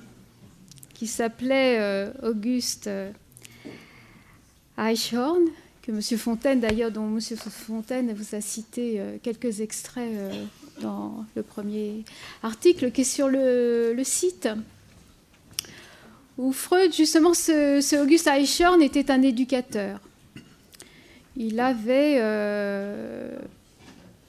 [0.94, 2.90] qui s'appelait euh, Auguste
[4.78, 5.44] Eichhorn,
[5.82, 6.02] que M.
[6.20, 7.22] Fontaine, d'ailleurs, dont M.
[7.38, 10.12] Fontaine vous a cité quelques extraits
[10.82, 12.04] dans le premier
[12.44, 14.50] article qui est sur le site
[16.38, 20.00] où Freud, justement, ce, Auguste Eichhorn était un éducateur.
[21.38, 23.38] Il avait euh,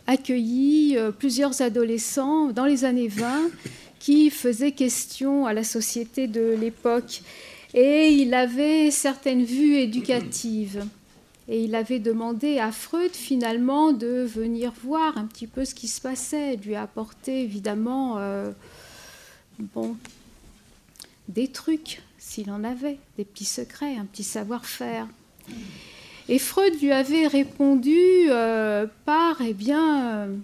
[0.07, 3.51] accueilli euh, plusieurs adolescents dans les années 20
[3.99, 7.23] qui faisaient question à la société de l'époque.
[7.74, 10.85] Et il avait certaines vues éducatives.
[11.49, 15.87] Et il avait demandé à Freud finalement de venir voir un petit peu ce qui
[15.87, 18.51] se passait, lui apporter évidemment euh,
[19.74, 19.97] bon,
[21.28, 25.07] des trucs, s'il en avait, des petits secrets, un petit savoir-faire.
[26.28, 27.98] Et Freud lui avait répondu
[28.28, 30.36] euh, par, eh bien, euh,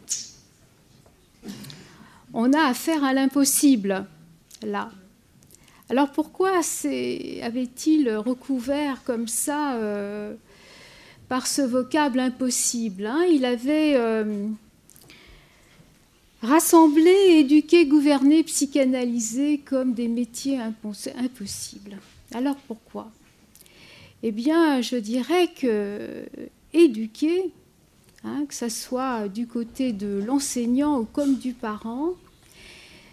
[2.32, 4.06] on a affaire à l'impossible,
[4.62, 4.90] là.
[5.90, 10.34] Alors pourquoi avait-il recouvert comme ça euh,
[11.28, 13.24] par ce vocable impossible hein?
[13.30, 13.98] Il avait
[16.42, 21.98] Rassembler, éduquer, gouverner, psychanalyser comme des métiers impossibles.
[22.34, 23.12] Alors pourquoi?
[24.24, 26.24] Eh bien, je dirais que
[26.72, 27.52] éduquer,
[28.24, 32.14] hein, que ce soit du côté de l'enseignant ou comme du parent,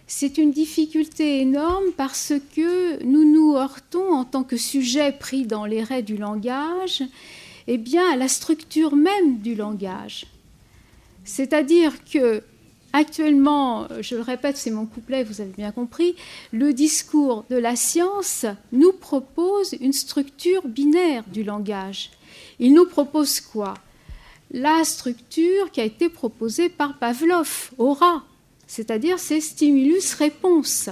[0.07, 5.65] c'est une difficulté énorme parce que nous nous heurtons en tant que sujet pris dans
[5.65, 7.03] les raies du langage,
[7.67, 10.25] eh bien, à la structure même du langage.
[11.25, 12.41] C'est-à-dire que
[12.91, 16.15] Actuellement, je le répète, c'est mon couplet, vous avez bien compris,
[16.51, 22.09] le discours de la science nous propose une structure binaire du langage.
[22.57, 23.75] Il nous propose quoi?
[24.51, 28.23] La structure qui a été proposée par Pavlov au rat,
[28.65, 30.89] c'est-à-dire ces stimulus-réponses.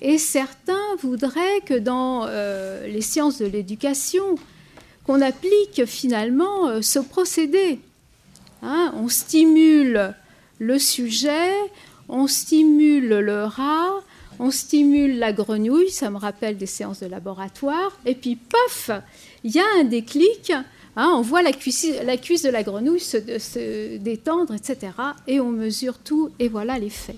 [0.00, 4.36] Et certains voudraient que dans euh, les sciences de l'éducation,
[5.04, 7.80] qu'on applique finalement euh, ce procédé.
[8.62, 10.14] Hein, on stimule
[10.58, 11.50] le sujet,
[12.08, 14.02] on stimule le rat,
[14.38, 18.90] on stimule la grenouille, ça me rappelle des séances de laboratoire, et puis paf,
[19.44, 20.52] il y a un déclic,
[20.96, 24.92] hein, on voit la cuisse, de la grenouille se, détendre, etc.
[25.26, 27.16] Et on mesure tout, et voilà l'effet.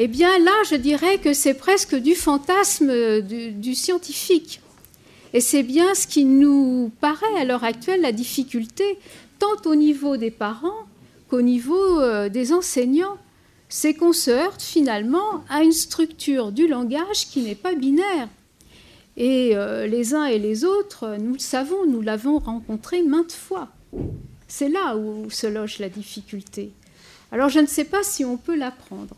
[0.00, 4.60] Eh bien là, je dirais que c'est presque du fantasme du scientifique.
[5.34, 8.84] Et c'est bien ce qui nous paraît à l'heure actuelle la difficulté,
[9.38, 10.87] tant au niveau des parents
[11.28, 13.18] qu'au niveau euh, des enseignants,
[13.68, 18.28] c'est qu'on se heurte finalement à une structure du langage qui n'est pas binaire.
[19.16, 23.68] Et euh, les uns et les autres, nous le savons, nous l'avons rencontré maintes fois.
[24.46, 26.70] C'est là où se loge la difficulté.
[27.32, 29.16] Alors je ne sais pas si on peut l'apprendre.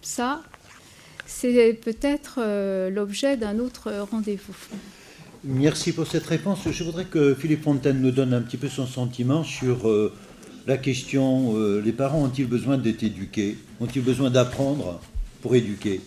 [0.00, 0.42] Ça,
[1.26, 4.54] c'est peut-être euh, l'objet d'un autre rendez-vous.
[5.44, 6.60] Merci pour cette réponse.
[6.70, 10.12] Je voudrais que Philippe Fontaine nous donne un petit peu son sentiment sur euh,
[10.66, 13.58] la question euh, les parents ont-ils besoin d'être éduqués?
[13.80, 15.00] Ont-ils besoin d'apprendre
[15.42, 16.00] pour éduquer?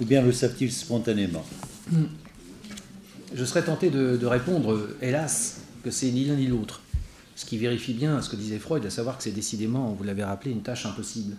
[0.00, 1.44] Ou bien le savent-ils spontanément?
[3.34, 6.82] Je serais tenté de, répondre, hélas, que c'est ni l'un ni l'autre.
[7.34, 10.24] Ce qui vérifie bien ce que disait Freud, à savoir que c'est décidément, vous l'avez
[10.24, 11.36] rappelé, une tâche impossible.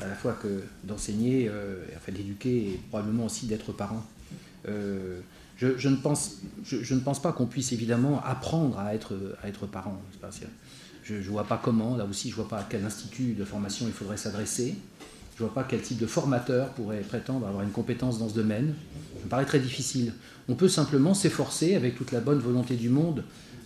[0.00, 4.04] À la fois que d'enseigner, euh, enfin d'éduquer et probablement aussi d'être parent.
[4.68, 5.20] Euh,
[5.56, 9.14] je, je ne pense, je, je ne pense pas qu'on puisse évidemment apprendre à être,
[9.42, 10.00] à être parent.
[11.20, 13.44] Je ne vois pas comment, là aussi je ne vois pas à quel institut de
[13.44, 14.76] formation il faudrait s'adresser.
[15.36, 18.34] Je ne vois pas quel type de formateur pourrait prétendre avoir une compétence dans ce
[18.34, 18.74] domaine.
[19.18, 20.12] Ça me paraît très difficile.
[20.48, 23.24] On peut simplement s'efforcer, avec toute la bonne volonté du monde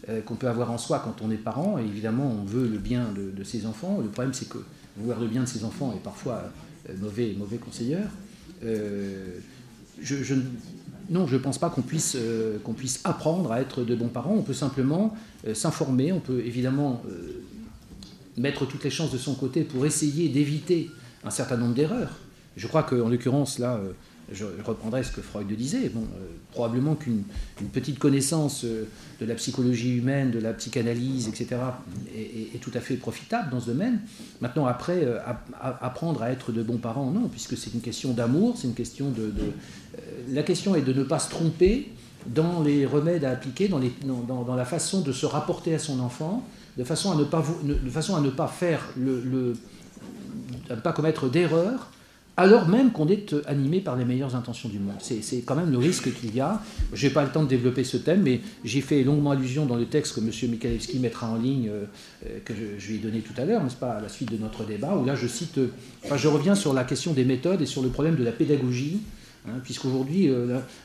[0.09, 2.79] euh, qu'on peut avoir en soi quand on est parent, et évidemment on veut le
[2.79, 4.01] bien de, de ses enfants.
[4.01, 4.59] Le problème c'est que
[4.97, 6.45] vouloir le bien de ses enfants est parfois
[6.89, 8.09] euh, mauvais, mauvais conseilleur.
[8.65, 9.39] Euh,
[10.01, 10.35] je,
[11.11, 14.35] non, je ne pense pas qu'on puisse, euh, puisse apprendre à être de bons parents.
[14.35, 15.15] On peut simplement
[15.47, 17.43] euh, s'informer, on peut évidemment euh,
[18.37, 20.91] mettre toutes les chances de son côté pour essayer d'éviter
[21.25, 22.19] un certain nombre d'erreurs.
[22.57, 23.81] Je crois qu'en l'occurrence, là,
[24.33, 25.89] je reprendrai ce que Freud disait.
[25.89, 27.23] Bon, euh, probablement qu'une
[27.61, 28.85] une petite connaissance euh,
[29.21, 31.57] de la psychologie humaine, de la psychanalyse, etc.,
[32.15, 34.01] est, tout à fait profitable dans ce domaine.
[34.41, 35.19] Maintenant, après, euh,
[35.61, 39.11] apprendre à être de bons parents, non, puisque c'est une question d'amour, c'est une question
[39.11, 39.33] de.
[40.31, 41.93] la question est de ne pas se tromper
[42.27, 46.43] dans les remèdes à appliquer, dans, la façon de se rapporter à son enfant,
[46.79, 47.43] de façon à ne pas,
[48.49, 48.89] faire
[50.71, 51.91] à ne pas commettre d'erreurs,
[52.37, 54.97] alors même qu'on est euh, animé par les meilleures intentions du monde.
[55.01, 56.61] C'est quand même le risque qu'il y a.
[56.93, 59.77] Je n'ai pas le temps de développer ce thème, mais j'y fait longuement allusion dans
[59.77, 60.31] le texte que M.
[60.51, 61.85] Mikhailevski mettra en ligne, euh,
[62.27, 64.37] euh, que je, lui ai donné tout à l'heure, n'est-ce pas, à la suite de
[64.37, 65.61] notre débat, où là je cite,
[66.05, 69.01] enfin je reviens sur la question des méthodes et sur le problème de la pédagogie.
[69.47, 70.29] hein, Puisqu'aujourd'hui,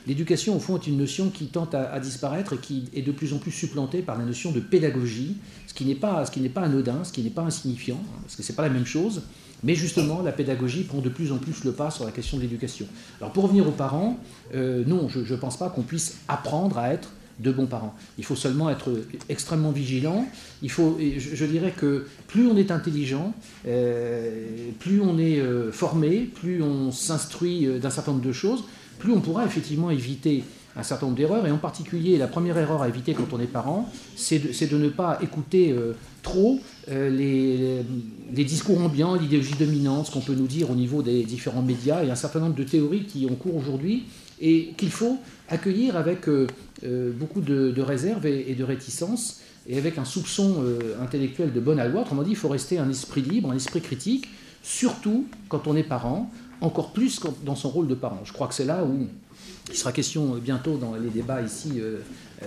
[0.06, 3.32] l'éducation, au fond, est une notion qui tente à, disparaître et qui est de plus
[3.32, 5.36] en plus supplantée par la notion de pédagogie,
[5.66, 8.18] ce qui n'est pas, ce qui n'est pas anodin, ce qui n'est pas insignifiant, hein,
[8.22, 9.22] parce que c'est pas la même chose.
[9.62, 12.42] Mais justement, la pédagogie prend de plus en plus le pas sur la question de
[12.42, 12.86] l'éducation.
[13.20, 14.18] Alors pour revenir aux parents,
[14.54, 17.94] euh, non, je ne pense pas qu'on puisse apprendre à être de bons parents.
[18.18, 18.92] Il faut seulement être
[19.30, 20.26] extrêmement vigilant.
[20.62, 23.32] Il faut, je, dirais que plus on est intelligent,
[23.66, 24.46] euh,
[24.78, 28.64] plus on est euh, formé, plus on s'instruit d'un certain nombre de choses,
[28.98, 30.44] plus on pourra effectivement éviter
[30.76, 31.46] un certain nombre d'erreurs.
[31.46, 34.88] Et en particulier, la première erreur à éviter quand on est parent, c'est de, ne
[34.88, 36.60] pas écouter euh, trop
[36.90, 41.62] euh, les, discours ambiants, l'idéologie dominante, ce qu'on peut nous dire au niveau des différents
[41.62, 44.04] médias, et un certain nombre de théories qui ont cours aujourd'hui
[44.40, 45.18] et qu'il faut
[45.48, 46.46] accueillir avec euh,
[46.82, 50.64] beaucoup de, de réserve et, de réticence et avec un soupçon
[51.02, 52.00] intellectuel de bonne aloi.
[52.00, 54.26] Autrement dit, il faut rester un esprit libre, un esprit critique,
[54.62, 56.30] surtout quand on est parent,
[56.62, 58.20] encore plus dans son rôle de parent.
[58.24, 59.06] Je crois que c'est là où
[59.68, 61.98] il sera question euh, bientôt dans les débats ici euh,
[62.42, 62.46] euh,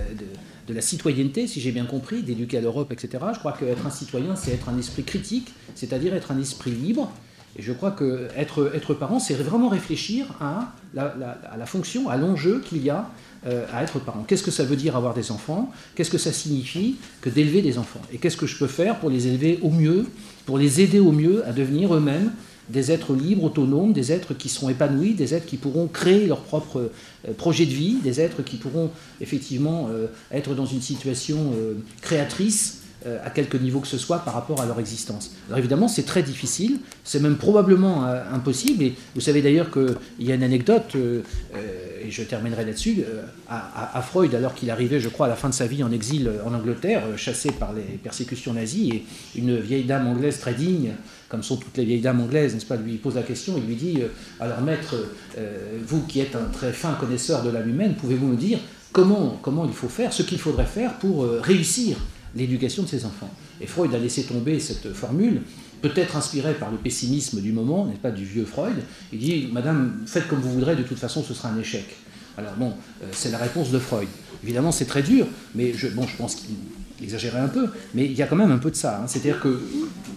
[0.68, 3.24] de, la citoyenneté, si j'ai bien compris, d'éduquer à l'Europe, etc.
[3.34, 7.12] Je crois qu'être un citoyen, c'est être un esprit critique, c'est-à-dire être un esprit libre.
[7.56, 12.84] Et je crois que être, parent, c'est vraiment réfléchir à la, fonction, à l'enjeu qu'il
[12.84, 13.12] y a
[13.46, 14.24] à être parent.
[14.24, 15.72] Qu'est-ce que ça veut dire avoir des enfants?
[15.94, 18.02] Qu'est-ce que ça signifie que d'élever des enfants?
[18.12, 20.08] Et qu'est-ce que je peux faire pour les élever au mieux,
[20.48, 22.32] pour les aider au mieux à devenir eux-mêmes
[22.70, 26.42] des êtres libres, autonomes, des êtres qui sont épanouis, des êtres qui pourront créer leur
[26.42, 26.92] propre
[27.28, 28.92] euh, projet de vie, des êtres qui pourront
[29.22, 32.80] effectivement euh, être dans une situation euh, créatrice
[33.26, 35.32] à quelque niveau que ce soit par rapport à leur existence.
[35.50, 38.82] Alors évidemment, c'est très difficile, c'est même probablement impossible.
[38.82, 43.04] Et vous savez d'ailleurs qu'il y a une anecdote, et je terminerai là-dessus,
[43.50, 46.32] à, Freud, alors qu'il arrivait, je crois, à la fin de sa vie en exil
[46.46, 49.06] en Angleterre, chassé par les persécutions nazies, et
[49.38, 50.94] une vieille dame anglaise très digne,
[51.34, 53.76] comme sont toutes les vieilles dames anglaises, n'est-ce pas, lui pose la question, il lui
[53.76, 54.94] dit, euh, alors maître,
[55.36, 58.60] euh, vous qui êtes un très fin connaisseur de l'âme humaine, pouvez-vous me dire
[58.92, 61.98] comment, il faut faire, ce qu'il faudrait faire pour euh, réussir
[62.36, 63.32] l'éducation de ses enfants?
[63.60, 65.42] Et Freud a laissé tomber cette formule,
[65.82, 68.76] peut-être inspirée par le pessimisme du moment, n'est-ce pas, du vieux Freud.
[69.12, 71.96] Il dit, Madame, faites comme vous voudrez, de toute façon, ce sera un échec.
[72.38, 72.74] Alors bon,
[73.12, 74.08] c'est la réponse de Freud.
[74.44, 76.56] Évidemment, c'est très dur, mais bon, je pense qu'il
[77.04, 79.00] exagérait un peu, mais il y a quand même un peu de ça.
[79.00, 79.08] hein.
[79.08, 79.62] C'est-à-dire que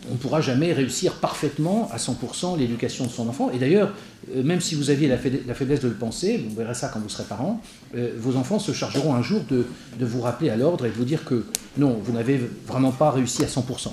[0.09, 3.51] on ne pourra jamais réussir parfaitement à 100% l'éducation de son enfant.
[3.53, 3.93] Et d'ailleurs,
[4.35, 7.09] euh, même si vous aviez la, faiblesse de le penser, vous verrez ça quand vous
[7.09, 7.61] serez parent,
[7.97, 9.67] euh, vos enfants se chargeront un jour de,
[9.99, 11.45] de vous rappeler à l'ordre et de vous dire que
[11.77, 13.91] non, vous n'avez vraiment pas réussi à 100%.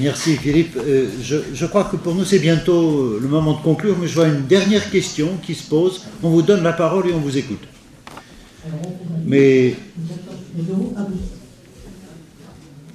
[0.00, 0.76] Merci Philippe.
[0.76, 4.14] Euh, je, je crois que pour nous c'est bientôt le moment de conclure, mais je
[4.14, 6.02] vois une dernière question qui se pose.
[6.22, 7.62] On vous donne la parole et on vous écoute.
[9.24, 9.76] Mais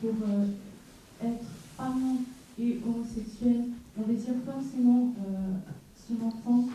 [0.00, 0.46] pour euh,
[1.26, 1.44] être
[1.76, 2.18] parent
[2.58, 3.64] et homosexuel,
[3.98, 5.54] on désire forcément euh,
[6.06, 6.68] son enfant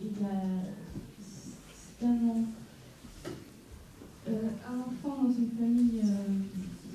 [0.00, 0.62] et la-
[1.20, 2.44] c'est tellement.
[4.28, 6.00] Euh, un enfant dans une famille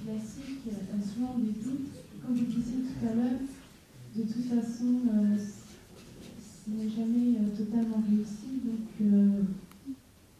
[0.04, 1.90] classique a souvent des doutes.
[2.26, 3.40] Comme je disais tout à l'heure,
[4.16, 5.02] de toute façon,
[6.40, 8.62] ce n'est jamais totalement réussi.
[8.64, 9.38] Donc,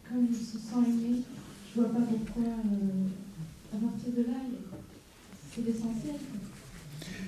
[0.08, 1.22] comme il se sent aimé,
[1.74, 2.52] je vois pas pourquoi,
[3.72, 4.38] à partir de là,
[5.56, 6.14] c'est l'essentiel.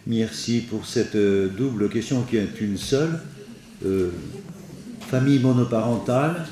[0.06, 3.20] merci pour cette euh, double question qui est une seule.
[3.86, 4.10] Euh,
[5.00, 6.44] famille monoparentale,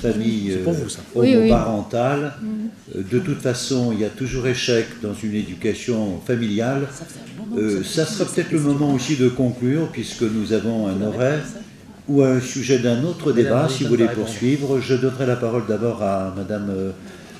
[0.00, 1.00] famille euh, vous, ça.
[1.14, 1.50] Oui, oui.
[1.50, 2.34] homoparentale.
[2.94, 6.86] Euh, De toute façon, il y a toujours échec dans une éducation familiale.
[7.56, 11.44] Euh, ça sera peut-être le moment aussi de conclure, puisque nous avons un horaire
[12.06, 13.68] ou un sujet d'un autre débat.
[13.68, 16.90] Si vous voulez poursuivre, je donnerai la parole d'abord à Madame euh,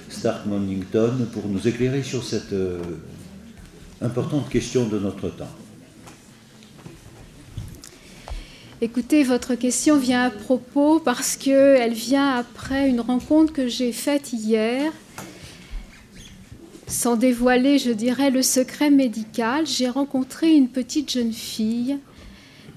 [0.08, 2.78] Stark-Monington pour nous éclairer sur cette euh,
[4.04, 5.48] importante question de notre temps.
[8.80, 14.32] Écoutez, votre question vient à propos parce qu'elle vient après une rencontre que j'ai faite
[14.32, 14.92] hier.
[16.86, 21.96] Sans dévoiler, je dirais, le secret médical, j'ai rencontré une petite jeune fille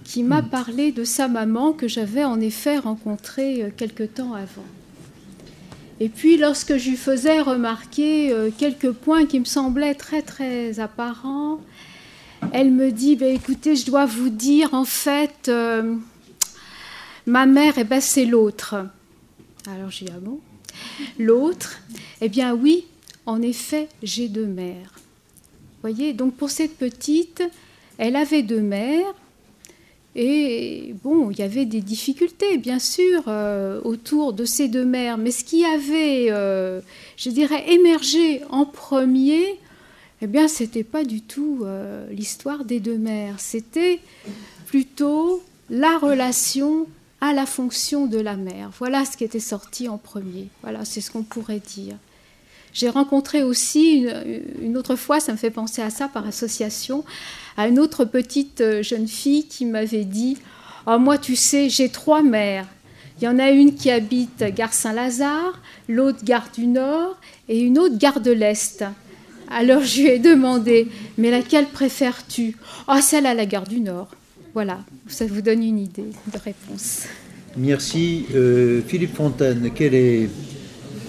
[0.06, 4.64] qui m'a parlé de sa maman que j'avais en effet rencontrée euh, quelque temps avant.
[6.00, 10.80] Et puis, lorsque je lui faisais remarquer euh, quelques points qui me semblaient très très
[10.80, 11.60] apparents,
[12.54, 15.96] elle me dit, ben, écoutez, je dois vous dire, en fait, euh,
[17.26, 18.76] ma mère, eh ben, c'est l'autre.
[19.68, 20.40] Alors j'ai dit, ah bon?
[21.18, 21.80] L'autre?
[22.22, 22.86] Eh bien oui,
[23.26, 24.94] en effet, j'ai deux mères.
[25.82, 27.44] voyez, donc pour cette petite,
[27.98, 29.14] elle avait deux mères.
[30.20, 35.20] Et bon, il y avait des difficultés, bien sûr, euh, autour de ces deux mères.
[35.20, 36.82] Mais ce qui avait, euh,
[37.18, 39.60] je dirais, émergé en premier,
[40.24, 43.36] eh bien, c'était pas du tout euh, l'histoire des deux mères.
[43.38, 44.00] C'était
[44.66, 46.88] plutôt la relation
[47.22, 48.72] à la fonction de la mère.
[48.80, 50.48] Voilà ce qui était sorti en premier.
[50.64, 51.96] Voilà, c'est ce qu'on pourrait dire.
[52.74, 57.04] J'ai rencontré aussi une, une, autre fois, ça me fait penser à ça par association,
[57.58, 60.38] à une autre petite euh, jeune fille qui m'avait dit
[60.86, 62.68] oh, Moi, tu sais, j'ai trois mères.
[63.20, 65.60] Il y en a une qui habite Gare Saint-Lazare,
[65.90, 67.18] l'autre Gare du Nord
[67.50, 68.86] et une autre Gare de l'Est.
[69.50, 72.56] Alors je lui ai demandé Mais laquelle préfères-tu
[72.88, 74.10] Ah, oh, celle à la Gare du Nord.
[74.54, 77.06] Voilà, ça vous donne une idée de réponse.
[77.58, 78.26] Merci.
[78.36, 80.30] Euh, Philippe Fontaine, quelle est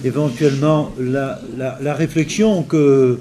[0.03, 3.19] éventuellement la, la, la réflexion que,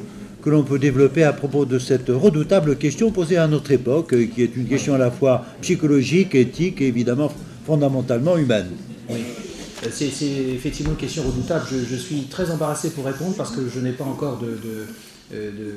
[0.49, 4.43] que l'on peut développer à propos de cette redoutable question posée à notre époque, qui
[4.43, 7.31] est une question à la fois psychologique, éthique et évidemment
[7.67, 8.69] fondamentalement humaine
[9.11, 9.19] Oui.
[9.93, 11.67] C'est effectivement une question redoutable.
[11.71, 15.75] Je, suis très embarrassé pour répondre parce que je n'ai pas encore de, de, de,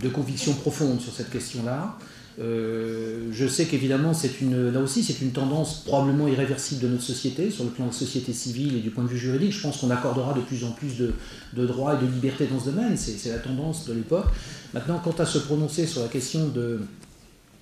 [0.00, 1.98] de, conviction profonde sur cette question-là.
[2.40, 7.02] Euh, je sais qu'évidemment, c'est une, là aussi, c'est une tendance probablement irréversible de notre
[7.02, 9.52] société, sur le plan de la société civile et du point de vue juridique.
[9.52, 11.14] Je pense qu'on accordera de plus en plus de,
[11.52, 12.96] de droits et de libertés dans ce domaine.
[12.96, 14.26] C'est la tendance de l'époque.
[14.72, 16.80] Maintenant, quant à se prononcer sur la question de,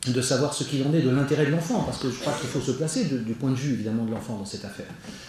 [0.08, 2.48] de savoir ce qu'il en est de l'intérêt de l'enfant, parce que je crois qu'il
[2.48, 4.86] faut se placer du point de vue évidemment de l'enfant dans cette affaire.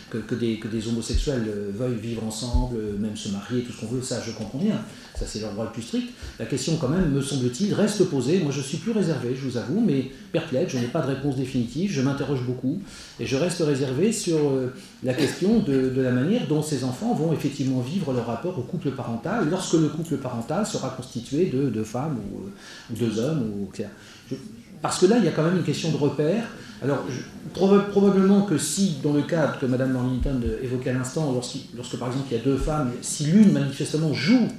[0.10, 4.32] Que, des, homosexuels veuillent vivre ensemble, même se marier, tout ce qu'on veut, ça je
[4.32, 4.80] comprends bien,
[5.18, 6.14] ça c'est leur droit le plus strict.
[6.40, 8.40] La question quand même, me semble-t-il, reste posée.
[8.40, 11.36] Moi je suis plus réservé, je vous avoue, mais perplexe, je n'ai pas de réponse
[11.36, 12.82] définitive, je m'interroge beaucoup,
[13.20, 14.40] et je reste réservé sur
[15.04, 18.92] la question de, la manière dont ces enfants vont effectivement vivre leur rapport au couple
[18.92, 23.70] parental, lorsque le couple parental sera constitué de deux femmes ou, deux hommes, ou
[24.30, 24.36] je,
[24.84, 26.44] parce que là, il y a quand même une question de repère.
[26.84, 27.06] Alors,
[27.54, 32.10] probablement que si, dans le cadre que Mme Mornington évoquait à l'instant, lorsqu lorsque par
[32.10, 34.50] exemple il y a deux femmes, si l'une manifestement joue,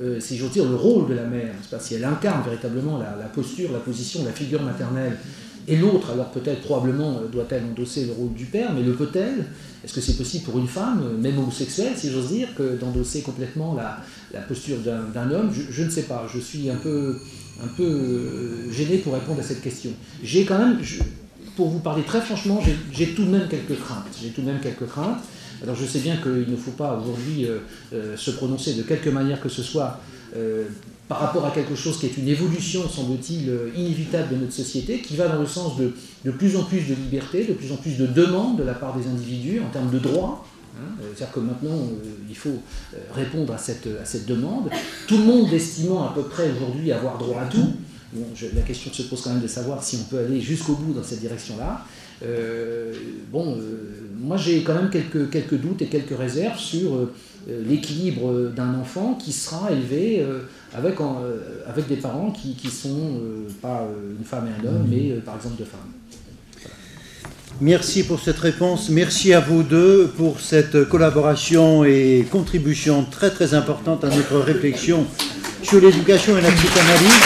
[0.00, 3.72] euh, si j'ose dire, le rôle de la mère, si elle incarne véritablement la, posture,
[3.72, 5.18] la position, la figure maternelle,
[5.66, 9.46] et l'autre, alors peut-être probablement doit-elle endosser le rôle du père, mais le peut-elle?
[9.84, 12.48] Est-ce que c'est possible pour une femme, même homosexuelle, si j'ose dire,
[12.80, 15.52] d'endosser complètement la, posture d'un homme?
[15.52, 17.18] Je, ne sais pas, je suis un peu
[17.62, 19.90] un peu gêné pour répondre à cette question.
[20.22, 20.78] J'ai quand même,
[21.56, 22.60] pour vous parler très franchement,
[22.92, 24.06] j'ai tout de même quelques craintes.
[24.22, 25.18] J'ai tout de même quelques craintes.
[25.62, 27.58] Alors je sais bien qu'il ne faut pas aujourd'hui euh,
[27.92, 30.00] euh, se prononcer de quelque manière que ce soit
[30.36, 30.64] euh,
[31.06, 35.14] par rapport à quelque chose qui est une évolution, semble-t-il, inévitable de notre société, qui
[35.14, 35.92] va dans le sens de,
[36.24, 38.96] de plus en plus de liberté, de plus en plus de demandes de la part
[38.96, 40.46] des individus en termes de droits.
[41.00, 42.62] C'est-à-dire que maintenant, euh, il faut
[43.12, 44.70] répondre à cette, à cette demande.
[45.06, 47.72] Tout le monde estimant à peu près aujourd'hui avoir droit à tout,
[48.12, 50.92] bon, la question se pose quand même de savoir si on peut aller jusqu'au bout
[50.94, 51.84] dans cette direction-là.
[53.30, 53.58] bon,
[54.18, 57.08] moi j'ai quand même quelques, quelques doutes et quelques réserves sur
[57.48, 60.24] l'équilibre d'un enfant qui sera élevé
[60.74, 60.94] avec,
[61.66, 63.20] avec des parents qui ne sont
[63.60, 63.86] pas
[64.18, 66.01] une femme et un homme, mais par exemple deux femmes.
[67.64, 68.88] Merci pour cette réponse.
[68.88, 75.06] Merci à vous deux pour cette collaboration et contribution très très importante à notre réflexion
[75.62, 77.22] sur l'éducation et la psychanalyse.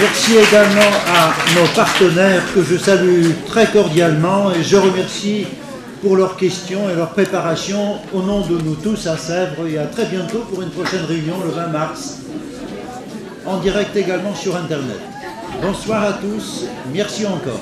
[0.00, 5.44] Merci également à nos partenaires que je salue très cordialement et je remercie
[6.02, 9.86] pour leurs questions et leur préparation au nom de nous tous à Sèvres et à
[9.86, 12.18] très bientôt pour une prochaine réunion le 20 mars
[13.48, 15.00] en direct également sur Internet.
[15.62, 17.60] Bonsoir à tous, merci encore.